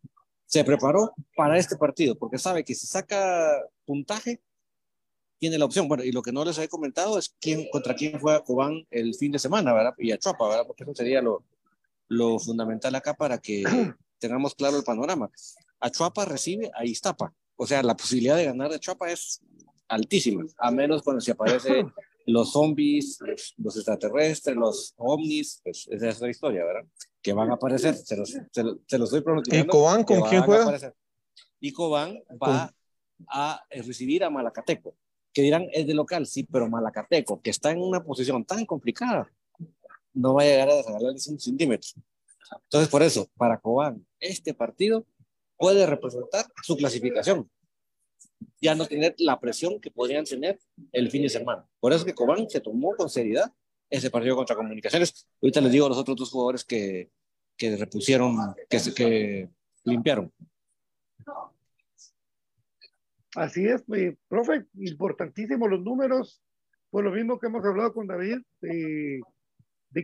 se 0.46 0.64
preparó 0.64 1.14
para 1.36 1.58
este 1.58 1.76
partido, 1.78 2.18
porque 2.18 2.38
sabe 2.38 2.64
que 2.64 2.76
si 2.76 2.88
saca 2.88 3.50
puntaje, 3.86 4.42
tiene 5.40 5.58
la 5.58 5.66
opción. 5.66 5.88
Bueno, 5.88 6.04
y 6.04 6.12
lo 6.12 6.22
que 6.22 6.32
no 6.32 6.44
les 6.46 6.58
he 6.58 6.68
comentado 6.68 7.18
es 7.18 7.36
quién, 7.40 7.68
contra 7.72 7.96
quién 7.96 8.20
fue 8.20 8.36
a 8.36 8.42
Cobán 8.42 8.88
el 8.90 9.14
fin 9.16 9.32
de 9.32 9.40
semana, 9.40 9.74
¿verdad? 9.74 9.94
Y 9.98 10.12
a 10.12 10.18
Chuapa, 10.18 10.48
¿verdad? 10.48 10.66
Porque 10.66 10.84
eso 10.84 10.96
sería 10.96 11.22
lo, 11.22 11.44
lo 12.08 12.40
fundamental 12.40 12.96
acá 12.96 13.14
para 13.14 13.38
que 13.38 13.64
tengamos 14.20 14.56
claro 14.56 14.78
el 14.78 14.84
panorama. 14.84 15.30
A 15.80 15.90
Chuapa 15.92 16.26
recibe 16.26 16.72
a 16.74 16.86
Iztapa. 16.86 17.34
O 17.56 17.68
sea, 17.68 17.84
la 17.84 17.96
posibilidad 17.96 18.36
de 18.36 18.46
ganar 18.46 18.72
de 18.72 18.80
Chuapa 18.80 19.12
es 19.12 19.42
altísima, 19.88 20.46
a 20.58 20.72
menos 20.72 21.02
cuando 21.02 21.22
se 21.22 21.32
aparece 21.32 21.86
los 22.28 22.52
zombies, 22.52 23.20
los, 23.58 23.76
extraterrestres, 23.78 24.56
los 24.56 24.94
ovnis, 24.98 25.62
pues 25.64 25.88
esa 25.90 26.10
es 26.10 26.22
la 26.22 26.30
historia, 26.30 26.66
¿verdad? 26.66 26.86
Que 27.22 27.32
van 27.32 27.50
a 27.50 27.54
aparecer, 27.54 27.96
se 27.96 28.18
los, 28.18 28.30
se 28.52 28.64
los, 28.64 28.80
estoy 28.90 29.22
pronosticando. 29.22 29.66
¿Y 29.66 29.68
Cobán 29.68 30.04
con 30.04 30.22
quién 30.24 30.42
juega? 30.44 30.94
Y 31.62 31.72
Cobán 31.72 32.20
va 32.32 32.74
a 33.30 33.64
recibir 33.72 34.26
a 34.26 34.30
Malacateco, 34.30 34.94
que 35.34 35.42
dirán 35.42 35.68
es 35.72 35.88
de 35.88 35.94
local, 35.94 36.26
sí, 36.28 36.44
pero 36.44 36.70
Malacateco, 36.70 37.42
que 37.42 37.50
está 37.50 37.72
en 37.72 37.82
una 37.82 38.04
posición 38.04 38.44
tan 38.44 38.66
complicada, 38.66 39.32
no 40.14 40.34
va 40.34 40.42
a 40.42 40.46
llegar 40.46 40.70
a 40.70 40.76
desagalarles 40.76 41.28
un 41.28 41.40
centímetro. 41.40 41.92
Entonces, 42.64 42.90
por 42.90 43.04
eso, 43.04 43.30
para 43.38 43.58
Cobán, 43.58 44.06
este 44.20 44.54
partido 44.54 45.06
puede 45.58 45.86
representar 45.86 46.46
su 46.62 46.76
clasificación. 46.76 47.50
Ya 48.62 48.76
no 48.76 48.86
tener 48.86 49.16
la 49.20 49.40
presión 49.40 49.80
que 49.80 49.92
podrían 49.92 50.26
tener 50.26 50.60
el 50.92 51.10
fin 51.12 51.22
de 51.24 51.30
semana. 51.30 51.68
Por 51.80 51.94
eso 51.94 52.06
que 52.06 52.14
Cobán 52.14 52.50
se 52.50 52.60
tomó 52.60 52.96
con 52.96 53.10
seriedad 53.10 53.54
ese 53.90 54.10
partido 54.10 54.36
contra 54.36 54.56
Comunicaciones. 54.56 55.28
Ahorita 55.42 55.62
les 55.62 55.72
digo 55.72 55.86
a 55.86 55.90
los 55.90 55.98
otros 55.98 56.18
dos 56.18 56.32
jugadores 56.32 56.64
que, 56.64 57.12
que 57.56 57.78
repusieron, 57.78 58.36
que, 58.70 58.80
que 58.96 59.50
limpiaron. 59.84 60.32
Así 63.36 63.68
es, 63.68 63.84
pues, 63.84 64.16
profe, 64.28 64.66
importantísimo 64.76 65.68
los 65.68 65.82
números, 65.82 66.42
por 66.90 67.04
lo 67.04 67.12
mismo 67.12 67.38
que 67.40 67.48
hemos 67.48 67.64
hablado 67.64 67.94
con 67.94 68.08
David, 68.08 68.38
de, 68.60 69.22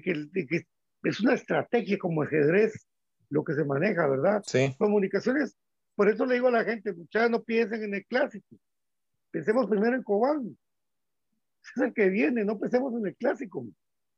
que, 0.02 0.14
de 0.32 0.46
que 0.46 0.68
es 1.04 1.20
una 1.20 1.34
estrategia 1.34 1.98
como 1.98 2.22
ajedrez 2.22 2.88
lo 3.30 3.44
que 3.44 3.54
se 3.54 3.66
maneja, 3.66 4.08
¿verdad? 4.08 4.44
Sí. 4.46 4.76
Comunicaciones, 4.78 5.58
por 5.96 6.10
eso 6.10 6.26
le 6.26 6.36
digo 6.36 6.48
a 6.48 6.52
la 6.52 6.64
gente, 6.64 6.94
muchachos, 6.94 7.30
no 7.30 7.44
piensen 7.44 7.84
en 7.84 7.94
el 7.94 8.06
clásico, 8.06 8.58
pensemos 9.32 9.68
primero 9.68 9.96
en 9.96 10.04
Cobán, 10.04 10.58
es 11.76 11.82
el 11.82 11.94
que 11.94 12.10
viene, 12.10 12.44
no 12.44 12.60
pensemos 12.60 12.94
en 12.94 13.08
el 13.08 13.16
clásico. 13.16 13.66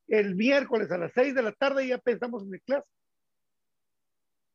El 0.08 0.36
miércoles 0.36 0.92
a 0.92 0.98
las 0.98 1.12
seis 1.14 1.34
de 1.34 1.42
la 1.42 1.52
tarde 1.52 1.88
ya 1.88 1.98
pensamos 1.98 2.44
en 2.44 2.54
el 2.54 2.62
clásico. 2.62 2.90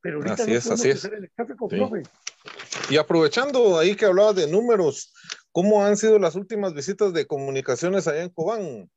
Pero 0.03 0.17
ahorita 0.17 0.35
así 0.35 0.51
no 0.51 0.57
es, 0.57 0.71
así 0.71 0.91
es. 0.91 1.05
En 1.05 1.25
el 1.25 1.31
clásico, 1.31 1.69
profe. 1.69 2.03
Y 2.89 2.97
aprovechando 2.97 3.79
ahí 3.79 3.95
que 3.95 4.07
hablabas 4.07 4.37
de 4.37 4.51
números, 4.51 5.13
¿cómo 5.53 5.85
han 5.85 5.97
sido 5.97 6.19
las 6.19 6.35
últimas 6.35 6.75
visitas 6.75 7.13
de 7.13 7.27
comunicaciones 7.27 8.09
allá 8.09 8.23
en 8.23 8.31
Cobán? 8.31 8.91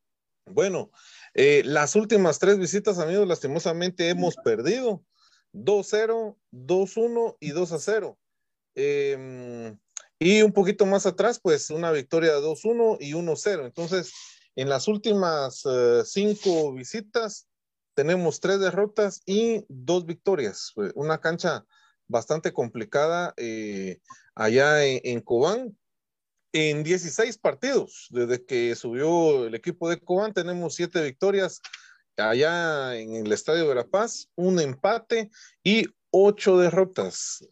Bueno, 0.45 0.91
eh, 1.33 1.61
las 1.65 1.95
últimas 1.95 2.39
tres 2.39 2.57
visitas, 2.57 2.99
amigos, 2.99 3.27
lastimosamente 3.27 4.09
hemos 4.09 4.35
perdido. 4.35 5.03
2-0, 5.53 6.37
2-1 6.51 7.37
y 7.39 7.51
2-0. 7.51 8.17
Em, 8.75 9.77
y 10.19 10.41
un 10.41 10.51
poquito 10.51 10.85
más 10.85 11.05
atrás, 11.05 11.39
pues 11.41 11.69
una 11.69 11.91
victoria 11.91 12.33
de 12.33 12.41
2-1 12.41 12.97
y 12.99 13.13
1-0. 13.13 13.65
Entonces, 13.65 14.13
en 14.55 14.69
las 14.69 14.87
últimas 14.87 15.63
eh, 15.65 16.03
cinco 16.05 16.73
visitas, 16.73 17.47
tenemos 17.95 18.39
tres 18.39 18.59
derrotas 18.59 19.21
y 19.25 19.65
dos 19.67 20.05
victorias. 20.05 20.73
Una 20.95 21.19
cancha 21.19 21.65
bastante 22.07 22.53
complicada 22.53 23.33
eh, 23.37 23.99
allá 24.35 24.85
en, 24.85 25.21
Cobán. 25.21 25.77
En 26.51 26.83
16 26.83 27.39
partidos, 27.39 28.07
desde 28.11 28.45
que 28.45 28.75
subió 28.75 29.47
el 29.47 29.55
equipo 29.55 29.89
de 29.89 29.99
Cobán, 29.99 30.33
tenemos 30.33 30.75
siete 30.75 31.01
victorias 31.03 31.61
allá 32.17 32.95
en 32.95 33.15
el 33.15 33.31
Estadio 33.31 33.69
de 33.69 33.75
La 33.75 33.85
Paz, 33.85 34.29
un 34.35 34.59
empate 34.59 35.29
y 35.63 35.85
ocho 36.11 36.57
derrotas. 36.57 37.45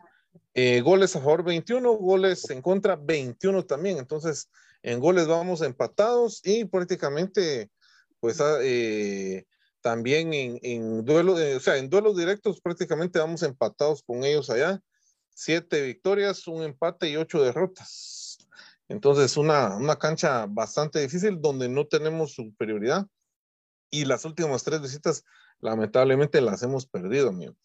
Eh, 0.53 0.82
goles 0.82 1.16
a 1.16 1.20
favor 1.20 1.43
21, 1.43 1.93
goles 1.93 2.49
en 2.49 2.62
contra 2.62 2.95
21 2.95 3.66
también. 3.66 3.97
Entonces, 3.97 4.49
en 4.84 4.99
goles 4.99 5.28
vamos 5.28 5.62
empatados 5.62 6.41
y 6.43 6.66
prácticamente, 6.66 7.70
pues, 8.20 8.41
ah, 8.41 8.57
eh, 8.62 9.45
también 9.82 10.32
en, 10.34 11.03
duelo, 11.05 11.39
eh, 11.39 11.55
o 11.55 11.59
sea, 11.59 11.78
en 11.78 11.89
duelos 11.89 12.18
directos 12.18 12.62
prácticamente 12.62 13.20
vamos 13.20 13.43
empatados 13.43 14.03
con 14.03 14.24
ellos 14.24 14.49
allá. 14.49 14.80
Siete 15.34 15.82
victorias, 15.82 16.47
un 16.47 16.64
empate 16.64 17.09
y 17.09 17.18
ocho 17.18 17.41
derrotas. 17.41 18.38
Entonces, 18.89 19.38
una, 19.38 19.78
una 19.78 19.95
cancha 19.95 20.45
bastante 20.47 20.99
difícil 20.99 21.41
donde 21.41 21.70
no 21.70 21.88
tenemos 21.88 22.34
superioridad. 22.34 23.07
Y 23.91 24.05
las 24.05 24.25
últimas 24.25 24.63
tres 24.63 24.81
visitas, 24.81 25.25
lamentablemente, 25.59 26.41
las 26.41 26.63
hemos 26.63 26.87
perdido, 26.87 27.29
amigos. 27.29 27.57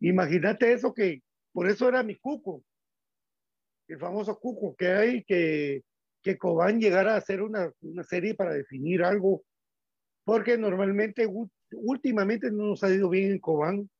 Imagínate 0.00 0.72
eso 0.72 0.94
que, 0.94 1.22
por 1.52 1.68
eso 1.68 1.88
era 1.88 2.02
mi 2.02 2.16
cuco 2.16 2.64
el 3.90 3.98
famoso 3.98 4.38
cuco 4.38 4.74
que 4.76 4.88
hay, 4.88 5.24
que, 5.24 5.82
que 6.22 6.38
Cobán 6.38 6.80
llegara 6.80 7.14
a 7.14 7.18
hacer 7.18 7.42
una, 7.42 7.72
una 7.80 8.04
serie 8.04 8.34
para 8.34 8.52
definir 8.52 9.02
algo, 9.02 9.42
porque 10.24 10.56
normalmente, 10.56 11.28
últimamente 11.72 12.50
no 12.50 12.66
nos 12.66 12.84
ha 12.84 12.90
ido 12.90 13.08
bien 13.08 13.32
en 13.32 13.38
Cobán 13.38 13.90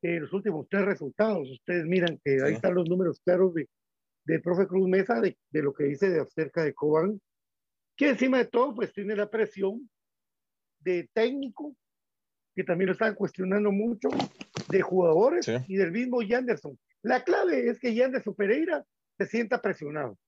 los 0.00 0.32
últimos 0.32 0.68
tres 0.68 0.84
resultados. 0.84 1.50
Ustedes 1.50 1.84
miran 1.84 2.20
que 2.24 2.40
ahí 2.42 2.54
están 2.54 2.74
los 2.74 2.88
números 2.88 3.20
claros 3.24 3.52
de, 3.54 3.68
de 4.28 4.40
profe 4.40 4.66
Cruz 4.66 4.86
Mesa, 4.86 5.20
de, 5.20 5.38
de 5.50 5.62
lo 5.62 5.72
que 5.72 5.84
dice 5.84 6.10
de 6.10 6.20
acerca 6.20 6.62
de 6.62 6.74
Cobán, 6.74 7.18
que 7.96 8.10
encima 8.10 8.36
de 8.38 8.44
todo, 8.44 8.74
pues 8.74 8.92
tiene 8.92 9.16
la 9.16 9.30
presión 9.30 9.90
de 10.80 11.08
técnico, 11.14 11.74
que 12.54 12.62
también 12.62 12.88
lo 12.88 12.92
están 12.92 13.14
cuestionando 13.14 13.72
mucho, 13.72 14.10
de 14.68 14.82
jugadores 14.82 15.48
y 15.66 15.76
del 15.76 15.92
mismo 15.92 16.20
Yanderson. 16.20 16.78
La 17.02 17.24
clave 17.24 17.70
es 17.70 17.78
que 17.78 17.94
Yanderson 17.94 18.34
Pereira 18.34 18.84
se 19.16 19.26
sienta 19.26 19.62
presionado. 19.62 20.18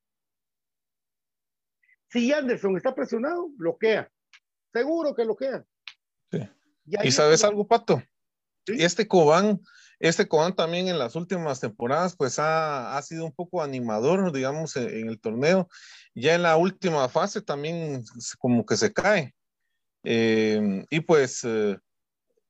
Si 2.09 2.33
Anderson 2.33 2.77
está 2.77 2.95
presionado, 2.95 3.51
bloquea. 3.51 4.11
Seguro 4.73 5.15
que 5.15 5.25
bloquea. 5.25 5.65
Sí. 6.33 6.49
Y, 6.87 7.11
sabes 7.11 7.45
algo, 7.45 7.69
Pato? 7.69 8.03
Este 8.79 9.07
Cobán, 9.09 9.61
este 10.01 10.27
Cobán 10.27 10.57
también 10.57 10.89
en 10.89 10.99
las 10.99 11.15
últimas 11.15 11.61
temporadas, 11.61 12.17
pues 12.17 12.39
ha, 12.39 12.97
ha 12.97 13.03
sido 13.03 13.27
un 13.27 13.33
poco 13.33 13.63
animador, 13.63 14.33
digamos, 14.33 14.75
en, 14.77 15.09
el 15.09 15.21
torneo. 15.21 15.69
Ya 16.15 16.35
en 16.35 16.43
la 16.43 16.57
última 16.57 17.09
fase 17.11 17.43
también 17.43 18.03
como 18.39 18.65
que 18.65 18.79
se 18.79 18.93
cae. 18.95 19.35
Eh, 20.05 20.85
y 20.89 21.01
pues 21.01 21.45
eh, 21.45 21.79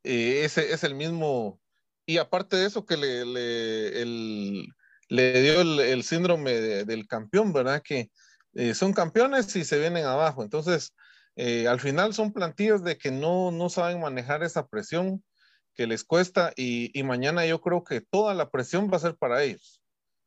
eh, 0.05 0.43
ese 0.45 0.73
es 0.73 0.85
el 0.85 0.95
mismo. 0.95 1.61
Y 2.07 2.19
aparte 2.19 2.57
de 2.57 2.67
eso, 2.67 2.87
que 2.87 2.97
le, 2.97 3.25
le 3.25 4.67
le 5.09 5.43
dio 5.43 5.61
el, 5.61 6.05
síndrome 6.05 6.53
del 6.53 7.09
campeón, 7.09 7.53
¿verdad? 7.53 7.83
Que 7.85 8.11
eh, 8.55 8.75
son 8.75 8.93
campeones 8.93 9.55
y 9.57 9.65
se 9.65 9.81
vienen 9.81 10.05
abajo. 10.05 10.45
Entonces, 10.45 10.95
al 11.37 11.81
final 11.81 12.15
son 12.15 12.33
plantillas 12.33 12.85
de 12.85 12.97
que 12.97 13.11
no, 13.11 13.51
no 13.51 13.71
saben 13.71 14.01
manejar 14.01 14.45
esa 14.45 14.69
presión 14.69 15.25
que 15.81 15.87
les 15.87 16.05
cuesta 16.05 16.53
y, 16.57 16.93
mañana 17.05 17.47
yo 17.47 17.63
creo 17.63 17.85
que 17.85 18.03
toda 18.03 18.35
la 18.35 18.51
presión 18.51 18.91
va 18.93 18.99
a 18.99 19.01
ser 19.01 19.17
para 19.17 19.43
ellos. 19.43 19.81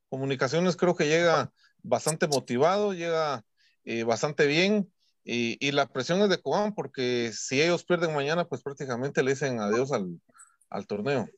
Comunicaciones 0.09 0.75
creo 0.75 0.95
que 0.95 1.05
llega 1.05 1.51
bastante 1.83 2.25
motivado, 2.25 2.91
llega 2.93 3.45
eh, 3.83 4.01
bastante 4.01 4.47
bien 4.47 4.91
y, 5.23 5.69
la 5.69 5.85
presión 5.85 6.19
es 6.21 6.29
de 6.29 6.41
Cobán 6.41 6.73
porque 6.73 7.31
si 7.33 7.61
ellos 7.61 7.83
pierden 7.83 8.15
mañana, 8.15 8.45
pues 8.45 8.63
prácticamente 8.63 9.21
le 9.21 9.33
dicen 9.33 9.59
adiós 9.59 9.91
al, 9.91 10.19
al 10.71 10.87
torneo. 10.87 11.29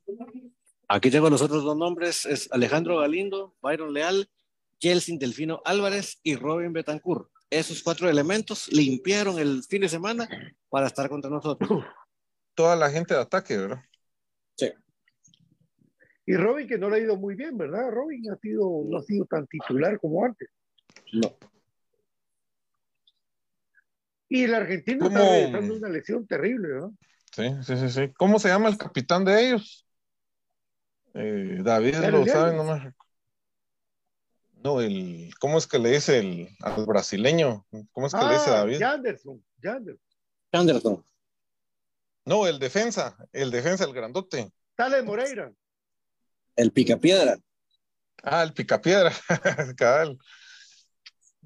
Aquí 0.88 1.11
tengo 1.11 1.30
los 1.30 1.41
otros 1.41 1.66
dos 1.66 1.76
nombres, 1.76 2.26
es 2.26 2.49
Alejandro 2.53 2.99
Galindo, 2.99 3.53
Byron 3.61 3.93
Leal, 3.93 4.30
Jelsin 4.80 5.20
Delfino 5.20 5.61
Álvarez 5.66 6.22
y 6.24 6.38
Robin 6.38 6.72
Betancourt. 6.72 7.30
Esos 7.49 7.84
cuatro 7.84 8.09
elementos 8.09 8.72
limpiaron 8.72 9.39
el 9.39 9.61
fin 9.66 9.82
de 9.82 9.89
semana 9.89 10.30
para 10.70 10.88
estar 10.88 11.09
contra 11.09 11.30
nosotros. 11.30 11.84
Toda 12.53 12.78
la 12.78 12.89
gente 12.89 13.13
de 13.13 13.20
ataque, 13.20 13.57
¿verdad? 13.57 13.84
Y 16.26 16.36
Robin 16.36 16.67
que 16.67 16.78
no 16.78 16.89
le 16.89 16.97
ha 16.97 16.99
ido 16.99 17.17
muy 17.17 17.36
bien, 17.36 17.57
¿verdad? 17.57 17.91
Robin 17.91 18.32
ha 18.32 18.38
sido, 18.38 18.84
no 18.86 18.97
ha 18.97 19.03
sido 19.03 19.26
tan 19.26 19.45
titular 19.47 19.99
como 19.99 20.26
antes. 20.26 20.49
No. 21.13 21.36
Y 24.28 24.43
el 24.43 24.55
argentino 24.55 25.07
está 25.07 25.38
está 25.38 25.59
una 25.59 25.89
lesión 25.89 26.26
terrible, 26.26 26.67
¿verdad? 26.67 26.89
Sí, 27.32 27.43
sí, 27.63 27.78
sí, 27.78 27.89
sí. 27.89 28.13
¿Cómo 28.17 28.39
se 28.39 28.47
llama 28.47 28.69
el 28.69 28.78
capitán 28.78 29.23
de 29.23 29.47
ellos? 29.47 29.86
Eh, 31.13 31.59
David 31.61 31.95
lo 31.95 32.26
sabe, 32.26 32.55
no 32.55 32.63
me 32.63 32.93
No, 34.63 34.82
el, 34.82 35.32
¿cómo 35.39 35.57
es 35.57 35.67
que 35.67 35.80
le 35.80 35.91
dice 35.91 36.19
el, 36.19 36.49
al 36.61 36.86
brasileño? 36.86 37.65
¿Cómo 37.91 38.07
es 38.07 38.13
que 38.13 38.26
le 38.26 38.34
dice 38.34 38.49
ah, 38.49 38.55
David? 38.55 38.80
Janderson, 38.80 39.45
Janderson. 40.51 41.05
No, 42.26 42.47
el 42.47 42.57
defensa, 42.57 43.15
el 43.32 43.51
defensa, 43.51 43.86
el 43.86 43.93
grandote. 43.93 44.51
Tale 44.76 45.03
Moreira. 45.03 45.53
El 46.56 46.72
picapiedra. 46.72 47.38
Ah, 48.24 48.43
el 48.43 48.53
picapiedra, 48.53 49.12
cabal. 49.78 50.18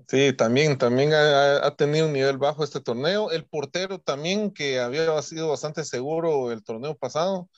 Sí, 0.07 0.33
también, 0.33 0.77
también 0.77 1.13
ha, 1.13 1.65
ha, 1.65 1.75
tenido 1.75 2.07
un 2.07 2.13
nivel 2.13 2.37
bajo 2.37 2.63
este 2.63 2.79
torneo. 2.79 3.31
El 3.31 3.45
portero 3.45 3.99
también, 3.99 4.51
que 4.51 4.79
había 4.79 5.21
sido 5.21 5.49
bastante 5.49 5.83
seguro 5.83 6.51
el 6.51 6.63
torneo 6.63 6.95
pasado, 6.95 7.49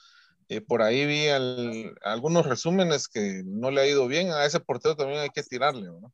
eh, 0.52 0.60
por 0.60 0.82
ahí 0.82 1.06
vi 1.06 1.30
algunos 2.04 2.46
resúmenes 2.46 3.08
que 3.08 3.42
no 3.46 3.72
le 3.72 3.80
ha 3.80 3.88
ido 3.88 4.06
bien. 4.08 4.32
A 4.32 4.46
ese 4.46 4.60
portero 4.60 4.98
también 4.98 5.22
hay 5.22 5.30
que 5.30 5.44
tirarle, 5.44 5.88
¿no? 5.88 6.12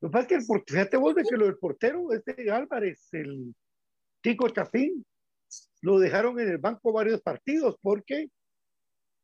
Lo 0.00 0.08
que 0.08 0.12
pasa 0.12 0.22
es 0.22 0.28
que 0.28 0.34
el 0.34 0.46
portero, 0.46 0.78
fíjate 0.78 0.96
vos 0.96 1.14
de 1.14 1.22
que 1.22 1.36
lo 1.36 1.44
del 1.46 1.58
portero, 1.58 2.12
este 2.12 2.50
Álvarez, 2.50 3.08
el 3.12 3.54
chico 4.24 4.48
Chapín, 4.48 5.06
lo 5.80 6.00
dejaron 6.00 6.40
en 6.40 6.48
el 6.48 6.58
banco 6.58 6.92
varios 6.92 7.20
partidos 7.20 7.76
porque 7.80 8.30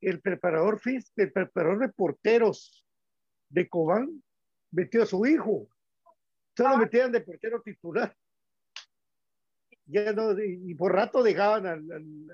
el 0.08 0.20
preparador 0.20 0.80
el 0.84 1.32
preparador 1.32 1.78
de 1.78 1.88
porteros 1.88 2.84
de 3.48 3.68
Cobán 3.68 4.22
metió 4.70 5.02
a 5.02 5.06
su 5.06 5.24
hijo. 5.26 5.68
Solo 6.56 6.70
ah. 6.70 6.78
metían 6.78 7.12
de 7.12 7.20
portero 7.20 7.60
titular. 7.62 8.14
Ya 9.86 10.12
no, 10.12 10.32
y 10.40 10.74
por 10.74 10.92
rato 10.92 11.22
dejaban 11.22 11.66
al, 11.66 11.84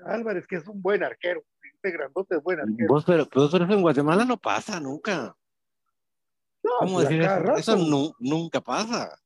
Álvarez, 0.05 0.47
que 0.47 0.55
es 0.55 0.67
un 0.67 0.81
buen 0.81 1.03
arquero. 1.03 1.43
Este 1.73 1.91
grandote 1.91 2.37
es 2.37 2.43
buen 2.43 2.59
arquero. 2.59 2.87
Vos, 2.87 3.03
pero, 3.05 3.23
eso 3.23 3.57
en 3.57 3.81
Guatemala 3.81 4.23
no 4.23 4.37
pasa 4.37 4.79
nunca. 4.79 5.35
No, 6.63 6.71
¿Cómo 6.79 6.93
pues 6.95 7.09
decir 7.09 7.23
eso? 7.23 7.55
Eso 7.55 8.15
nunca 8.19 8.61
pasa. 8.61 9.19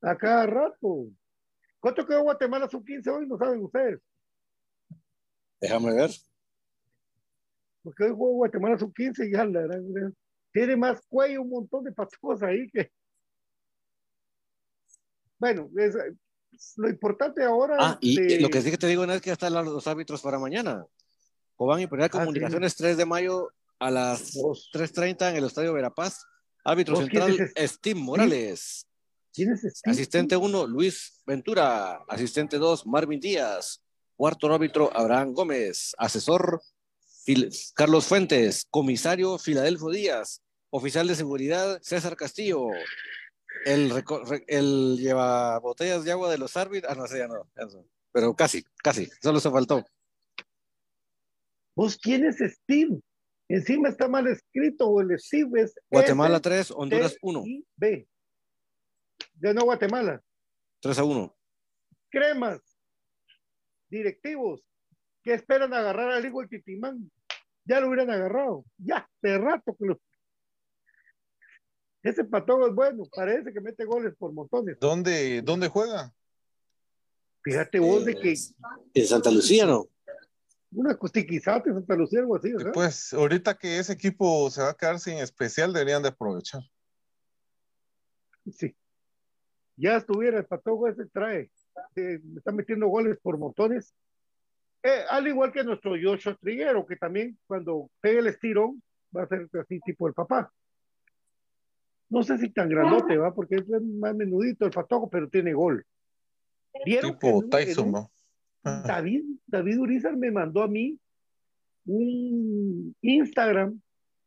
A 0.00 0.16
cada 0.16 0.46
rato. 0.46 1.08
¿Cuánto 1.78 2.06
quedó 2.06 2.22
Guatemala 2.22 2.68
sub 2.68 2.84
15 2.84 3.10
hoy? 3.10 3.26
No 3.26 3.36
saben 3.36 3.62
ustedes. 3.62 4.00
Déjame 5.60 5.94
ver. 5.94 6.10
Porque 7.82 8.04
hoy 8.04 8.10
juego 8.10 8.34
Guatemala 8.34 8.78
sub 8.78 8.94
15 8.94 9.26
y 9.26 9.32
ya 9.32 9.44
la, 9.44 9.66
tiene 10.52 10.76
más 10.76 11.00
cuello, 11.08 11.42
un 11.42 11.50
montón 11.50 11.84
de 11.84 11.92
patos 11.92 12.42
ahí 12.42 12.68
que. 12.70 12.90
Bueno, 15.38 15.68
lo 16.76 16.88
importante 16.88 17.42
ahora. 17.42 17.76
Ah, 17.78 17.98
y 18.00 18.38
lo 18.38 18.48
que 18.48 18.62
sí 18.62 18.70
que 18.70 18.78
te 18.78 18.86
digo 18.86 19.04
es 19.04 19.20
que 19.20 19.28
ya 19.28 19.32
están 19.32 19.52
los 19.52 19.86
árbitros 19.86 20.20
para 20.22 20.38
mañana. 20.38 20.86
Cobán 21.56 21.80
y 21.80 21.86
Primera 21.86 22.06
ah, 22.06 22.10
Comunicaciones, 22.10 22.76
3 22.76 22.96
de 22.96 23.06
mayo 23.06 23.50
a 23.78 23.90
las 23.90 24.34
3.30 24.34 25.30
en 25.30 25.36
el 25.36 25.44
Estadio 25.44 25.72
Verapaz. 25.72 26.24
Árbitro 26.64 26.96
central, 26.96 27.36
Steve 27.56 27.98
Morales. 27.98 28.86
¿Quién 29.32 29.52
es 29.52 29.82
Asistente 29.84 30.36
1, 30.36 30.66
Luis 30.66 31.22
Ventura. 31.26 32.04
Asistente 32.06 32.58
2, 32.58 32.86
Marvin 32.86 33.18
Díaz. 33.18 33.82
Cuarto 34.14 34.52
árbitro, 34.52 34.90
Abraham 34.94 35.32
Gómez. 35.32 35.94
Asesor, 35.98 36.62
Carlos 37.74 38.06
Fuentes. 38.06 38.66
Comisario, 38.70 39.38
Filadelfo 39.38 39.90
Díaz. 39.90 40.42
Oficial 40.70 41.06
de 41.06 41.14
seguridad, 41.14 41.80
César 41.82 42.16
Castillo. 42.16 42.68
El, 43.64 43.92
el 44.46 44.96
lleva 44.96 45.58
botellas 45.58 46.04
de 46.04 46.12
agua 46.12 46.30
de 46.30 46.38
los 46.38 46.56
árbitros. 46.56 46.90
Ah, 46.90 46.94
no 46.94 47.06
sé, 47.06 47.18
ya 47.18 47.28
no. 47.28 47.46
Pero 48.12 48.34
casi, 48.34 48.64
casi. 48.82 49.08
Solo 49.22 49.40
se 49.40 49.50
faltó. 49.50 49.84
¿Vos 51.74 51.96
quién 51.96 52.24
es 52.24 52.36
Steve? 52.38 53.00
Encima 53.48 53.90
está 53.90 54.08
mal 54.08 54.26
escrito, 54.26 54.88
o 54.88 55.00
el 55.00 55.18
Steve 55.18 55.62
es. 55.62 55.74
Guatemala 55.90 56.40
3, 56.40 56.70
Honduras 56.70 57.16
1. 57.20 57.44
B. 57.76 58.08
De 59.34 59.54
no 59.54 59.64
Guatemala. 59.64 60.22
3 60.80 60.98
a 60.98 61.04
1. 61.04 61.36
Cremas. 62.10 62.60
Directivos. 63.88 64.62
Que 65.22 65.34
esperan 65.34 65.72
agarrar 65.72 66.10
al 66.12 66.24
hijo 66.26 66.40
del 66.40 66.48
Titimán. 66.48 67.10
Ya 67.64 67.80
lo 67.80 67.88
hubieran 67.88 68.10
agarrado. 68.10 68.64
Ya, 68.78 69.08
de 69.20 69.38
rato 69.38 69.76
que 69.78 69.86
lo. 69.86 70.00
Ese 72.02 72.24
patón 72.24 72.62
es 72.68 72.74
bueno. 72.74 73.04
Parece 73.14 73.52
que 73.52 73.60
mete 73.60 73.84
goles 73.84 74.14
por 74.18 74.32
montones. 74.32 74.78
¿Dónde, 74.80 75.42
dónde 75.42 75.68
juega? 75.68 76.12
Fíjate 77.44 77.78
vos 77.78 78.04
de 78.04 78.16
que. 78.16 78.34
En 78.94 79.06
Santa 79.06 79.30
Lucía, 79.30 79.66
¿no? 79.66 79.88
una 80.74 80.96
costiquizate 80.96 81.68
en 81.70 81.76
Santa 81.76 81.94
Lucía, 81.94 82.20
algo 82.20 82.36
así. 82.36 82.52
¿verdad? 82.52 82.72
Pues 82.72 83.12
ahorita 83.12 83.56
que 83.56 83.78
ese 83.78 83.92
equipo 83.92 84.50
se 84.50 84.62
va 84.62 84.70
a 84.70 84.76
quedar 84.76 84.98
sin 84.98 85.18
especial, 85.18 85.72
deberían 85.72 86.02
de 86.02 86.08
aprovechar. 86.08 86.62
Sí. 88.52 88.74
Ya 89.76 89.96
estuviera 89.96 90.38
el 90.38 90.46
patojo 90.46 90.88
ese 90.88 91.06
trae. 91.06 91.50
me 91.94 92.38
está 92.38 92.52
metiendo 92.52 92.88
goles 92.88 93.18
por 93.22 93.38
montones. 93.38 93.94
Eh, 94.82 95.04
al 95.08 95.26
igual 95.28 95.52
que 95.52 95.62
nuestro 95.62 95.94
Joshua 96.02 96.36
Triguero, 96.40 96.84
que 96.84 96.96
también 96.96 97.38
cuando 97.46 97.88
pegue 98.00 98.18
el 98.18 98.26
estirón 98.26 98.82
va 99.16 99.22
a 99.22 99.28
ser 99.28 99.48
así 99.60 99.78
tipo 99.80 100.08
el 100.08 100.14
papá. 100.14 100.52
No 102.08 102.22
sé 102.22 102.36
si 102.38 102.50
tan 102.50 102.68
grandote, 102.68 103.16
va, 103.16 103.32
porque 103.32 103.56
es 103.56 103.68
más 103.68 104.14
menudito 104.14 104.66
el 104.66 104.72
patojo, 104.72 105.08
pero 105.08 105.28
tiene 105.28 105.54
gol. 105.54 105.86
Tipo 106.84 107.44
Tyson, 107.48 107.92
¿no? 107.92 108.10
David, 108.64 109.24
David 109.46 109.78
Urizar 109.78 110.16
me 110.16 110.30
mandó 110.30 110.62
a 110.62 110.68
mí 110.68 110.98
un 111.86 112.94
Instagram 113.00 113.80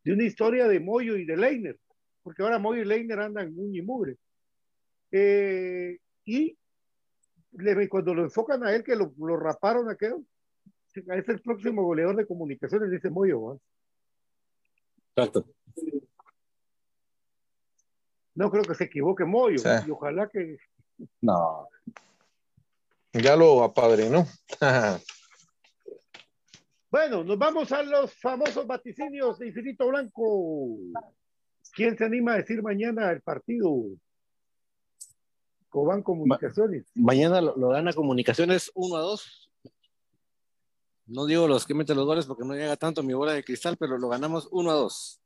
de 0.04 0.12
una 0.12 0.24
historia 0.24 0.68
de 0.68 0.80
Moyo 0.80 1.16
y 1.16 1.24
de 1.24 1.36
Leiner, 1.36 1.78
porque 2.22 2.42
ahora 2.42 2.58
Moyo 2.58 2.82
y 2.82 2.84
Leiner 2.84 3.20
andan 3.20 3.54
muy 3.54 3.78
y 3.78 3.82
mugre. 3.82 4.16
Eh, 5.10 5.98
y 6.24 6.56
le, 7.52 7.88
cuando 7.88 8.14
lo 8.14 8.22
enfocan 8.22 8.64
a 8.64 8.74
él, 8.74 8.82
que 8.82 8.96
lo, 8.96 9.12
lo 9.18 9.36
raparon 9.36 9.88
a 9.88 9.92
aquel, 9.92 10.24
es 11.18 11.28
el 11.28 11.40
próximo 11.40 11.82
goleador 11.82 12.16
de 12.16 12.26
comunicaciones, 12.26 12.90
dice 12.90 13.10
Moyo. 13.10 13.58
Exacto. 15.14 15.46
No 18.34 18.50
creo 18.50 18.64
que 18.64 18.74
se 18.74 18.84
equivoque 18.84 19.24
Moyo, 19.24 19.62
y 19.86 19.90
ojalá 19.90 20.28
que. 20.28 20.58
No. 21.22 21.68
Ya 23.12 23.34
lo 23.34 23.62
apadrinó. 23.62 24.26
bueno, 26.90 27.24
nos 27.24 27.38
vamos 27.38 27.72
a 27.72 27.82
los 27.82 28.12
famosos 28.14 28.66
vaticinios 28.66 29.38
de 29.38 29.48
Infinito 29.48 29.88
Blanco. 29.88 30.76
¿Quién 31.72 31.96
se 31.96 32.04
anima 32.04 32.34
a 32.34 32.36
decir 32.36 32.62
mañana 32.62 33.10
el 33.10 33.22
partido? 33.22 33.70
Cobán 35.70 36.02
Comunicaciones. 36.02 36.90
mañana 36.94 37.40
lo, 37.40 37.56
lo, 37.56 37.68
gana 37.68 37.92
Comunicaciones 37.92 38.70
1 38.74 38.96
a 38.96 39.00
2. 39.00 39.45
No 41.06 41.26
digo 41.26 41.46
los 41.46 41.66
que 41.66 41.74
meten 41.74 41.96
los 41.96 42.06
goles 42.06 42.26
porque 42.26 42.44
no 42.44 42.54
llega 42.54 42.76
tanto 42.76 43.02
mi 43.02 43.14
bola 43.14 43.32
de 43.32 43.44
cristal, 43.44 43.76
pero 43.76 43.96
lo 43.96 44.08
ganamos 44.08 44.48
1 44.50 44.70
a 44.70 44.74
2. 44.74 45.20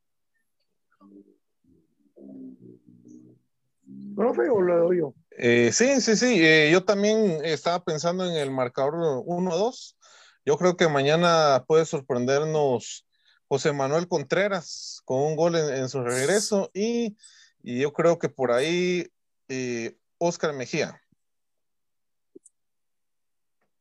¿Profe 4.15 4.51
o 4.51 4.61
lo 4.61 4.79
doy 4.79 4.99
yo? 4.99 5.15
Eh, 5.31 5.73
sí, 5.73 6.01
sí, 6.03 6.17
sí. 6.17 6.45
Eh, 6.45 6.69
yo 6.71 6.85
también 6.85 7.43
estaba 7.45 7.83
pensando 7.83 8.27
en 8.27 8.37
el 8.37 8.51
marcador 8.51 8.95
1-2. 9.25 9.97
Yo 10.45 10.59
creo 10.59 10.77
que 10.77 10.89
mañana 10.89 11.65
puede 11.67 11.87
sorprendernos 11.87 13.07
José 13.49 13.73
Manuel 13.73 14.07
Contreras 14.07 15.01
con 15.07 15.23
un 15.23 15.37
gol 15.37 15.57
en, 15.57 15.89
su 15.89 16.03
regreso 16.03 16.71
y, 16.75 17.17
yo 17.63 17.93
creo 17.93 18.19
que 18.19 18.29
por 18.29 18.53
ahí 18.53 19.07
eh, 19.49 19.97
Oscar 20.19 20.53
Mejía. 20.53 21.01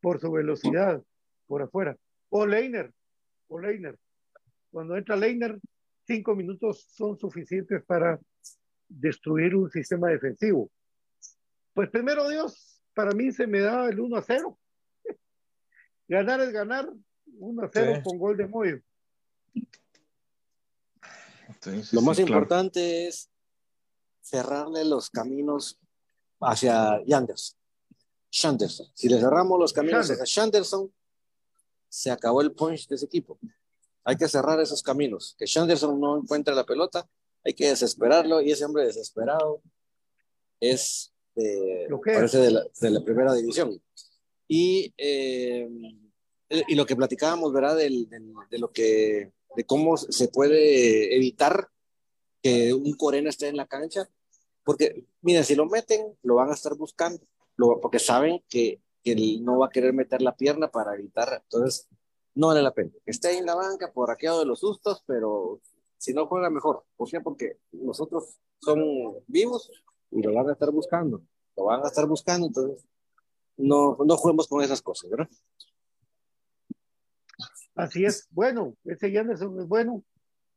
Por 0.01 0.19
su 0.19 0.31
velocidad, 0.31 1.03
por 1.49 1.63
afuera. 1.63 1.97
O 2.29 2.45
Leiner, 2.45 2.93
o 3.47 3.59
Leiner. 3.59 3.97
Cuando 4.71 4.95
entra 4.95 5.15
Leiner, 5.15 5.59
cinco 6.05 6.35
minutos 6.35 6.85
son 6.91 7.17
suficientes 7.17 7.83
para 7.83 8.19
destruir 8.87 9.55
un 9.55 9.69
sistema 9.69 10.09
defensivo. 10.09 10.69
Pues 11.73 11.89
primero 11.89 12.29
Dios, 12.29 12.79
para 12.93 13.11
mí 13.11 13.31
se 13.31 13.47
me 13.47 13.61
da 13.61 13.89
el 13.89 13.99
1 13.99 14.15
a 14.15 14.21
0. 14.21 14.59
ganar 16.07 16.39
es 16.41 16.51
ganar, 16.51 16.87
1 17.39 17.63
a 17.63 17.69
0 17.73 18.01
con 18.03 18.19
gol 18.19 18.37
de 18.37 18.47
Moyo. 18.47 18.79
Lo 21.91 22.01
más 22.01 22.19
importante 22.19 23.07
es 23.07 23.29
cerrarle 24.21 24.85
los 24.85 25.09
caminos 25.09 25.79
hacia 26.39 27.03
Yanderson. 27.05 27.57
Shanderson. 28.31 28.87
Si 28.93 29.09
le 29.09 29.19
cerramos 29.19 29.59
los 29.59 29.73
caminos 29.73 30.09
hacia 30.11 30.23
Shanderson, 30.23 30.93
se 31.89 32.11
acabó 32.11 32.41
el 32.41 32.51
punch 32.51 32.87
de 32.87 32.95
ese 32.95 33.05
equipo. 33.05 33.37
Hay 34.03 34.15
que 34.15 34.27
cerrar 34.27 34.59
esos 34.59 34.81
caminos. 34.81 35.35
Que 35.37 35.45
Shanderson 35.45 35.99
no 35.99 36.17
encuentre 36.17 36.55
la 36.55 36.65
pelota, 36.65 37.07
hay 37.43 37.53
que 37.53 37.67
desesperarlo 37.67 38.41
y 38.41 38.51
ese 38.51 38.65
hombre 38.65 38.85
desesperado 38.85 39.61
es 40.59 41.11
de, 41.35 41.87
¿Lo 41.89 41.99
parece 42.01 42.37
de, 42.37 42.51
la, 42.51 42.63
de, 42.79 42.89
la, 42.89 43.03
primera 43.03 43.33
división. 43.33 43.81
Y, 44.47 44.93
eh, 44.97 45.69
y 46.67 46.75
lo 46.75 46.85
que 46.85 46.95
platicábamos, 46.95 47.53
¿verdad? 47.53 47.77
de, 47.77 47.89
de 48.49 48.57
lo 48.57 48.71
que, 48.71 49.31
de 49.55 49.63
cómo 49.65 49.97
se 49.97 50.27
puede 50.27 51.15
evitar 51.15 51.69
que 52.41 52.73
un 52.73 52.93
corena 52.93 53.29
esté 53.29 53.47
en 53.47 53.57
la 53.57 53.67
cancha, 53.67 54.09
porque, 54.63 55.05
miren, 55.21 55.43
si 55.43 55.55
lo 55.55 55.65
meten, 55.65 56.15
lo 56.23 56.35
van 56.35 56.49
a 56.49 56.53
estar 56.53 56.75
buscando, 56.75 57.21
lo, 57.55 57.79
porque 57.79 57.99
saben 57.99 58.43
que, 58.49 58.79
que 59.03 59.13
él 59.13 59.43
no 59.43 59.59
va 59.59 59.67
a 59.67 59.69
querer 59.69 59.93
meter 59.93 60.21
la 60.21 60.35
pierna 60.35 60.69
para 60.69 60.95
evitar, 60.95 61.41
entonces 61.43 61.87
no 62.35 62.47
vale 62.47 62.61
la 62.61 62.73
pena. 62.73 62.91
Que 63.03 63.11
esté 63.11 63.37
en 63.37 63.45
la 63.45 63.55
banca 63.55 63.91
por 63.91 64.11
aquello 64.11 64.39
de 64.39 64.45
los 64.45 64.59
sustos, 64.59 65.03
pero 65.05 65.61
si 65.97 66.13
no 66.13 66.27
juega 66.27 66.49
mejor. 66.49 66.85
¿Por 66.95 67.09
qué? 67.09 67.21
Porque 67.21 67.59
nosotros 67.71 68.39
somos 68.59 69.23
vivos 69.27 69.71
y 70.11 70.21
lo 70.21 70.33
van 70.33 70.49
a 70.49 70.53
estar 70.53 70.71
buscando. 70.71 71.21
Lo 71.55 71.65
van 71.65 71.83
a 71.83 71.87
estar 71.87 72.07
buscando, 72.07 72.47
entonces 72.47 72.85
no, 73.57 73.97
no 74.05 74.17
juguemos 74.17 74.47
con 74.47 74.63
esas 74.63 74.81
cosas, 74.81 75.09
¿verdad? 75.09 75.29
Así 77.75 78.03
es. 78.03 78.27
Bueno, 78.31 78.75
ese 78.85 79.11
Yanderson 79.11 79.59
es 79.59 79.67
bueno. 79.67 80.03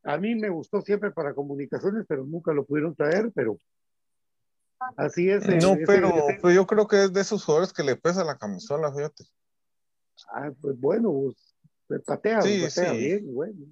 A 0.03 0.17
mí 0.17 0.35
me 0.35 0.49
gustó 0.49 0.81
siempre 0.81 1.11
para 1.11 1.33
comunicaciones, 1.33 2.05
pero 2.07 2.25
nunca 2.25 2.53
lo 2.53 2.65
pudieron 2.65 2.95
traer, 2.95 3.31
pero 3.33 3.57
así 4.97 5.29
es. 5.29 5.45
No, 5.61 5.77
pero, 5.85 6.51
yo 6.51 6.67
creo 6.67 6.87
que 6.87 7.05
es 7.05 7.13
de 7.13 7.21
esos 7.21 7.43
jugadores 7.43 7.73
que 7.73 7.83
le 7.83 7.95
pesa 7.95 8.23
la 8.23 8.37
camisola, 8.37 8.93
fíjate. 8.93 9.23
Ah, 10.29 10.51
pues 10.61 10.79
bueno, 10.79 11.33
pues, 11.87 12.01
patea, 12.03 12.41
sí, 12.41 12.61
patea 12.63 12.91
sí. 12.91 12.97
bien, 12.97 13.33
bueno. 13.33 13.65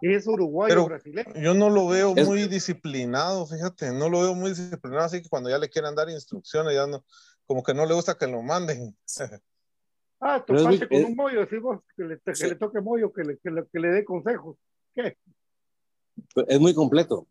Es 0.00 0.26
uruguayo 0.28 0.84
brasileño. 0.84 1.34
Yo 1.34 1.54
no 1.54 1.70
lo 1.70 1.88
veo 1.88 2.14
muy 2.14 2.46
disciplinado, 2.46 3.46
fíjate, 3.46 3.92
no 3.92 4.08
lo 4.08 4.20
veo 4.20 4.34
muy 4.34 4.50
disciplinado, 4.50 5.04
así 5.04 5.22
que 5.22 5.28
cuando 5.28 5.50
ya 5.50 5.58
le 5.58 5.68
quieren 5.68 5.94
dar 5.94 6.08
instrucciones, 6.08 6.74
ya 6.74 6.86
no, 6.86 7.04
como 7.46 7.62
que 7.62 7.74
no 7.74 7.84
le 7.84 7.94
gusta 7.94 8.16
que 8.16 8.26
lo 8.26 8.42
manden. 8.42 8.96
Ah, 10.20 10.44
tú 10.44 10.52
con 10.54 11.04
un 11.04 11.14
mollo, 11.14 11.42
decimos 11.42 11.80
que 11.96 12.02
le, 12.02 12.18
que 12.18 12.48
le 12.48 12.56
toque 12.56 12.80
mollo, 12.80 13.12
que 13.12 13.22
le, 13.22 13.38
que 13.38 13.52
le, 13.52 13.64
que 13.72 13.78
le 13.78 13.88
dé 13.88 14.04
consejos. 14.04 14.56
¿Qué? 14.92 15.16
Es 16.48 16.58
muy 16.58 16.74
completo. 16.74 17.28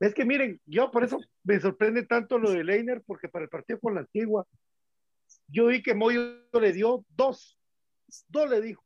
Es 0.00 0.14
que 0.14 0.24
miren, 0.24 0.60
yo 0.64 0.90
por 0.90 1.04
eso 1.04 1.18
me 1.44 1.60
sorprende 1.60 2.04
tanto 2.06 2.38
lo 2.38 2.50
de 2.50 2.64
Leiner, 2.64 3.02
porque 3.06 3.28
para 3.28 3.44
el 3.44 3.50
partido 3.50 3.78
con 3.78 3.94
la 3.94 4.00
antigua, 4.00 4.46
yo 5.48 5.66
vi 5.66 5.82
que 5.82 5.94
Moyo 5.94 6.42
le 6.58 6.72
dio 6.72 7.04
dos, 7.10 7.58
dos 8.28 8.50
le 8.50 8.60
dijo. 8.62 8.82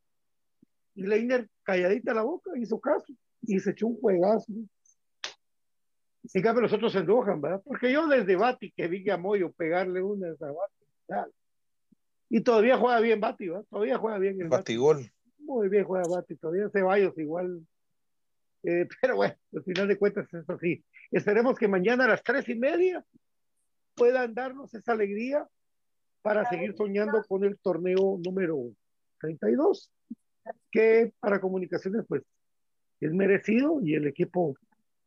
Y 0.97 1.05
Leiner 1.05 1.49
calladita 1.63 2.15
la 2.15 2.23
boca, 2.23 2.51
hizo 2.57 2.81
caso 2.81 3.15
y 3.43 3.61
se 3.61 3.71
echó 3.71 3.87
un 3.87 4.01
juegazo. 4.01 4.53
En 6.33 6.43
cambio, 6.43 6.63
los 6.63 6.73
otros 6.73 6.93
se 6.93 7.01
enojan, 7.01 7.41
¿verdad? 7.41 7.63
Porque 7.65 7.93
yo 7.93 8.07
desde 8.07 8.37
Bati 8.37 8.73
que 8.73 8.89
vi 8.89 9.09
a 9.11 9.17
Moyo 9.17 9.53
pegarle 9.53 10.03
una 10.03 10.29
a 10.29 10.53
Bati, 11.09 11.31
y 12.31 12.41
todavía 12.41 12.79
juega 12.79 13.01
bien 13.01 13.21
Bati, 13.21 13.49
¿verdad? 13.49 13.65
Todavía 13.71 13.99
juega 13.99 14.19
bien 14.19 14.41
el 14.41 14.49
Batigol. 14.49 15.13
Muy 15.39 15.69
bien 15.69 15.85
juega 15.85 16.09
Bati, 16.09 16.37
todavía 16.37 16.71
Ceballos 16.71 17.17
igual. 17.19 17.65
Eh, 18.63 18.89
pero 19.01 19.17
bueno, 19.17 19.35
al 19.55 19.65
final 19.65 19.89
de 19.89 19.99
cuentas 19.99 20.33
es 20.33 20.49
así. 20.49 20.85
Esperemos 21.11 21.59
que 21.59 21.69
mañana 21.69 22.05
a 22.05 22.09
las 22.09 22.23
tres 22.23 22.49
y 22.49 22.55
media 22.55 23.05
puedan 23.95 24.35
darnos 24.35 24.75
esa 24.75 24.93
alegría 24.93 25.47
para 26.23 26.49
seguir 26.49 26.75
soñando 26.77 27.23
con 27.29 27.45
el 27.45 27.59
torneo 27.59 28.19
número 28.25 28.71
32 29.21 29.91
que 30.71 31.13
para 31.21 31.41
comunicaciones 31.41 32.05
pues 32.09 32.23
es 33.01 33.13
merecido 33.13 33.81
y 33.83 33.95
el 33.95 34.07
equipo 34.07 34.55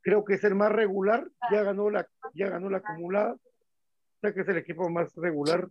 creo 0.01 0.23
que 0.23 0.35
es 0.35 0.43
el 0.43 0.55
más 0.55 0.71
regular, 0.71 1.27
ya 1.51 1.63
ganó 1.63 1.89
la, 1.89 2.07
ya 2.33 2.49
ganó 2.49 2.69
la 2.69 2.77
acumulada, 2.77 3.33
o 3.33 4.19
sea 4.21 4.33
que 4.33 4.41
es 4.41 4.47
el 4.47 4.57
equipo 4.57 4.89
más 4.89 5.13
regular 5.15 5.67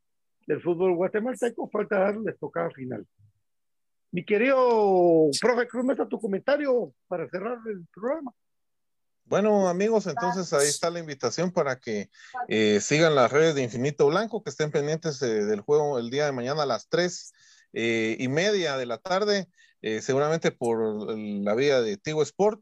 del 0.47 0.61
fútbol 0.61 0.95
guatemalteco, 0.95 1.69
falta 1.71 1.99
darle 1.99 2.33
tocada 2.35 2.71
final. 2.71 3.07
Mi 4.13 4.25
querido 4.25 5.31
profe 5.41 5.67
Cruz, 5.67 6.09
tu 6.09 6.21
comentario 6.21 6.93
para 7.09 7.29
cerrar 7.29 7.59
el 7.67 7.87
programa. 7.93 8.33
Bueno, 9.29 9.69
amigos, 9.69 10.07
entonces 10.07 10.53
ahí 10.53 10.69
está 10.69 10.89
la 10.89 11.01
invitación 11.01 11.51
para 11.51 11.81
que 11.81 12.11
eh, 12.47 12.79
sigan 12.81 13.17
las 13.17 13.33
redes 13.33 13.57
de 13.57 13.65
Infinito 13.65 14.07
Blanco, 14.07 14.45
que 14.45 14.51
estén 14.51 14.71
pendientes 14.71 15.21
eh, 15.21 15.45
del 15.45 15.63
juego 15.63 15.99
el 15.99 16.11
día 16.11 16.27
de 16.27 16.33
mañana 16.33 16.63
a 16.63 16.67
las 16.67 16.89
tres 16.89 17.33
eh, 17.73 18.17
y 18.21 18.29
media 18.29 18.77
de 18.77 18.87
la 18.87 18.99
tarde, 18.99 19.49
seguramente 20.01 20.53
por 20.53 21.17
la 21.19 21.55
vía 21.55 21.81
de 21.81 21.97
Tigo 21.97 22.23
Sport. 22.23 22.61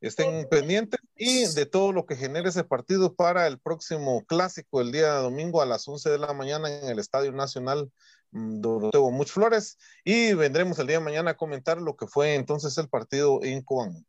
Estén 0.00 0.46
pendientes 0.48 1.00
y 1.16 1.46
de 1.54 1.66
todo 1.66 1.92
lo 1.92 2.06
que 2.06 2.16
genere 2.16 2.48
ese 2.48 2.64
partido 2.64 3.14
para 3.14 3.46
el 3.46 3.58
próximo 3.58 4.24
clásico 4.26 4.80
el 4.80 4.92
día 4.92 5.14
domingo 5.14 5.62
a 5.62 5.66
las 5.66 5.86
11 5.88 6.10
de 6.10 6.18
la 6.18 6.32
mañana 6.34 6.70
en 6.70 6.88
el 6.88 6.98
Estadio 6.98 7.32
Nacional 7.32 7.90
mm, 8.30 8.60
Doroteo 8.60 9.10
Much 9.10 9.30
Flores 9.30 9.78
y 10.04 10.34
vendremos 10.34 10.78
el 10.78 10.86
día 10.86 10.98
de 10.98 11.04
mañana 11.04 11.32
a 11.32 11.36
comentar 11.36 11.80
lo 11.80 11.96
que 11.96 12.06
fue 12.06 12.34
entonces 12.34 12.76
el 12.78 12.88
partido 12.88 13.42
en 13.42 13.62
Cobán. 13.62 14.06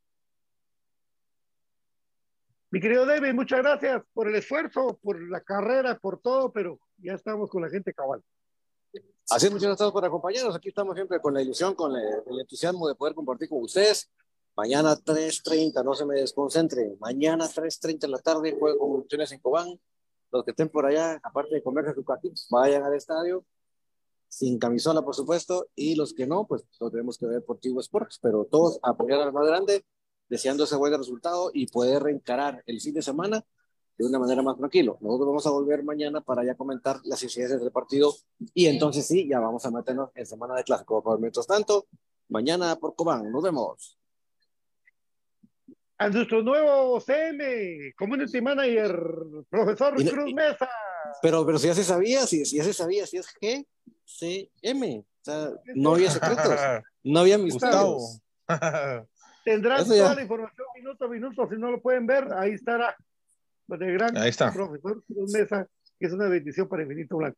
Mi 2.69 2.81
querido 2.81 3.05
David, 3.05 3.33
muchas 3.33 3.59
gracias 3.59 4.03
por 4.13 4.27
el 4.27 4.35
esfuerzo, 4.35 4.99
por 5.01 5.21
la 5.29 5.39
carrera, 5.39 5.97
por 5.97 6.19
todo, 6.19 6.51
pero 6.51 6.79
ya 6.97 7.13
estamos 7.13 7.49
con 7.49 7.61
la 7.61 7.69
gente 7.69 7.93
cabal. 7.93 8.21
Así 9.29 9.49
muchas 9.49 9.67
gracias 9.67 9.91
por 9.91 10.03
acompañarnos. 10.03 10.55
Aquí 10.55 10.69
estamos 10.69 10.95
siempre 10.95 11.21
con 11.21 11.33
la 11.33 11.41
ilusión, 11.41 11.75
con 11.75 11.95
el, 11.95 12.39
entusiasmo 12.39 12.87
de 12.87 12.95
poder 12.95 13.13
compartir 13.13 13.47
con 13.47 13.61
ustedes. 13.61 14.09
Mañana 14.55 14.97
3.30, 14.97 15.83
no 15.83 15.93
se 15.93 16.05
me 16.05 16.15
desconcentre. 16.15 16.97
Mañana 16.99 17.45
3.30 17.45 17.99
de 17.99 18.07
la 18.09 18.19
tarde, 18.19 18.57
juego 18.57 18.77
con 18.77 18.87
Comunicaciones 18.87 19.31
en 19.31 19.39
Cobán. 19.39 19.79
Los 20.31 20.43
que 20.43 20.51
estén 20.51 20.67
por 20.67 20.85
allá, 20.85 21.19
aparte 21.23 21.55
de 21.55 21.63
comer 21.63 21.87
aquí, 21.87 22.33
vayan 22.49 22.83
al 22.83 22.95
estadio. 22.95 23.45
Sin 24.27 24.59
camisola, 24.59 25.01
por 25.03 25.15
supuesto. 25.15 25.67
Y 25.73 25.95
los 25.95 26.13
que 26.13 26.27
no, 26.27 26.45
pues 26.45 26.65
lo 26.81 26.91
tenemos 26.91 27.17
que 27.17 27.27
ver 27.27 27.45
por 27.45 27.59
Tigo 27.59 27.79
Sports. 27.79 28.19
Pero 28.21 28.45
todos 28.45 28.79
apoyar 28.81 29.21
al 29.21 29.31
más 29.31 29.47
grande, 29.47 29.85
deseando 30.29 30.63
ese 30.63 30.75
buen 30.75 30.95
resultado 30.97 31.51
y 31.53 31.67
poder 31.67 32.03
reencarar 32.03 32.63
el 32.65 32.81
fin 32.81 32.93
de 32.93 33.01
semana 33.01 33.45
de 33.97 34.05
una 34.05 34.19
manera 34.19 34.41
más 34.41 34.57
tranquilo. 34.57 34.97
Nosotros 35.01 35.27
vamos 35.27 35.47
a 35.47 35.49
volver 35.49 35.83
mañana 35.83 36.21
para 36.21 36.43
ya 36.43 36.55
comentar 36.55 36.99
las 37.03 37.21
incidencias 37.23 37.59
del 37.59 37.71
partido 37.71 38.13
y 38.53 38.67
entonces 38.67 39.07
sí, 39.07 39.27
ya 39.27 39.39
vamos 39.39 39.65
a 39.65 39.71
meternos 39.71 40.11
en 40.15 40.25
semana 40.25 40.55
de 40.55 40.63
clásico. 40.63 41.03
Mientras 41.19 41.47
tanto, 41.47 41.87
mañana 42.29 42.75
por 42.75 42.95
Cobán. 42.95 43.31
Nos 43.31 43.43
vemos. 43.43 43.97
A 45.97 46.09
nuestro 46.09 46.43
nuevo 46.43 46.99
CM, 46.99 47.93
Community 47.97 48.39
Manager, 48.39 49.01
profesor 49.49 49.95
Cruz 49.95 50.33
Mesa. 50.33 50.69
Pero, 51.23 51.43
pero 51.43 51.57
si 51.57 51.67
ya 51.67 51.73
se 51.73 51.83
sabía, 51.83 52.27
si, 52.27 52.45
si 52.45 52.57
ya 52.57 52.63
se 52.63 52.73
sabía, 52.73 53.07
si 53.07 53.17
es 53.17 53.27
G, 53.41 53.65
C, 54.05 54.51
M. 54.61 54.99
O 54.99 55.23
sea, 55.23 55.51
no 55.73 55.95
había 55.95 56.11
secretos, 56.11 56.51
no 57.03 57.19
había 57.21 57.39
misterios. 57.39 58.21
Tendrán 59.47 59.87
toda 59.87 60.13
la 60.13 60.21
información 60.21 60.67
minuto 60.75 61.05
a 61.05 61.07
minuto, 61.07 61.49
si 61.49 61.55
no 61.55 61.71
lo 61.71 61.81
pueden 61.81 62.05
ver, 62.05 62.27
ahí 62.33 62.51
estará 62.51 62.93
de 63.65 63.93
gran 63.93 64.13
profesor 64.53 65.01
Mesa, 65.31 65.65
que 65.97 66.05
es 66.05 66.11
una 66.11 66.27
bendición 66.27 66.67
para 66.67 66.83
Infinito 66.83 67.15
Blanco. 67.15 67.37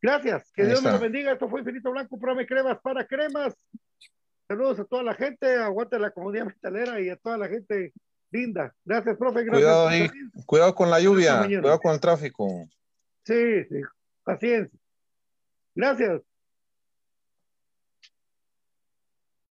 Gracias, 0.00 0.52
que 0.52 0.66
Dios 0.66 0.80
me 0.84 0.92
lo 0.92 1.00
bendiga. 1.00 1.32
Esto 1.32 1.48
fue 1.48 1.62
Infinito 1.62 1.90
Blanco, 1.90 2.16
Prome 2.16 2.46
Cremas 2.46 2.78
para 2.80 3.04
Cremas. 3.08 3.56
Saludos 4.46 4.78
a 4.78 4.84
toda 4.84 5.02
la 5.02 5.14
gente, 5.14 5.52
aguante 5.56 5.98
la 5.98 6.12
comunidad 6.12 6.46
metalera 6.46 7.00
y 7.00 7.08
a 7.08 7.16
toda 7.16 7.38
la 7.38 7.48
gente 7.48 7.92
linda. 8.30 8.72
Gracias, 8.84 9.16
profe. 9.16 9.44
cuidado, 9.48 9.88
ahí, 9.88 10.08
cuidado 10.46 10.76
con 10.76 10.90
la 10.90 11.00
lluvia, 11.00 11.40
cuidado 11.44 11.80
con 11.80 11.92
el 11.92 11.98
tráfico. 11.98 12.68
Sí, 13.24 13.64
sí, 13.64 13.80
paciencia. 14.22 14.78
Gracias. 15.74 16.22